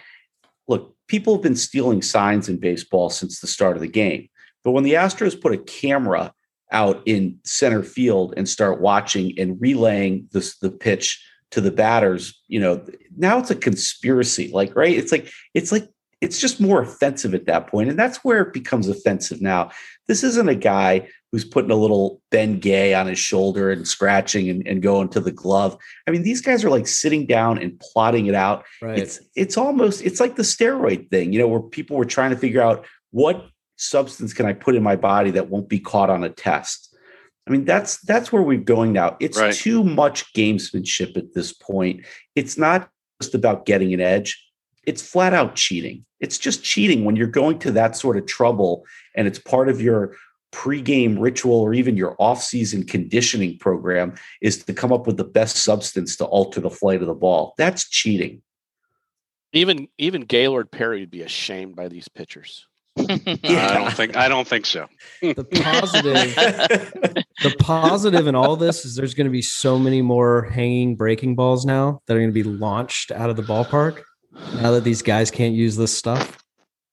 look, 0.68 0.96
people 1.08 1.34
have 1.34 1.44
been 1.44 1.56
stealing 1.56 2.02
signs 2.02 2.50
in 2.50 2.58
baseball 2.58 3.10
since 3.10 3.40
the 3.40 3.48
start 3.48 3.76
of 3.76 3.82
the 3.82 3.88
game. 3.88 4.30
But 4.64 4.72
when 4.72 4.84
the 4.84 4.94
Astros 4.94 5.40
put 5.40 5.54
a 5.54 5.58
camera 5.58 6.34
out 6.72 7.02
in 7.06 7.40
center 7.44 7.84
field 7.84 8.34
and 8.38 8.48
start 8.48 8.80
watching 8.80 9.38
and 9.38 9.60
relaying 9.60 10.30
this 10.32 10.58
the 10.58 10.72
pitch 10.72 11.24
to 11.52 11.62
the 11.62 11.72
batters, 11.72 12.42
you 12.48 12.60
know, 12.60 12.86
now 13.18 13.40
it's 13.40 13.52
a 13.52 13.56
conspiracy. 13.56 14.50
Like, 14.54 14.76
right? 14.76 14.96
It's 14.96 15.12
like 15.12 15.32
it's 15.54 15.72
like 15.72 15.90
it's 16.22 16.40
just 16.40 16.62
more 16.62 16.82
offensive 16.82 17.34
at 17.34 17.46
that 17.48 17.68
point, 17.68 17.90
and 17.90 17.98
that's 18.00 18.24
where 18.24 18.42
it 18.42 18.54
becomes 18.54 18.88
offensive. 18.88 19.42
Now, 19.42 19.72
this 20.08 20.24
isn't 20.24 20.50
a 20.50 20.56
guy 20.56 21.10
who's 21.32 21.46
putting 21.46 21.72
a 21.72 21.76
little 21.76 22.22
Bengay 22.32 22.98
on 23.00 23.08
his 23.08 23.18
shoulder 23.18 23.72
and 23.72 23.88
scratching 23.88 24.50
and, 24.50 24.68
and 24.68 24.82
going 24.84 25.08
to 25.10 25.20
the 25.20 25.32
glove. 25.32 25.78
I 26.08 26.12
mean, 26.12 26.24
these 26.24 26.42
guys 26.42 26.64
are 26.64 26.70
like 26.70 26.88
sitting 26.88 27.26
down 27.26 27.58
and 27.58 27.80
plotting 27.80 28.26
it 28.28 28.36
out 28.36 28.66
Right. 28.82 29.00
it's 29.00 29.20
it's 29.36 29.58
almost 29.58 30.02
it's 30.04 30.20
like 30.20 30.36
the 30.36 30.44
steroid 30.44 31.10
thing, 31.10 31.32
you 31.34 31.40
know, 31.40 31.48
where 31.48 31.62
people 31.62 31.98
were 31.98 32.06
trying 32.06 32.32
to 32.32 32.38
figure 32.38 32.62
out 32.62 32.86
what 33.12 33.46
substance 33.78 34.34
can 34.34 34.46
I 34.46 34.54
put 34.54 34.76
in 34.76 34.84
my 34.84 34.96
body 34.96 35.32
that 35.32 35.50
won't 35.50 35.70
be 35.70 35.80
caught 35.80 36.10
on 36.10 36.24
a 36.24 36.30
test. 36.30 36.96
I 37.48 37.52
mean, 37.52 37.66
that's 37.66 38.00
that's 38.02 38.32
where 38.32 38.44
we're 38.44 38.60
going 38.60 38.94
now. 38.94 39.18
It's 39.20 39.40
Right. 39.40 39.54
too 39.54 39.84
much 39.84 40.32
gamesmanship 40.34 41.18
at 41.18 41.34
this 41.34 41.52
point. 41.54 42.06
It's 42.36 42.58
not 42.58 42.90
just 43.22 43.34
about 43.34 43.66
getting 43.66 43.94
an 43.94 44.02
edge. 44.02 44.46
It's 44.86 45.02
flat 45.02 45.34
out 45.34 45.56
cheating. 45.56 46.06
It's 46.20 46.38
just 46.38 46.64
cheating 46.64 47.06
when 47.06 47.16
you're 47.16 47.28
going 47.28 47.60
to 47.60 47.72
that 47.72 47.96
sort 47.96 48.18
of 48.18 48.26
trouble 48.26 48.86
and 49.16 49.28
it's 49.28 49.40
part 49.40 49.70
of 49.70 49.82
your 49.82 50.16
pregame 50.52 51.18
ritual 51.20 51.60
or 51.60 51.74
even 51.74 51.96
your 51.96 52.16
off-season 52.20 52.86
conditioning 52.86 53.58
program 53.58 54.14
is 54.42 54.64
to 54.64 54.74
come 54.74 54.92
up 54.92 55.08
with 55.08 55.18
the 55.18 55.24
best 55.24 55.58
substance 55.58 56.18
to 56.18 56.26
alter 56.26 56.60
the 56.60 56.70
flight 56.70 57.02
of 57.02 57.08
the 57.08 57.14
ball. 57.14 57.54
That's 57.58 57.90
cheating. 57.90 58.42
Even 59.54 59.88
even 59.98 60.22
Gaylord 60.22 60.72
Perry 60.72 61.02
would 61.02 61.12
be 61.12 61.24
ashamed 61.24 61.76
by 61.76 61.90
these 61.90 62.08
pitchers. 62.08 62.68
I 62.98 63.06
don't 63.74 63.94
think 63.94 64.16
I 64.16 64.28
don't 64.28 64.48
think 64.48 64.66
so. 64.66 64.88
The 65.22 65.44
positive, 65.44 66.36
the 67.44 67.56
positive 67.60 68.28
in 68.28 68.36
all 68.36 68.56
this 68.56 68.86
is 68.86 68.96
there's 68.96 69.14
going 69.14 69.26
to 69.26 69.32
be 69.32 69.42
so 69.42 69.78
many 69.78 70.02
more 70.02 70.44
hanging 70.44 70.96
breaking 70.96 71.36
balls 71.36 71.66
now 71.66 72.02
that 72.06 72.16
are 72.16 72.20
going 72.20 72.30
to 72.30 72.34
be 72.34 72.44
launched 72.44 73.12
out 73.12 73.30
of 73.30 73.36
the 73.36 73.44
ballpark. 73.44 74.04
Now 74.34 74.72
that 74.72 74.84
these 74.84 75.02
guys 75.02 75.30
can't 75.32 75.54
use 75.54 75.76
this 75.76 75.96
stuff, 75.98 76.38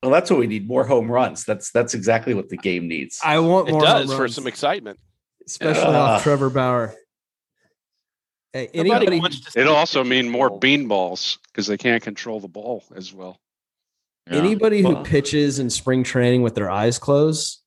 well, 0.03 0.11
that's 0.13 0.31
what 0.31 0.39
we 0.41 0.47
need 0.47 0.67
more 0.69 0.85
home 0.85 1.11
runs. 1.11 1.45
That's 1.45 1.71
that's 1.73 1.95
exactly 1.95 2.35
what 2.35 2.49
the 2.49 2.57
game 2.57 2.87
needs. 2.89 3.19
I 3.25 3.39
want 3.41 3.69
It 3.69 3.73
more. 3.73 3.81
does 3.81 4.09
home 4.09 4.17
for 4.17 4.29
some 4.29 4.47
excitement. 4.47 4.99
especially 5.47 5.83
Uh, 5.95 5.99
off 6.01 6.23
Trevor 6.23 6.51
Bauer. 6.51 6.95
Hey, 8.53 8.69
anybody, 8.75 9.21
wants 9.21 9.41
to 9.41 9.51
see 9.51 9.61
It'll 9.61 9.77
also 9.77 10.03
mean 10.03 10.29
more 10.29 10.49
baseball. 10.49 10.59
bean 10.61 10.89
balls 10.89 11.39
because 11.49 11.67
they 11.67 11.77
can't 11.77 12.03
control 12.03 12.41
the 12.41 12.49
ball 12.49 12.83
as 12.97 13.13
well. 13.13 13.39
anybody 14.29 14.83
who 14.83 15.03
pitches 15.05 15.59
in 15.59 15.69
spring 15.71 16.03
training 16.03 16.43
with 16.43 16.55
their 16.55 16.71
eyes 16.71 16.99
closed, 16.99 17.63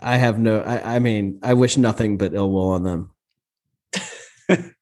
I 0.00 0.16
have 0.18 0.38
no. 0.38 0.60
I, 0.60 0.96
I 0.96 0.98
mean, 0.98 1.38
I 1.42 1.54
wish 1.54 1.76
nothing 1.76 2.18
but 2.18 2.34
ill 2.34 2.50
will 2.50 2.68
on 2.70 2.82
them. 2.84 3.10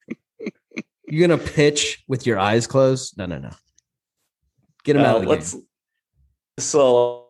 You're 1.07 1.27
gonna 1.27 1.37
pitch 1.41 2.03
with 2.07 2.25
your 2.25 2.39
eyes 2.39 2.67
closed? 2.67 3.17
No, 3.17 3.25
no, 3.25 3.37
no. 3.37 3.51
Get 4.85 4.95
him 4.95 5.01
Uh, 5.01 5.05
out 5.05 5.15
of 5.17 5.21
the 5.23 5.27
let's 5.27 5.53
game. 5.53 5.63
so 6.59 7.25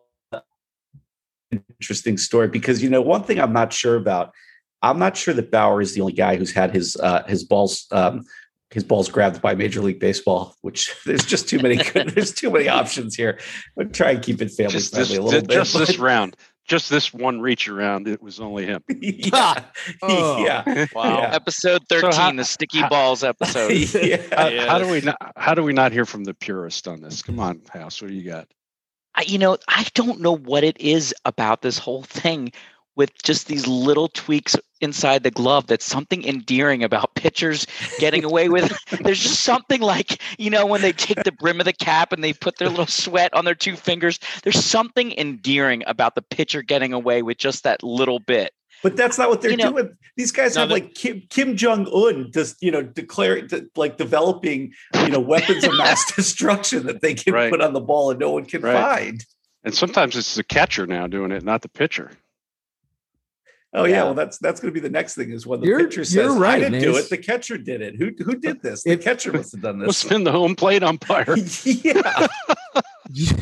interesting 1.80 2.16
story 2.18 2.48
because 2.48 2.82
you 2.82 2.90
know 2.90 3.00
one 3.00 3.22
thing 3.22 3.40
I'm 3.40 3.52
not 3.52 3.72
sure 3.72 3.96
about. 3.96 4.32
I'm 4.82 4.98
not 4.98 5.16
sure 5.16 5.34
that 5.34 5.50
Bauer 5.50 5.80
is 5.80 5.94
the 5.94 6.02
only 6.02 6.12
guy 6.12 6.36
who's 6.36 6.52
had 6.52 6.72
his 6.72 6.96
uh, 6.96 7.24
his 7.26 7.42
balls 7.44 7.86
um, 7.92 8.22
his 8.70 8.84
balls 8.84 9.08
grabbed 9.08 9.40
by 9.40 9.54
Major 9.54 9.80
League 9.80 9.98
Baseball. 9.98 10.54
Which 10.60 10.94
there's 11.06 11.24
just 11.24 11.48
too 11.48 11.58
many 11.58 11.76
good, 11.76 12.10
there's 12.10 12.32
too 12.32 12.50
many 12.50 12.68
options 12.68 13.14
here. 13.16 13.40
I'll 13.80 13.86
try 13.88 14.10
and 14.12 14.22
keep 14.22 14.40
it 14.42 14.50
family 14.50 14.72
Just 14.72 14.94
this, 14.94 15.08
friendly 15.08 15.16
a 15.16 15.22
little 15.22 15.40
bit. 15.40 15.50
just 15.50 15.76
this 15.76 15.96
but- 15.96 15.98
round, 15.98 16.36
just 16.66 16.90
this 16.90 17.12
one 17.14 17.40
reach 17.40 17.68
around, 17.68 18.08
it 18.08 18.22
was 18.22 18.40
only 18.40 18.66
him. 18.66 18.82
yeah, 19.00 19.62
Oh. 20.02 20.44
yeah, 20.44 20.86
Wow. 20.94 21.18
Yeah. 21.18 21.34
Episode 21.34 21.82
So 21.90 22.00
13, 22.00 22.12
how- 22.20 22.32
the 22.32 22.44
sticky 22.44 22.80
how- 22.80 22.88
balls 22.88 23.24
episode. 23.24 23.72
yeah. 23.72 24.16
How, 24.36 24.48
Yeah, 24.48 24.66
how 24.66 24.78
do 24.78 24.88
we 24.88 25.00
not? 25.00 25.16
How 25.36 25.54
do 25.54 25.62
we 25.62 25.72
not 25.72 25.92
hear 25.92 26.04
from 26.04 26.24
the 26.24 26.34
purist 26.34 26.88
on 26.88 27.00
this? 27.00 27.22
Come 27.22 27.38
on, 27.40 27.62
House. 27.72 28.00
What 28.02 28.08
do 28.08 28.14
you 28.14 28.28
got? 28.28 28.48
I, 29.14 29.22
you 29.22 29.38
know, 29.38 29.56
I 29.68 29.86
don't 29.94 30.20
know 30.20 30.36
what 30.36 30.62
it 30.64 30.78
is 30.80 31.14
about 31.24 31.62
this 31.62 31.78
whole 31.78 32.02
thing 32.02 32.52
with 32.96 33.12
just 33.22 33.46
these 33.46 33.66
little 33.66 34.08
tweaks 34.08 34.56
inside 34.80 35.22
the 35.22 35.30
glove 35.30 35.66
that's 35.66 35.84
something 35.84 36.24
endearing 36.24 36.82
about 36.82 37.14
pitchers 37.14 37.66
getting 37.98 38.24
away 38.24 38.48
with. 38.48 38.76
There's 39.02 39.22
just 39.22 39.40
something 39.40 39.80
like, 39.80 40.20
you 40.38 40.50
know, 40.50 40.66
when 40.66 40.82
they 40.82 40.92
take 40.92 41.22
the 41.24 41.32
brim 41.32 41.60
of 41.60 41.66
the 41.66 41.72
cap 41.72 42.12
and 42.12 42.24
they 42.24 42.32
put 42.32 42.58
their 42.58 42.68
little 42.68 42.86
sweat 42.86 43.32
on 43.34 43.44
their 43.44 43.54
two 43.54 43.76
fingers, 43.76 44.18
there's 44.42 44.62
something 44.62 45.12
endearing 45.12 45.82
about 45.86 46.14
the 46.14 46.22
pitcher 46.22 46.62
getting 46.62 46.92
away 46.92 47.22
with 47.22 47.38
just 47.38 47.64
that 47.64 47.82
little 47.82 48.18
bit. 48.18 48.52
But 48.82 48.96
that's 48.96 49.16
not 49.16 49.30
what 49.30 49.40
they're 49.40 49.52
You 49.52 49.56
know- 49.56 49.72
doing. 49.72 49.96
These 50.16 50.32
guys 50.32 50.54
No, 50.54 50.62
have 50.62 50.70
like 50.70 50.94
Kim, 50.94 51.22
Kim 51.28 51.56
Jong 51.56 51.86
Un, 51.88 52.30
just 52.32 52.56
you 52.62 52.70
know, 52.70 52.82
declare 52.82 53.42
de- 53.42 53.66
like 53.76 53.96
developing 53.98 54.72
you 54.94 55.08
know 55.08 55.20
weapons 55.20 55.64
of 55.64 55.76
mass 55.76 56.10
destruction 56.16 56.86
that 56.86 57.00
they 57.02 57.12
can 57.14 57.34
Right. 57.34 57.50
put 57.50 57.60
on 57.60 57.72
the 57.74 57.80
ball 57.80 58.10
and 58.10 58.20
no 58.20 58.30
one 58.30 58.44
can 58.46 58.62
Right. 58.62 58.72
find. 58.74 59.24
And 59.64 59.74
sometimes 59.74 60.16
it's 60.16 60.34
the 60.36 60.44
catcher 60.44 60.86
now 60.86 61.06
doing 61.06 61.32
it, 61.32 61.42
not 61.42 61.60
the 61.62 61.68
pitcher. 61.68 62.12
Oh 63.78 63.84
yeah, 63.84 63.96
Yeah. 63.96 64.04
well 64.04 64.14
that's 64.14 64.38
that's 64.38 64.58
going 64.58 64.72
to 64.72 64.80
be 64.80 64.80
the 64.80 64.90
next 64.92 65.14
thing 65.14 65.30
is 65.30 65.46
when 65.46 65.60
the 65.60 65.66
You're- 65.66 65.84
pitcher 65.84 66.02
says, 66.04 66.14
you're 66.14 66.44
"I 66.46 66.58
didn't 66.58 66.80
do 66.80 66.96
it, 66.96 67.10
the 67.10 67.18
catcher 67.18 67.58
did 67.58 67.82
it." 67.82 67.94
Who 67.96 68.10
who 68.24 68.34
did 68.36 68.62
this? 68.62 68.82
The 68.82 68.92
If- 68.92 69.02
catcher 69.04 69.32
must 69.32 69.52
have 69.52 69.62
done 69.62 69.78
Must 69.84 69.88
this. 69.88 70.02
have 70.02 70.10
been 70.10 70.24
the 70.24 70.32
home 70.32 70.56
plate 70.56 70.82
umpire. 70.82 71.36
yeah, 71.64 72.26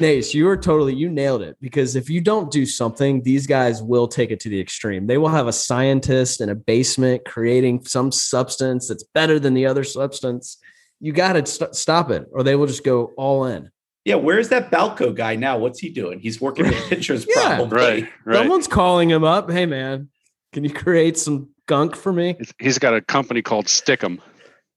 Nace, 0.00 0.32
you 0.32 0.48
are 0.48 0.56
totally 0.56 0.94
you 0.94 1.08
nailed 1.08 1.42
it 1.42 1.56
because 1.60 1.96
if 1.96 2.08
you 2.08 2.20
don't 2.20 2.50
do 2.52 2.64
something, 2.66 3.22
these 3.22 3.46
guys 3.48 3.82
will 3.82 4.06
take 4.06 4.30
it 4.30 4.38
to 4.40 4.48
the 4.48 4.60
extreme. 4.60 5.06
They 5.08 5.18
will 5.18 5.28
have 5.28 5.48
a 5.48 5.52
scientist 5.52 6.40
in 6.40 6.50
a 6.50 6.54
basement 6.54 7.24
creating 7.24 7.84
some 7.84 8.12
substance 8.12 8.86
that's 8.88 9.02
better 9.14 9.40
than 9.40 9.54
the 9.54 9.66
other 9.66 9.82
substance. 9.84 10.58
You 11.00 11.12
got 11.12 11.32
to 11.32 11.44
st- 11.46 11.74
stop 11.74 12.10
it, 12.10 12.26
or 12.32 12.42
they 12.44 12.54
will 12.54 12.66
just 12.66 12.84
go 12.84 13.12
all 13.16 13.46
in. 13.46 13.70
Yeah. 14.08 14.14
Where's 14.16 14.48
that 14.48 14.70
Balco 14.70 15.14
guy 15.14 15.36
now? 15.36 15.58
What's 15.58 15.78
he 15.78 15.88
doing? 15.90 16.18
He's 16.18 16.40
working 16.40 16.66
with 16.66 16.74
pitchers, 16.88 17.26
Yeah. 17.28 17.56
probably. 17.56 17.78
right, 17.78 18.08
right. 18.24 18.36
Someone's 18.38 18.66
calling 18.66 19.10
him 19.10 19.22
up. 19.24 19.50
Hey, 19.50 19.66
man, 19.66 20.08
can 20.52 20.64
you 20.64 20.70
create 20.72 21.16
some 21.18 21.48
gunk 21.66 21.94
for 21.96 22.12
me? 22.12 22.34
He's- 22.38 22.52
He's 22.58 22.78
got 22.78 22.94
a 22.94 23.00
company 23.00 23.42
called 23.42 23.66
Stickum. 23.66 24.18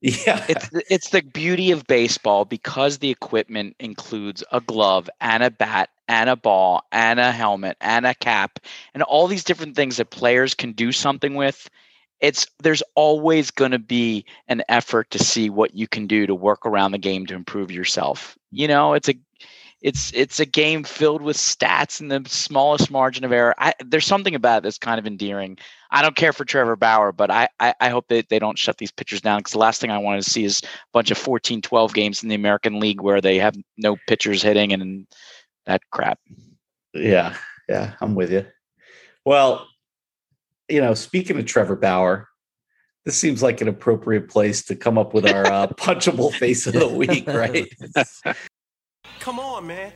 Yeah, 0.04 0.44
It's 0.50 0.68
it's 0.90 1.10
the 1.12 1.22
beauty 1.22 1.70
of 1.70 1.86
baseball 1.86 2.44
because 2.44 2.98
the 2.98 3.12
equipment 3.12 3.76
includes 3.80 4.44
a 4.52 4.60
glove 4.60 5.08
and 5.22 5.44
a 5.44 5.52
bat 5.52 5.90
and 6.08 6.28
a 6.28 6.36
ball 6.36 6.82
and 6.92 7.20
a 7.20 7.32
helmet 7.32 7.78
and 7.82 8.08
a 8.08 8.16
cap 8.16 8.58
and 8.96 9.04
all 9.04 9.28
these 9.28 9.44
different 9.44 9.76
things 9.76 9.98
that 9.98 10.10
players 10.10 10.56
can 10.56 10.72
do 10.72 10.92
something 10.92 11.36
with. 11.36 11.70
It's 12.22 12.46
there's 12.62 12.84
always 12.96 13.52
going 13.52 13.72
to 13.72 13.80
be 13.80 14.26
an 14.48 14.64
effort 14.70 15.10
to 15.12 15.20
see 15.20 15.50
what 15.50 15.74
you 15.74 15.88
can 15.88 16.08
do 16.08 16.28
to 16.28 16.36
work 16.36 16.66
around 16.66 16.92
the 16.92 16.98
game 16.98 17.26
to 17.28 17.36
improve 17.36 17.72
yourself. 17.72 18.38
You 18.52 18.68
know, 18.68 18.94
it's 18.94 19.10
a 19.10 19.16
it's 19.82 20.12
it's 20.14 20.40
a 20.40 20.46
game 20.46 20.84
filled 20.84 21.24
with 21.24 21.36
stats 21.36 22.00
and 22.00 22.12
the 22.12 22.24
smallest 22.30 22.92
margin 22.92 23.24
of 23.24 23.32
error. 23.32 23.56
I, 23.58 23.74
there's 23.84 24.06
something 24.06 24.36
about 24.36 24.60
it 24.60 24.64
that's 24.64 24.78
kind 24.78 25.00
of 25.00 25.08
endearing. 25.08 25.58
I 25.90 26.04
don't 26.04 26.16
care 26.16 26.34
for 26.34 26.46
Trevor 26.46 26.76
Bauer, 26.76 27.12
but 27.12 27.32
I, 27.32 27.50
I, 27.60 27.74
I 27.80 27.90
hope 27.90 28.08
that 28.10 28.30
they 28.30 28.40
don't 28.40 28.60
shut 28.60 28.78
these 28.78 28.92
pitchers 28.92 29.22
down 29.22 29.40
because 29.40 29.54
the 29.54 29.60
last 29.60 29.82
thing 29.82 29.90
I 29.90 29.98
want 29.98 30.24
to 30.24 30.30
see 30.30 30.44
is 30.44 30.62
a 30.64 30.68
bunch 30.94 31.10
of 31.10 31.18
14, 31.18 31.62
12 31.62 31.94
games 31.94 32.22
in 32.24 32.30
the 32.30 32.36
American 32.36 32.80
League 32.80 33.02
where 33.02 33.22
they 33.22 33.40
have 33.40 33.58
no 33.78 33.98
pitchers 34.08 34.44
hitting 34.44 34.72
and 34.72 35.08
that 35.66 35.82
crap. 35.90 36.20
Yeah, 36.94 37.36
yeah, 37.68 37.94
I'm 38.02 38.14
with 38.14 38.32
you. 38.32 38.46
Well, 39.26 39.68
you 40.72 40.82
know, 40.82 40.94
speaking 40.94 41.38
of 41.38 41.46
Trevor 41.46 41.76
Bauer, 41.76 42.28
this 43.06 43.18
seems 43.18 43.44
like 43.44 43.62
an 43.62 43.68
appropriate 43.68 44.30
place 44.30 44.64
to 44.66 44.76
come 44.76 44.98
up 44.98 45.14
with 45.14 45.26
our 45.28 45.46
uh, 45.46 45.68
punchable 45.78 46.34
face 46.34 46.68
of 46.68 46.74
the 46.74 46.88
week, 46.88 47.28
right? 47.28 47.68
Come 49.20 49.40
on, 49.40 49.68
man. 49.68 49.92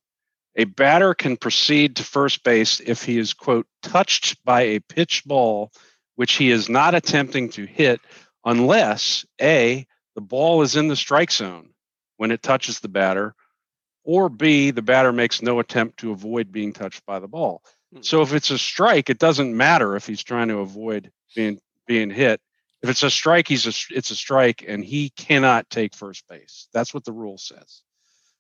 A 0.59 0.65
batter 0.65 1.13
can 1.13 1.37
proceed 1.37 1.97
to 1.97 2.05
first 2.05 2.43
base 2.43 2.81
if 2.81 3.03
he 3.03 3.19
is 3.19 3.35
quote 3.35 3.67
touched 3.83 4.43
by 4.45 4.63
a 4.63 4.81
pitch 4.81 5.23
ball 5.27 5.71
which 6.15 6.33
he 6.35 6.51
is 6.51 6.71
not 6.71 6.95
attempting 6.95 7.51
to 7.51 7.67
hit 7.67 8.01
unless 8.45 9.27
A 9.41 9.87
the 10.15 10.21
ball 10.23 10.63
is 10.63 10.77
in 10.77 10.89
the 10.89 10.97
strike 10.97 11.31
zone 11.31 11.75
when 12.17 12.31
it 12.31 12.43
touches 12.43 12.81
the 12.81 12.89
batter 12.89 13.35
or 14.03 14.31
B 14.31 14.71
the 14.71 14.81
batter 14.81 15.13
makes 15.13 15.43
no 15.43 15.59
attempt 15.59 15.99
to 15.99 16.13
avoid 16.13 16.51
being 16.51 16.73
touched 16.73 17.05
by 17.05 17.19
the 17.19 17.29
ball. 17.29 17.63
So 18.01 18.23
if 18.23 18.33
it's 18.33 18.51
a 18.51 18.59
strike, 18.59 19.11
it 19.11 19.19
doesn't 19.19 19.57
matter 19.57 19.97
if 19.97 20.07
he's 20.07 20.23
trying 20.23 20.49
to 20.49 20.59
avoid 20.59 21.11
being 21.35 21.61
being 21.87 22.11
hit. 22.11 22.41
If 22.83 22.91
it's 22.91 23.03
a 23.03 23.11
strike, 23.11 23.49
he's 23.49 23.67
a 23.67 23.95
it's 23.95 24.11
a 24.11 24.17
strike, 24.17 24.65
and 24.67 24.85
he 24.85 25.11
cannot 25.11 25.71
take 25.71 25.95
first 25.95 26.27
base. 26.29 26.69
That's 26.73 26.93
what 26.93 27.05
the 27.05 27.13
rule 27.13 27.39
says. 27.39 27.83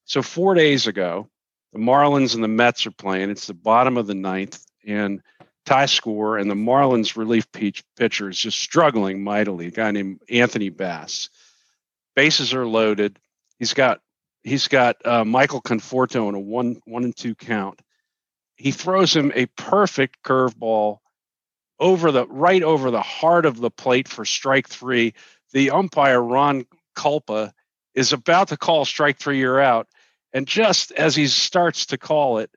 So 0.04 0.22
four 0.22 0.54
days 0.54 0.86
ago, 0.86 1.28
the 1.72 1.78
Marlins 1.78 2.34
and 2.34 2.44
the 2.44 2.48
Mets 2.48 2.86
are 2.86 2.92
playing. 2.92 3.30
It's 3.30 3.46
the 3.46 3.54
bottom 3.54 3.96
of 3.96 4.06
the 4.06 4.14
ninth, 4.14 4.64
and 4.86 5.20
tie 5.64 5.86
score, 5.86 6.38
and 6.38 6.50
the 6.50 6.54
Marlins 6.54 7.16
relief 7.16 7.46
pitcher 7.52 8.28
is 8.28 8.38
just 8.38 8.58
struggling 8.58 9.24
mightily. 9.24 9.66
A 9.66 9.70
guy 9.70 9.90
named 9.90 10.20
Anthony 10.30 10.68
Bass. 10.68 11.28
Bases 12.14 12.54
are 12.54 12.66
loaded. 12.66 13.18
He's 13.58 13.74
got 13.74 14.00
he's 14.44 14.68
got 14.68 15.04
uh, 15.04 15.24
Michael 15.24 15.60
Conforto 15.60 16.28
in 16.28 16.34
a 16.34 16.40
one 16.40 16.80
one 16.84 17.04
and 17.04 17.16
two 17.16 17.34
count 17.34 17.80
he 18.56 18.72
throws 18.72 19.14
him 19.14 19.32
a 19.34 19.46
perfect 19.46 20.22
curveball 20.22 20.98
over 21.78 22.10
the 22.10 22.26
right 22.26 22.62
over 22.62 22.90
the 22.90 23.02
heart 23.02 23.44
of 23.44 23.58
the 23.58 23.70
plate 23.70 24.08
for 24.08 24.24
strike 24.24 24.68
three. 24.68 25.14
The 25.52 25.70
umpire 25.70 26.22
Ron 26.22 26.66
Kulpa 26.96 27.52
is 27.94 28.12
about 28.12 28.48
to 28.48 28.56
call 28.56 28.84
strike 28.84 29.18
three, 29.18 29.38
you're 29.38 29.60
out, 29.60 29.88
and 30.32 30.46
just 30.46 30.92
as 30.92 31.14
he 31.14 31.28
starts 31.28 31.86
to 31.86 31.98
call 31.98 32.38
it, 32.38 32.50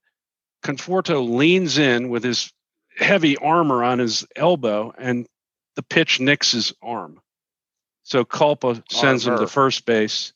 Conforto 0.64 1.30
leans 1.30 1.78
in 1.78 2.10
with 2.10 2.24
his 2.24 2.52
heavy 2.98 3.38
armor 3.38 3.84
on 3.84 4.00
his 4.00 4.26
elbow, 4.36 4.94
and 4.98 5.28
the 5.76 5.84
pitch 5.84 6.20
nicks 6.20 6.52
his 6.52 6.74
arm. 6.82 7.22
So 8.04 8.26
Kulpa 8.26 8.84
sends 8.92 9.28
him 9.28 9.38
to 9.38 9.48
first 9.48 9.86
base 9.86 10.34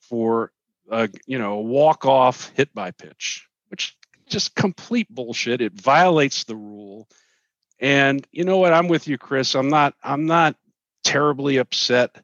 for 0.00 0.52
a 0.90 1.08
you 1.26 1.38
know 1.38 1.54
a 1.54 1.62
walk 1.62 2.04
off 2.04 2.50
hit 2.54 2.74
by 2.74 2.90
pitch, 2.90 3.46
which 3.68 3.96
just 4.28 4.54
complete 4.54 5.08
bullshit. 5.08 5.60
It 5.60 5.72
violates 5.72 6.44
the 6.44 6.56
rule. 6.56 7.08
And 7.78 8.26
you 8.32 8.44
know 8.44 8.58
what? 8.58 8.72
I'm 8.72 8.88
with 8.88 9.06
you, 9.08 9.18
Chris. 9.18 9.54
I'm 9.54 9.68
not. 9.68 9.94
I'm 10.02 10.26
not 10.26 10.56
terribly 11.04 11.58
upset 11.58 12.16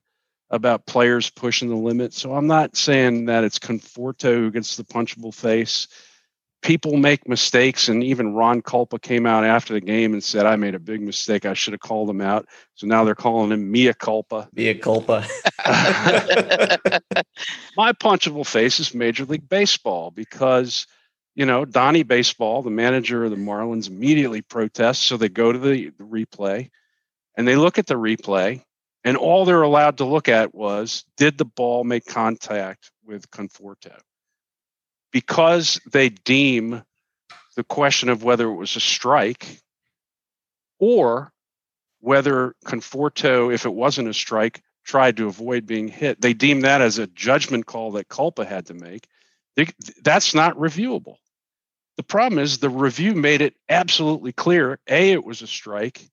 about 0.50 0.86
players 0.86 1.30
pushing 1.30 1.68
the 1.68 1.76
limit. 1.76 2.12
So 2.12 2.34
I'm 2.34 2.46
not 2.46 2.76
saying 2.76 3.26
that 3.26 3.44
it's 3.44 3.58
Conforto 3.58 4.34
who 4.34 4.50
gets 4.50 4.76
the 4.76 4.84
punchable 4.84 5.34
face. 5.34 5.88
People 6.60 6.96
make 6.96 7.28
mistakes, 7.28 7.88
and 7.88 8.04
even 8.04 8.34
Ron 8.34 8.62
Kulpa 8.62 9.02
came 9.02 9.26
out 9.26 9.44
after 9.44 9.74
the 9.74 9.80
game 9.80 10.12
and 10.12 10.22
said, 10.22 10.46
"I 10.46 10.54
made 10.54 10.76
a 10.76 10.78
big 10.78 11.00
mistake. 11.00 11.44
I 11.44 11.54
should 11.54 11.72
have 11.72 11.80
called 11.80 12.08
him 12.08 12.20
out." 12.20 12.46
So 12.76 12.86
now 12.86 13.02
they're 13.02 13.16
calling 13.16 13.50
him 13.50 13.72
Mia 13.72 13.94
Culpa. 13.94 14.48
Mea 14.52 14.74
culpa. 14.74 15.26
My 17.76 17.92
punchable 17.92 18.46
face 18.46 18.78
is 18.78 18.94
Major 18.94 19.24
League 19.24 19.48
Baseball 19.48 20.12
because, 20.12 20.86
you 21.34 21.46
know, 21.46 21.64
Donnie 21.64 22.02
Baseball, 22.02 22.62
the 22.62 22.70
manager 22.70 23.24
of 23.24 23.30
the 23.30 23.36
Marlins, 23.36 23.88
immediately 23.88 24.42
protests. 24.42 25.00
So 25.00 25.16
they 25.16 25.28
go 25.28 25.52
to 25.52 25.58
the, 25.58 25.90
the 25.90 26.04
replay 26.04 26.70
and 27.36 27.48
they 27.48 27.56
look 27.56 27.78
at 27.78 27.86
the 27.86 27.94
replay, 27.94 28.62
and 29.04 29.16
all 29.16 29.44
they're 29.44 29.62
allowed 29.62 29.98
to 29.98 30.04
look 30.04 30.28
at 30.28 30.54
was 30.54 31.04
did 31.16 31.38
the 31.38 31.44
ball 31.44 31.84
make 31.84 32.04
contact 32.06 32.90
with 33.04 33.30
Conforto? 33.30 33.98
Because 35.10 35.80
they 35.90 36.10
deem 36.10 36.82
the 37.56 37.64
question 37.64 38.08
of 38.08 38.22
whether 38.22 38.48
it 38.48 38.54
was 38.54 38.76
a 38.76 38.80
strike 38.80 39.60
or 40.78 41.32
whether 42.00 42.54
Conforto, 42.64 43.52
if 43.52 43.64
it 43.64 43.72
wasn't 43.72 44.08
a 44.08 44.14
strike, 44.14 44.62
tried 44.84 45.16
to 45.16 45.28
avoid 45.28 45.66
being 45.66 45.88
hit. 45.88 46.20
They 46.20 46.34
deem 46.34 46.62
that 46.62 46.80
as 46.80 46.98
a 46.98 47.06
judgment 47.06 47.66
call 47.66 47.92
that 47.92 48.08
Kulpa 48.08 48.46
had 48.46 48.66
to 48.66 48.74
make. 48.74 49.06
That's 50.02 50.34
not 50.34 50.56
reviewable. 50.56 51.16
The 51.96 52.02
problem 52.02 52.38
is 52.38 52.58
the 52.58 52.70
review 52.70 53.14
made 53.14 53.42
it 53.42 53.54
absolutely 53.68 54.32
clear 54.32 54.78
A, 54.88 55.12
it 55.12 55.24
was 55.24 55.42
a 55.42 55.46
strike, 55.46 56.08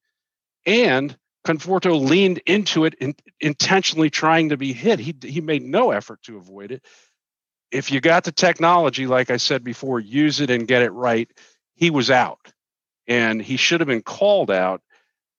and 0.65 1.17
Conforto 1.45 1.99
leaned 1.99 2.39
into 2.45 2.85
it 2.85 2.95
in, 2.95 3.15
intentionally 3.39 4.09
trying 4.09 4.49
to 4.49 4.57
be 4.57 4.73
hit. 4.73 4.99
He, 4.99 5.15
he 5.23 5.41
made 5.41 5.63
no 5.63 5.91
effort 5.91 6.21
to 6.23 6.37
avoid 6.37 6.71
it. 6.71 6.83
If 7.71 7.91
you 7.91 8.01
got 8.01 8.23
the 8.23 8.31
technology, 8.31 9.07
like 9.07 9.29
I 9.29 9.37
said 9.37 9.63
before, 9.63 9.99
use 9.99 10.41
it 10.41 10.49
and 10.49 10.67
get 10.67 10.81
it 10.81 10.91
right, 10.91 11.31
he 11.75 11.89
was 11.89 12.11
out. 12.11 12.51
And 13.07 13.41
he 13.41 13.57
should 13.57 13.79
have 13.79 13.87
been 13.87 14.01
called 14.01 14.51
out 14.51 14.81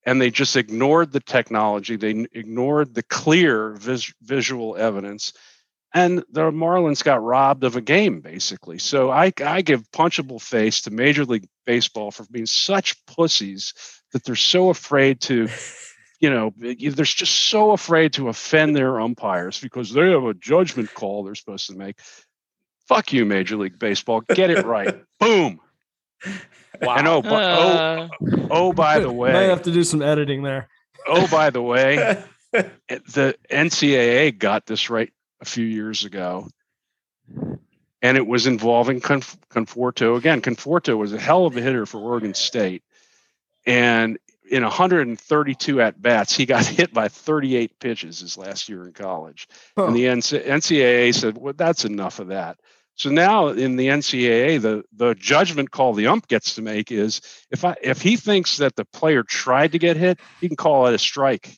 and 0.05 0.21
they 0.21 0.31
just 0.31 0.57
ignored 0.57 1.13
the 1.13 1.21
technology. 1.21 1.97
They 1.97 2.27
ignored 2.33 2.95
the 2.95 3.03
clear 3.03 3.73
vis- 3.75 4.13
visual 4.23 4.77
evidence, 4.77 5.33
and 5.95 6.19
the 6.31 6.51
Marlins 6.53 7.03
got 7.03 7.23
robbed 7.23 7.65
of 7.65 7.77
a 7.77 7.81
game 7.81 8.21
basically. 8.21 8.79
So 8.79 9.11
I, 9.11 9.33
I 9.45 9.63
give 9.63 9.91
punchable 9.91 10.41
face 10.41 10.83
to 10.83 10.91
Major 10.91 11.25
League 11.25 11.49
Baseball 11.67 12.11
for 12.11 12.25
being 12.31 12.47
such 12.47 13.05
pussies 13.07 13.75
that 14.13 14.25
they're 14.25 14.37
so 14.37 14.71
afraid 14.71 15.21
to. 15.23 15.49
You 16.21 16.29
know, 16.29 16.53
they're 16.59 16.77
just 17.05 17.35
so 17.49 17.71
afraid 17.71 18.13
to 18.15 18.29
offend 18.29 18.77
their 18.77 19.01
umpires 19.01 19.59
because 19.59 19.91
they 19.91 20.11
have 20.11 20.25
a 20.25 20.35
judgment 20.35 20.93
call 20.93 21.25
they're 21.25 21.35
supposed 21.35 21.69
to 21.69 21.75
make. 21.77 21.99
Fuck 22.87 23.15
you, 23.15 23.25
Major 23.25 23.57
League 23.57 23.79
Baseball. 23.79 24.21
Get 24.21 24.51
it 24.51 24.67
right. 24.67 25.03
Boom. 25.19 25.61
And 26.23 27.09
oh, 27.09 27.23
bu- 27.23 27.29
oh, 27.31 27.35
Uh, 27.35 28.09
oh, 28.51 28.73
by 28.75 28.99
the 29.01 29.11
way, 29.23 29.35
I 29.35 29.43
have 29.45 29.63
to 29.63 29.71
do 29.73 29.83
some 29.83 30.03
editing 30.03 30.43
there. 30.43 30.69
oh, 31.07 31.27
by 31.29 31.49
the 31.49 31.63
way, 31.63 32.23
the 32.53 33.35
NCAA 33.51 34.37
got 34.39 34.67
this 34.67 34.91
right 34.91 35.11
a 35.41 35.45
few 35.45 35.65
years 35.65 36.05
ago, 36.05 36.49
and 38.03 38.17
it 38.17 38.27
was 38.27 38.47
involving 38.47 39.01
Conf- 39.01 39.39
Conforto 39.51 40.17
again. 40.17 40.41
Conforto 40.41 40.97
was 40.97 41.13
a 41.13 41.21
hell 41.21 41.47
of 41.47 41.57
a 41.57 41.61
hitter 41.61 41.87
for 41.87 41.99
Oregon 41.99 42.35
State, 42.35 42.83
and 43.67 44.19
in 44.51 44.65
132 44.65 45.81
at 45.81 46.03
bats, 46.03 46.37
he 46.37 46.45
got 46.45 46.67
hit 46.79 46.93
by 46.93 47.09
38 47.09 47.79
pitches 47.79 48.21
his 48.21 48.37
last 48.37 48.69
year 48.69 48.85
in 48.85 48.93
college. 48.93 49.49
Huh. 49.77 49.87
And 49.87 49.97
the 49.97 50.07
NC- 50.07 50.47
NCAA 50.47 51.15
said, 51.15 51.39
"Well, 51.39 51.55
that's 51.57 51.85
enough 51.85 52.19
of 52.19 52.29
that." 52.29 52.59
So 53.01 53.09
now 53.09 53.49
in 53.49 53.77
the 53.77 53.87
NCAA, 53.87 54.61
the 54.61 54.85
the 54.93 55.15
judgment 55.15 55.71
call 55.71 55.95
the 55.95 56.09
ump 56.09 56.29
gets 56.29 56.57
to 56.57 56.63
make 56.63 56.93
is 56.93 57.23
if 57.51 57.65
I 57.65 57.77
if 57.83 58.03
he 58.03 58.17
thinks 58.17 58.59
that 58.59 58.77
the 58.77 58.85
player 58.85 59.23
tried 59.23 59.73
to 59.73 59.79
get 59.79 59.97
hit, 59.97 60.21
he 60.41 60.49
can 60.49 60.57
call 60.57 60.87
it 60.87 60.95
a 60.95 60.99
strike 60.99 61.57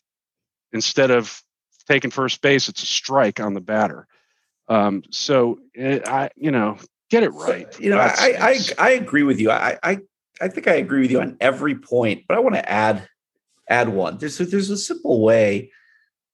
instead 0.73 1.11
of 1.11 1.43
taking 1.85 2.11
first 2.11 2.41
base. 2.43 2.69
It's 2.69 2.83
a 2.83 2.87
strike 2.87 3.41
on 3.41 3.55
the 3.55 3.61
batter. 3.61 4.07
Um, 4.69 5.03
so 5.11 5.59
eh, 5.77 6.01
I, 6.07 6.31
you 6.37 6.51
know, 6.51 6.79
get 7.11 7.23
it 7.23 7.31
right. 7.31 7.69
You 7.81 7.91
know, 7.91 7.99
I, 7.99 8.15
I. 8.41 8.59
I 8.79 8.91
agree 8.93 9.23
with 9.23 9.41
you. 9.41 9.51
I, 9.51 9.79
I 9.83 9.99
I 10.41 10.49
think 10.49 10.67
I 10.67 10.75
agree 10.75 11.03
with 11.03 11.11
you 11.11 11.21
on 11.21 11.37
every 11.41 11.75
point, 11.75 12.25
but 12.29 12.37
I 12.37 12.41
want 12.41 12.55
to 12.55 12.69
add 12.71 13.07
add 13.69 13.89
one. 13.89 14.19
There's 14.19 14.41
a, 14.41 14.45
there's 14.45 14.71
a 14.71 14.77
simple 14.77 15.23
way 15.23 15.71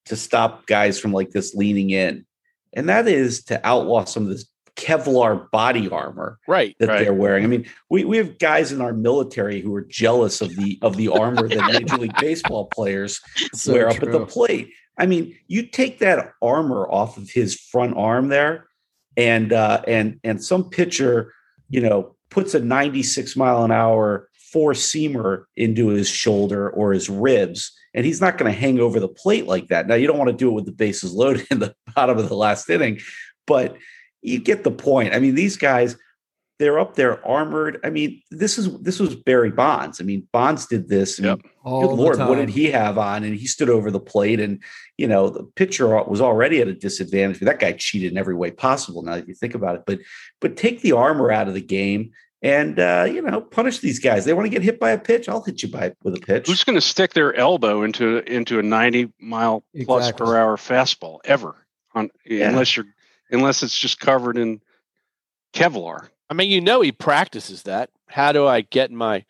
to 0.06 0.16
stop 0.16 0.66
guys 0.66 0.98
from 0.98 1.12
like 1.12 1.30
this 1.30 1.54
leaning 1.54 1.90
in, 1.90 2.24
and 2.72 2.88
that 2.88 3.08
is 3.08 3.44
to 3.44 3.66
outlaw 3.66 4.04
some 4.04 4.22
of 4.24 4.28
this 4.30 4.46
Kevlar 4.76 5.50
body 5.50 5.88
armor 5.90 6.38
Right. 6.46 6.76
that 6.78 6.88
Right. 6.88 7.00
they're 7.00 7.12
wearing. 7.12 7.42
I 7.42 7.48
mean, 7.48 7.66
we, 7.90 8.04
we 8.04 8.16
have 8.18 8.38
guys 8.38 8.70
in 8.70 8.80
our 8.80 8.92
military 8.92 9.60
who 9.60 9.74
are 9.74 9.82
jealous 9.82 10.40
of 10.40 10.54
the 10.54 10.78
of 10.82 10.96
the 10.96 11.08
armor 11.08 11.48
that 11.48 11.64
Major 11.64 11.96
League 11.96 12.16
Baseball 12.20 12.66
players 12.66 13.20
So 13.54 13.72
wear 13.72 13.88
up 13.88 14.00
at 14.00 14.12
the 14.12 14.24
plate. 14.24 14.72
I 14.98 15.06
mean, 15.06 15.36
you 15.46 15.66
take 15.66 16.00
that 16.00 16.32
armor 16.42 16.86
off 16.88 17.16
of 17.16 17.30
his 17.30 17.54
front 17.54 17.96
arm 17.96 18.28
there, 18.28 18.66
and 19.16 19.52
uh, 19.52 19.82
and 19.86 20.20
and 20.24 20.42
some 20.42 20.68
pitcher, 20.68 21.32
you 21.68 21.80
know, 21.80 22.16
puts 22.30 22.54
a 22.54 22.60
96 22.60 23.36
mile 23.36 23.64
an 23.64 23.70
hour 23.70 24.28
four 24.52 24.72
seamer 24.72 25.44
into 25.56 25.88
his 25.88 26.08
shoulder 26.08 26.70
or 26.70 26.92
his 26.92 27.08
ribs, 27.08 27.72
and 27.94 28.04
he's 28.06 28.20
not 28.20 28.38
going 28.38 28.50
to 28.50 28.58
hang 28.58 28.80
over 28.80 28.98
the 28.98 29.08
plate 29.08 29.46
like 29.46 29.68
that. 29.68 29.86
Now, 29.86 29.94
you 29.94 30.06
don't 30.06 30.18
want 30.18 30.30
to 30.30 30.36
do 30.36 30.48
it 30.48 30.54
with 30.54 30.66
the 30.66 30.72
bases 30.72 31.12
loaded 31.12 31.46
in 31.50 31.58
the 31.58 31.74
bottom 31.94 32.18
of 32.18 32.28
the 32.28 32.36
last 32.36 32.68
inning, 32.68 33.00
but 33.46 33.76
you 34.22 34.40
get 34.40 34.64
the 34.64 34.70
point. 34.70 35.14
I 35.14 35.20
mean, 35.20 35.34
these 35.34 35.56
guys, 35.56 35.96
they're 36.58 36.78
up 36.78 36.94
there 36.96 37.24
armored. 37.26 37.78
I 37.84 37.90
mean, 37.90 38.20
this 38.30 38.58
is 38.58 38.76
this 38.80 38.98
was 38.98 39.14
Barry 39.14 39.50
Bonds. 39.50 40.00
I 40.00 40.04
mean, 40.04 40.26
Bonds 40.32 40.66
did 40.66 40.88
this. 40.88 41.18
I 41.18 41.22
mean, 41.22 41.30
Yep. 41.36 41.40
All 41.64 41.80
Good 41.82 41.90
the 41.90 41.94
lord, 41.94 42.18
what 42.18 42.36
did 42.36 42.48
he 42.48 42.70
have 42.70 42.96
on? 42.98 43.22
And 43.24 43.34
he 43.34 43.46
stood 43.46 43.68
over 43.68 43.90
the 43.90 44.00
plate, 44.00 44.40
and 44.40 44.62
you 44.96 45.06
know 45.06 45.28
the 45.28 45.44
pitcher 45.44 45.86
was 46.04 46.20
already 46.20 46.60
at 46.60 46.68
a 46.68 46.74
disadvantage. 46.74 47.40
That 47.40 47.58
guy 47.60 47.72
cheated 47.72 48.10
in 48.12 48.18
every 48.18 48.34
way 48.34 48.50
possible. 48.50 49.02
Now 49.02 49.16
that 49.16 49.28
you 49.28 49.34
think 49.34 49.54
about 49.54 49.76
it, 49.76 49.82
but 49.86 50.00
but 50.40 50.56
take 50.56 50.80
the 50.80 50.92
armor 50.92 51.30
out 51.30 51.46
of 51.46 51.54
the 51.54 51.60
game, 51.60 52.10
and 52.42 52.78
uh, 52.80 53.06
you 53.08 53.20
know 53.22 53.40
punish 53.42 53.78
these 53.80 53.98
guys. 53.98 54.24
They 54.24 54.32
want 54.32 54.46
to 54.46 54.50
get 54.50 54.62
hit 54.62 54.80
by 54.80 54.90
a 54.90 54.98
pitch. 54.98 55.28
I'll 55.28 55.42
hit 55.42 55.62
you 55.62 55.68
by 55.68 55.92
with 56.02 56.14
a 56.16 56.20
pitch. 56.20 56.46
Who's 56.46 56.64
going 56.64 56.74
to 56.76 56.80
stick 56.80 57.12
their 57.12 57.34
elbow 57.34 57.82
into 57.82 58.18
into 58.32 58.58
a 58.58 58.62
90 58.62 59.12
mile 59.20 59.62
plus 59.84 60.08
Exactly. 60.08 60.26
per 60.26 60.36
hour 60.38 60.56
fastball 60.56 61.18
ever? 61.24 61.54
On 61.94 62.10
Yeah. 62.24 62.48
unless 62.48 62.76
you're 62.76 62.86
unless 63.30 63.62
it's 63.62 63.78
just 63.78 64.00
covered 64.00 64.38
in 64.38 64.60
Kevlar. 65.52 66.08
I 66.30 66.34
mean, 66.34 66.50
you 66.50 66.60
know, 66.60 66.80
he 66.80 66.92
practices 66.92 67.62
that. 67.64 67.90
How 68.08 68.32
do 68.32 68.46
I 68.46 68.60
get 68.62 68.90
my 68.90 69.24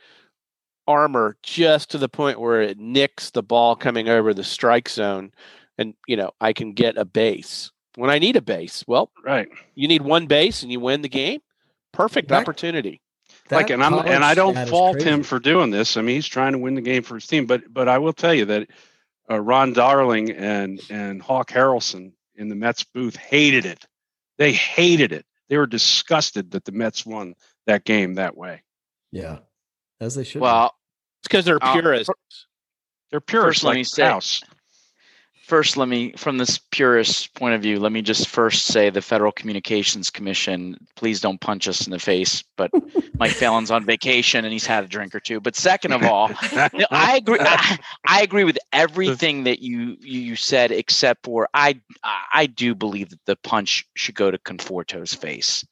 armor 0.87 1.37
just 1.43 1.91
to 1.91 1.99
the 1.99 2.09
point 2.09 2.41
where 2.41 2.63
it 2.63 2.79
nicks 2.79 3.31
the 3.31 3.43
ball 3.43 3.77
coming 3.77 4.09
over 4.09 4.33
the 4.33 4.45
strike 4.45 4.89
zone 4.89 5.33
and, 5.77 5.95
you 6.07 6.17
know, 6.17 6.31
I 6.41 6.53
can 6.53 6.73
get 6.73 6.97
a 6.97 7.05
base 7.05 7.71
when 7.97 8.11
I 8.11 8.19
need 8.19 8.37
a 8.37 8.43
base? 8.43 8.85
Well, 8.87 9.11
Right. 9.25 9.49
you 9.75 9.87
need 9.89 10.03
one 10.03 10.27
base 10.27 10.63
and 10.63 10.73
you 10.73 10.81
win 10.81 11.03
the 11.03 11.09
game. 11.09 11.41
Perfect 11.93 12.29
That- 12.29 12.43
opportunity. 12.43 13.01
like 13.51 13.71
and 13.71 13.83
I'm 13.83 13.95
and 13.95 14.23
I 14.25 14.35
don't 14.35 14.69
fault 14.69 15.01
him 15.01 15.23
for 15.23 15.39
doing 15.39 15.71
this. 15.71 15.97
I 15.97 16.03
mean, 16.03 16.17
he's 16.17 16.27
trying 16.27 16.53
to 16.53 16.59
win 16.59 16.75
the 16.75 16.83
game 16.83 17.03
for 17.03 17.15
his 17.15 17.27
team, 17.27 17.47
but 17.47 17.63
but 17.73 17.89
I 17.89 17.97
will 17.97 18.13
tell 18.13 18.35
you 18.35 18.45
that 18.45 18.69
uh, 19.31 19.41
Ron 19.41 19.73
Darling 19.73 20.31
and 20.33 20.79
and 20.91 21.23
Hawk 21.23 21.51
Harrelson 21.51 22.13
in 22.35 22.49
the 22.51 22.55
Mets 22.55 22.85
booth 22.85 23.17
hated 23.17 23.65
it. 23.65 23.87
They 24.37 24.53
hated 24.53 25.13
it. 25.13 25.25
They 25.49 25.57
were 25.59 25.67
disgusted 25.67 26.51
that 26.53 26.65
the 26.65 26.73
Mets 26.73 27.05
won 27.07 27.35
that 27.67 27.85
game 27.85 28.15
that 28.15 28.37
way. 28.37 28.63
Yeah, 29.13 29.39
as 30.01 30.15
they 30.15 30.25
should. 30.25 30.41
well, 30.43 30.75
It's 31.21 31.29
because 31.29 31.45
they're 31.45 31.59
Uh, 31.63 31.73
purists. 31.73 32.13
They're 33.11 33.21
purists 33.21 33.61
First, 33.61 33.65
let 33.65 33.71
like 33.71 33.77
me 33.79 33.85
say- 33.85 34.03
House. 34.05 34.43
First 35.49 35.77
let 35.77 35.89
me 35.89 36.13
from 36.13 36.39
this 36.39 36.59
purist 36.71 37.35
point 37.35 37.55
of 37.55 37.63
view 37.63 37.81
let 37.81 37.91
me 37.91 38.03
just 38.03 38.29
first 38.29 38.67
say 38.67 38.91
the 38.91 39.01
federal 39.01 39.33
communications 39.33 40.11
commission 40.11 40.77
please 40.95 41.21
don't 41.21 41.41
punch 41.41 41.67
us 41.67 41.87
in 41.87 41.91
the 41.91 41.99
face 41.99 42.45
but 42.57 42.71
mike 43.19 43.33
fallon's 43.33 43.71
on 43.71 43.85
vacation 43.85 44.45
and 44.45 44.53
he's 44.53 44.67
had 44.67 44.85
a 44.85 44.87
drink 44.87 45.15
or 45.15 45.21
two 45.21 45.41
but 45.41 45.57
second 45.57 45.93
of 45.93 46.03
all 46.03 46.31
I 46.91 47.17
agree. 47.17 47.39
I, 47.41 47.79
I 48.07 48.23
agree 48.23 48.45
with 48.45 48.59
everything 48.73 49.45
that 49.45 49.61
you 49.61 49.97
you 50.01 50.37
said, 50.37 50.71
except 50.71 51.25
for 51.25 51.49
I 51.55 51.81
I 52.33 52.47
do 52.47 52.75
believe 52.75 53.11
that 53.11 53.25
the 53.27 53.37
punch 53.37 53.87
should 53.95 54.15
go 54.15 54.31
to 54.31 54.39
Conforto's 54.39 55.15
face. 55.15 55.67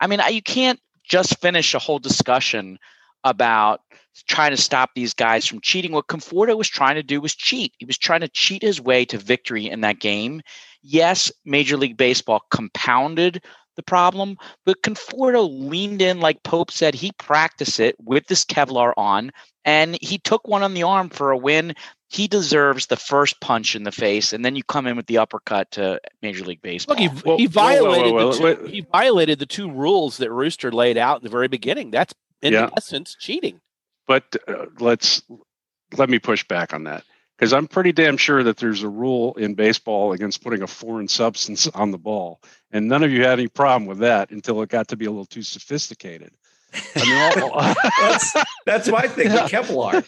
I 0.00 0.06
mean, 0.06 0.20
I, 0.20 0.28
you 0.28 0.42
can't 0.42 0.80
just 1.04 1.40
finish 1.40 1.74
a 1.74 1.78
whole 1.78 1.98
discussion 1.98 2.78
about 3.24 3.80
trying 4.28 4.52
to 4.52 4.56
stop 4.56 4.90
these 4.94 5.14
guys 5.14 5.44
from 5.46 5.60
cheating. 5.60 5.92
What 5.92 6.06
Conforto 6.06 6.56
was 6.56 6.68
trying 6.68 6.94
to 6.94 7.02
do 7.02 7.20
was 7.20 7.34
cheat. 7.34 7.72
He 7.78 7.84
was 7.84 7.98
trying 7.98 8.20
to 8.20 8.28
cheat 8.28 8.62
his 8.62 8.80
way 8.80 9.04
to 9.06 9.18
victory 9.18 9.68
in 9.68 9.80
that 9.80 9.98
game. 9.98 10.40
Yes, 10.82 11.32
Major 11.44 11.76
League 11.76 11.96
Baseball 11.96 12.42
compounded 12.50 13.42
the 13.76 13.82
problem, 13.82 14.36
but 14.64 14.82
Conforto 14.82 15.48
leaned 15.50 16.00
in 16.00 16.20
like 16.20 16.42
Pope 16.44 16.70
said 16.70 16.94
he 16.94 17.10
practiced 17.12 17.80
it 17.80 17.96
with 18.00 18.26
this 18.28 18.44
Kevlar 18.44 18.92
on, 18.96 19.32
and 19.64 19.98
he 20.00 20.18
took 20.18 20.46
one 20.46 20.62
on 20.62 20.74
the 20.74 20.84
arm 20.84 21.08
for 21.08 21.32
a 21.32 21.36
win. 21.36 21.74
He 22.08 22.28
deserves 22.28 22.86
the 22.86 22.96
first 22.96 23.40
punch 23.40 23.74
in 23.74 23.82
the 23.82 23.90
face, 23.90 24.32
and 24.32 24.44
then 24.44 24.54
you 24.54 24.62
come 24.62 24.86
in 24.86 24.94
with 24.94 25.06
the 25.06 25.18
uppercut 25.18 25.72
to 25.72 26.00
Major 26.22 26.44
League 26.44 26.62
Baseball. 26.62 26.96
Look, 26.96 27.00
he, 27.00 27.22
Well, 27.24 27.36
he 27.36 27.46
whoa, 27.46 27.62
whoa, 27.62 27.80
violated 27.80 28.12
whoa, 28.12 28.32
the 28.32 28.54
two, 28.54 28.64
he 28.66 28.80
violated 28.82 29.38
the 29.40 29.46
two 29.46 29.68
rules 29.68 30.18
that 30.18 30.30
Rooster 30.30 30.70
laid 30.70 30.96
out 30.96 31.20
in 31.20 31.24
the 31.24 31.30
very 31.30 31.48
beginning. 31.48 31.90
That's 31.90 32.14
in 32.44 32.52
Yeah. 32.52 32.70
essence 32.76 33.16
cheating. 33.18 33.60
But 34.06 34.36
uh, 34.46 34.66
let's 34.78 35.22
let 35.96 36.10
me 36.10 36.18
push 36.18 36.44
back 36.44 36.72
on 36.74 36.84
that 36.84 37.04
because 37.38 37.52
I'm 37.52 37.66
pretty 37.66 37.90
damn 37.92 38.16
sure 38.16 38.42
that 38.42 38.58
there's 38.58 38.82
a 38.82 38.88
rule 38.88 39.34
in 39.34 39.54
baseball 39.54 40.12
against 40.12 40.42
putting 40.42 40.62
a 40.62 40.66
foreign 40.66 41.08
substance 41.08 41.66
on 41.68 41.90
the 41.90 41.98
ball, 41.98 42.40
and 42.70 42.86
none 42.86 43.02
of 43.02 43.10
you 43.10 43.22
had 43.24 43.38
any 43.38 43.48
problem 43.48 43.86
with 43.86 43.98
that 43.98 44.30
until 44.30 44.60
it 44.62 44.68
got 44.68 44.88
to 44.88 44.96
be 44.96 45.06
a 45.06 45.10
little 45.10 45.24
too 45.26 45.42
sophisticated. 45.42 46.32
I 46.94 47.34
mean, 47.34 47.42
all, 47.50 47.74
that's 48.00 48.34
that's 48.66 48.88
my 48.88 49.08
thing 49.08 49.32
with 49.32 49.40
Kevlar. 49.50 50.04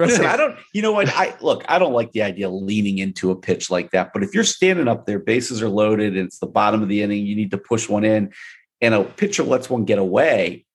Listen, 0.00 0.26
I 0.26 0.36
don't. 0.36 0.56
You 0.74 0.82
know 0.82 0.92
what? 0.92 1.08
I 1.08 1.36
look. 1.40 1.64
I 1.68 1.78
don't 1.78 1.92
like 1.94 2.12
the 2.12 2.22
idea 2.22 2.48
of 2.48 2.54
leaning 2.54 2.98
into 2.98 3.30
a 3.30 3.36
pitch 3.36 3.70
like 3.70 3.92
that. 3.92 4.12
But 4.12 4.24
if 4.24 4.34
you're 4.34 4.44
standing 4.44 4.88
up 4.88 5.06
there, 5.06 5.18
bases 5.18 5.62
are 5.62 5.68
loaded, 5.68 6.16
and 6.16 6.26
it's 6.26 6.38
the 6.38 6.46
bottom 6.46 6.82
of 6.82 6.88
the 6.88 7.00
inning, 7.02 7.24
you 7.24 7.36
need 7.36 7.52
to 7.52 7.58
push 7.58 7.88
one 7.88 8.04
in, 8.04 8.32
and 8.80 8.92
a 8.92 9.04
pitcher 9.04 9.42
lets 9.44 9.70
one 9.70 9.84
get 9.84 9.98
away. 9.98 10.65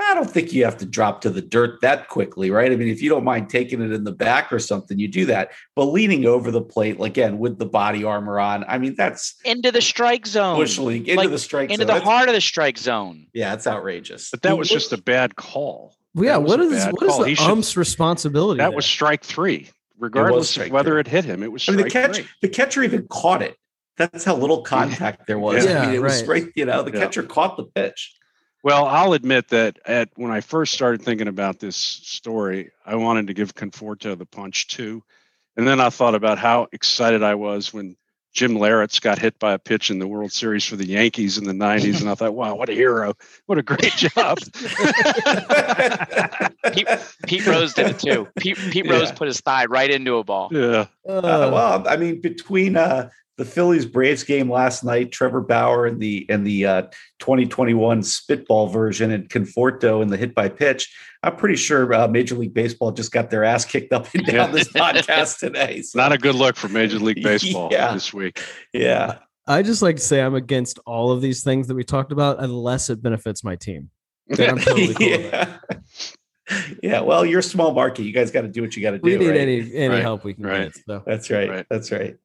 I 0.00 0.14
don't 0.14 0.30
think 0.30 0.52
you 0.52 0.64
have 0.64 0.76
to 0.78 0.86
drop 0.86 1.20
to 1.22 1.30
the 1.30 1.40
dirt 1.40 1.80
that 1.82 2.08
quickly, 2.08 2.50
right? 2.50 2.70
I 2.70 2.76
mean, 2.76 2.88
if 2.88 3.00
you 3.00 3.08
don't 3.08 3.24
mind 3.24 3.48
taking 3.48 3.80
it 3.80 3.92
in 3.92 4.04
the 4.04 4.12
back 4.12 4.52
or 4.52 4.58
something, 4.58 4.98
you 4.98 5.08
do 5.08 5.24
that. 5.26 5.52
But 5.76 5.84
leaning 5.84 6.26
over 6.26 6.50
the 6.50 6.60
plate, 6.62 7.00
again, 7.00 7.38
with 7.38 7.58
the 7.58 7.66
body 7.66 8.02
armor 8.04 8.38
on, 8.40 8.64
I 8.68 8.78
mean, 8.78 8.96
that's 8.96 9.34
into 9.44 9.70
the 9.70 9.80
strike 9.80 10.26
zone, 10.26 10.56
bush 10.56 10.78
league 10.78 11.08
into 11.08 11.22
like, 11.22 11.30
the 11.30 11.38
strike 11.38 11.70
into 11.70 11.76
zone. 11.82 11.86
the 11.86 11.92
That's- 11.94 12.08
heart 12.08 12.28
of 12.28 12.34
the 12.34 12.40
strike 12.40 12.76
zone. 12.76 13.26
Yeah, 13.32 13.54
it's 13.54 13.66
outrageous. 13.66 14.30
but 14.30 14.42
that 14.42 14.58
was 14.58 14.68
just 14.68 14.92
a 14.92 14.98
bad 15.00 15.36
call. 15.36 15.94
Well, 16.14 16.24
yeah, 16.24 16.32
That 16.32 16.42
was 16.42 16.50
what 16.50 16.60
a 16.60 16.62
is 16.64 16.84
bad 16.84 16.92
what 16.92 17.02
is 17.10 17.18
the 17.18 17.24
He 17.28 17.34
should- 17.36 17.50
ump's 17.50 17.76
responsibility? 17.76 18.58
That 18.58 18.68
there? 18.70 18.76
was 18.76 18.86
strike 18.86 19.24
three, 19.24 19.70
regardless 19.98 20.50
strike 20.50 20.68
of 20.68 20.72
whether 20.72 20.90
three. 20.92 21.00
it 21.00 21.06
hit 21.08 21.24
him. 21.24 21.42
It 21.42 21.50
was 21.52 21.68
I 21.68 21.72
mean, 21.72 21.84
the 21.84 21.90
catch, 21.90 22.16
three. 22.16 22.26
the 22.42 22.48
catcher 22.48 22.82
even 22.82 23.06
caught 23.08 23.42
it. 23.42 23.56
That's 23.96 24.24
how 24.24 24.34
little 24.36 24.62
contact 24.62 25.28
there 25.28 25.38
was. 25.38 25.64
Yeah, 25.64 25.82
I 25.82 25.86
mean, 25.86 25.94
it 25.94 26.02
was 26.02 26.14
right. 26.14 26.22
straight. 26.24 26.48
You 26.56 26.64
know, 26.66 26.82
the 26.82 26.92
Yeah. 26.92 26.98
catcher 27.00 27.22
caught 27.22 27.56
the 27.56 27.64
pitch. 27.64 28.12
Well, 28.64 28.86
I'll 28.86 29.12
admit 29.12 29.48
that 29.48 29.78
at 29.84 30.08
when 30.16 30.30
I 30.32 30.40
first 30.40 30.72
started 30.72 31.02
thinking 31.02 31.28
about 31.28 31.60
this 31.60 31.76
story, 31.76 32.70
I 32.86 32.96
wanted 32.96 33.26
to 33.26 33.34
give 33.34 33.54
Conforto 33.54 34.16
the 34.16 34.24
punch 34.24 34.68
too, 34.68 35.02
and 35.54 35.68
then 35.68 35.80
I 35.80 35.90
thought 35.90 36.14
about 36.14 36.38
how 36.38 36.68
excited 36.72 37.22
I 37.22 37.34
was 37.34 37.74
when 37.74 37.94
Jim 38.32 38.52
Leyritz 38.52 39.02
got 39.02 39.18
hit 39.18 39.38
by 39.38 39.52
a 39.52 39.58
pitch 39.58 39.90
in 39.90 39.98
the 39.98 40.08
World 40.08 40.32
Series 40.32 40.64
for 40.64 40.76
the 40.76 40.86
Yankees 40.86 41.36
in 41.36 41.44
the 41.44 41.52
'90s, 41.52 42.00
and 42.00 42.08
I 42.08 42.14
thought, 42.14 42.34
wow, 42.34 42.54
what 42.54 42.70
a 42.70 42.72
hero! 42.72 43.12
What 43.44 43.58
a 43.58 43.62
great 43.62 43.92
job! 43.96 44.38
Pete, 46.72 46.88
Pete 47.26 47.46
Rose 47.46 47.74
did 47.74 47.88
it 47.88 47.98
too. 47.98 48.26
Pete, 48.38 48.56
Pete 48.70 48.88
Rose 48.88 49.10
Yeah. 49.10 49.14
put 49.14 49.28
his 49.28 49.42
thigh 49.42 49.66
right 49.66 49.90
into 49.90 50.16
a 50.16 50.24
ball. 50.24 50.48
yeah, 50.50 50.86
Uh, 51.06 51.50
well, 51.52 51.86
I 51.86 51.98
mean, 51.98 52.22
between 52.22 52.78
uh, 52.78 53.10
the 53.36 53.44
Phillies 53.44 53.84
Braves 53.86 54.22
game 54.22 54.50
last 54.50 54.84
night, 54.84 55.10
Trevor 55.10 55.40
Bauer 55.40 55.86
and 55.86 56.00
the 56.00 56.24
and 56.28 56.46
the 56.46 56.66
uh, 56.66 56.82
2021 57.18 58.02
spitball 58.02 58.68
version, 58.68 59.10
and 59.10 59.28
Conforto 59.28 60.02
and 60.02 60.10
the 60.10 60.16
hit 60.16 60.34
by 60.34 60.48
pitch, 60.48 60.94
I'm 61.22 61.36
pretty 61.36 61.56
sure 61.56 61.92
uh, 61.92 62.06
Major 62.08 62.36
League 62.36 62.54
Baseball 62.54 62.92
just 62.92 63.10
got 63.12 63.30
their 63.30 63.42
ass 63.44 63.64
kicked 63.64 63.92
up 63.92 64.06
and 64.14 64.24
down 64.24 64.52
this 64.52 64.68
podcast 64.72 65.38
today. 65.40 65.82
So, 65.82 65.98
not 65.98 66.12
a 66.12 66.18
good 66.18 66.34
look 66.36 66.56
for 66.56 66.68
Major 66.68 66.98
League 66.98 67.22
Baseball 67.22 67.68
Yeah. 67.72 67.92
this 67.92 68.12
week. 68.14 68.40
yeah. 68.72 69.18
I 69.46 69.62
just 69.62 69.82
like 69.82 69.96
to 69.96 70.02
say 70.02 70.22
I'm 70.22 70.34
against 70.34 70.78
all 70.86 71.12
of 71.12 71.20
these 71.20 71.44
things 71.44 71.68
that 71.68 71.74
we 71.74 71.84
talked 71.84 72.12
about 72.12 72.42
unless 72.42 72.88
it 72.88 73.02
benefits 73.02 73.44
my 73.44 73.56
team. 73.56 73.90
I'm 74.30 74.58
totally 74.58 74.94
cool 74.94 75.06
yeah. 75.06 75.56
Yeah, 76.82 77.00
well, 77.00 77.24
you're 77.24 77.40
a 77.40 77.42
small 77.42 77.72
market. 77.72 78.04
You 78.04 78.12
guys 78.12 78.30
got 78.30 78.42
to 78.42 78.48
do 78.48 78.60
what 78.62 78.76
you 78.76 78.82
got 78.82 78.90
to 78.92 78.98
do. 78.98 79.02
We 79.04 79.16
need 79.16 79.28
right? 79.28 79.36
any 79.40 79.74
any 79.74 79.88
Right, 79.88 80.02
help 80.02 80.24
we 80.24 80.34
can 80.34 80.44
right. 80.46 80.72
get. 80.72 80.82
So 80.86 81.02
That's 81.06 81.30
right. 81.30 81.48
Right. 81.48 81.66
That's 81.70 81.90
right. 81.90 82.16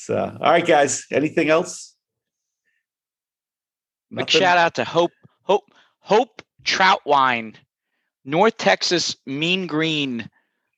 So, 0.00 0.16
uh, 0.16 0.38
all 0.40 0.50
right, 0.50 0.66
guys. 0.66 1.04
Anything 1.12 1.50
else? 1.50 1.94
Big 4.10 4.30
shout 4.30 4.56
out 4.56 4.74
to 4.76 4.84
Hope 4.84 5.12
Hope 5.42 5.64
Hope 5.98 6.40
Trautwein, 6.64 7.54
North 8.24 8.56
Texas 8.56 9.14
Mean 9.26 9.66
Green 9.66 10.28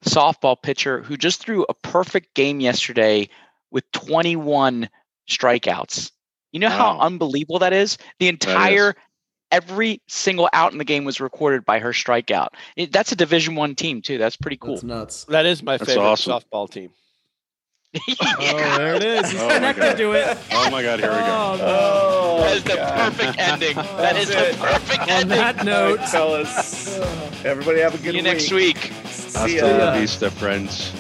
softball 0.05 0.57
pitcher 0.61 1.03
who 1.03 1.17
just 1.17 1.41
threw 1.41 1.65
a 1.69 1.75
perfect 1.75 2.35
game 2.35 2.59
yesterday 2.59 3.29
with 3.71 3.85
21 3.93 4.89
strikeouts. 5.31 6.11
You 6.51 6.59
know 6.59 6.69
how 6.69 6.99
unbelievable 6.99 7.61
that 7.61 7.73
is? 7.73 7.99
The 8.19 8.27
entire 8.27 8.95
every 9.53 10.03
single 10.09 10.49
out 10.53 10.73
in 10.73 10.79
the 10.79 10.85
game 10.85 11.05
was 11.05 11.21
recorded 11.21 11.65
by 11.65 11.79
her 11.79 11.93
strikeout. 11.93 12.49
It- 12.77 12.91
that's 12.91 13.13
a 13.13 13.17
Division 13.17 13.55
1 13.55 13.77
team 13.77 14.03
too. 14.03 14.19
That's 14.19 14.37
pretty 14.37 14.57
cool. 14.57 14.73
that's 14.75 14.83
nuts. 14.83 15.25
That 15.27 15.47
is 15.47 15.63
my 15.63 15.77
That's 15.77 15.93
favorite 15.93 16.07
awesome. 16.09 16.33
softball 16.41 16.69
team. 16.69 16.91
Oh, 18.45 18.77
there 18.79 18.95
it 18.95 19.03
is. 19.05 19.31
He's 19.31 19.41
Oh 19.41 19.49
my 19.49 19.55
connected 19.55 19.81
God. 19.83 19.97
to 19.99 20.13
it. 20.13 20.39
Oh 20.53 20.71
my 20.71 20.83
God, 20.83 20.99
here 21.01 21.11
we 21.11 21.17
go. 21.19 21.25
Oh, 21.25 21.57
no. 21.59 21.65
Oh, 21.67 22.41
that 22.45 22.57
is 22.57 22.65
the 22.65 22.73
oh, 22.73 22.77
God. 22.77 23.13
perfect 23.13 23.39
ending. 23.39 23.77
That 23.97 24.17
is 24.17 24.29
That's 24.29 24.57
the 24.57 24.65
it. 24.65 24.71
perfect 24.71 25.01
On 25.03 25.09
ending. 25.11 25.29
that 25.39 25.65
note, 25.65 25.99
right, 25.99 26.09
fellas. 26.09 26.99
Everybody 27.45 27.81
have 27.81 27.95
a 27.95 27.99
good 27.99 28.13
See 28.13 28.17
you 28.17 28.23
next 28.23 28.51
week. 28.53 28.79
See 29.07 29.57
Hasta 29.57 29.57
ya. 29.57 29.67
la 29.67 29.99
vista, 29.99 30.31
friends. 30.31 30.93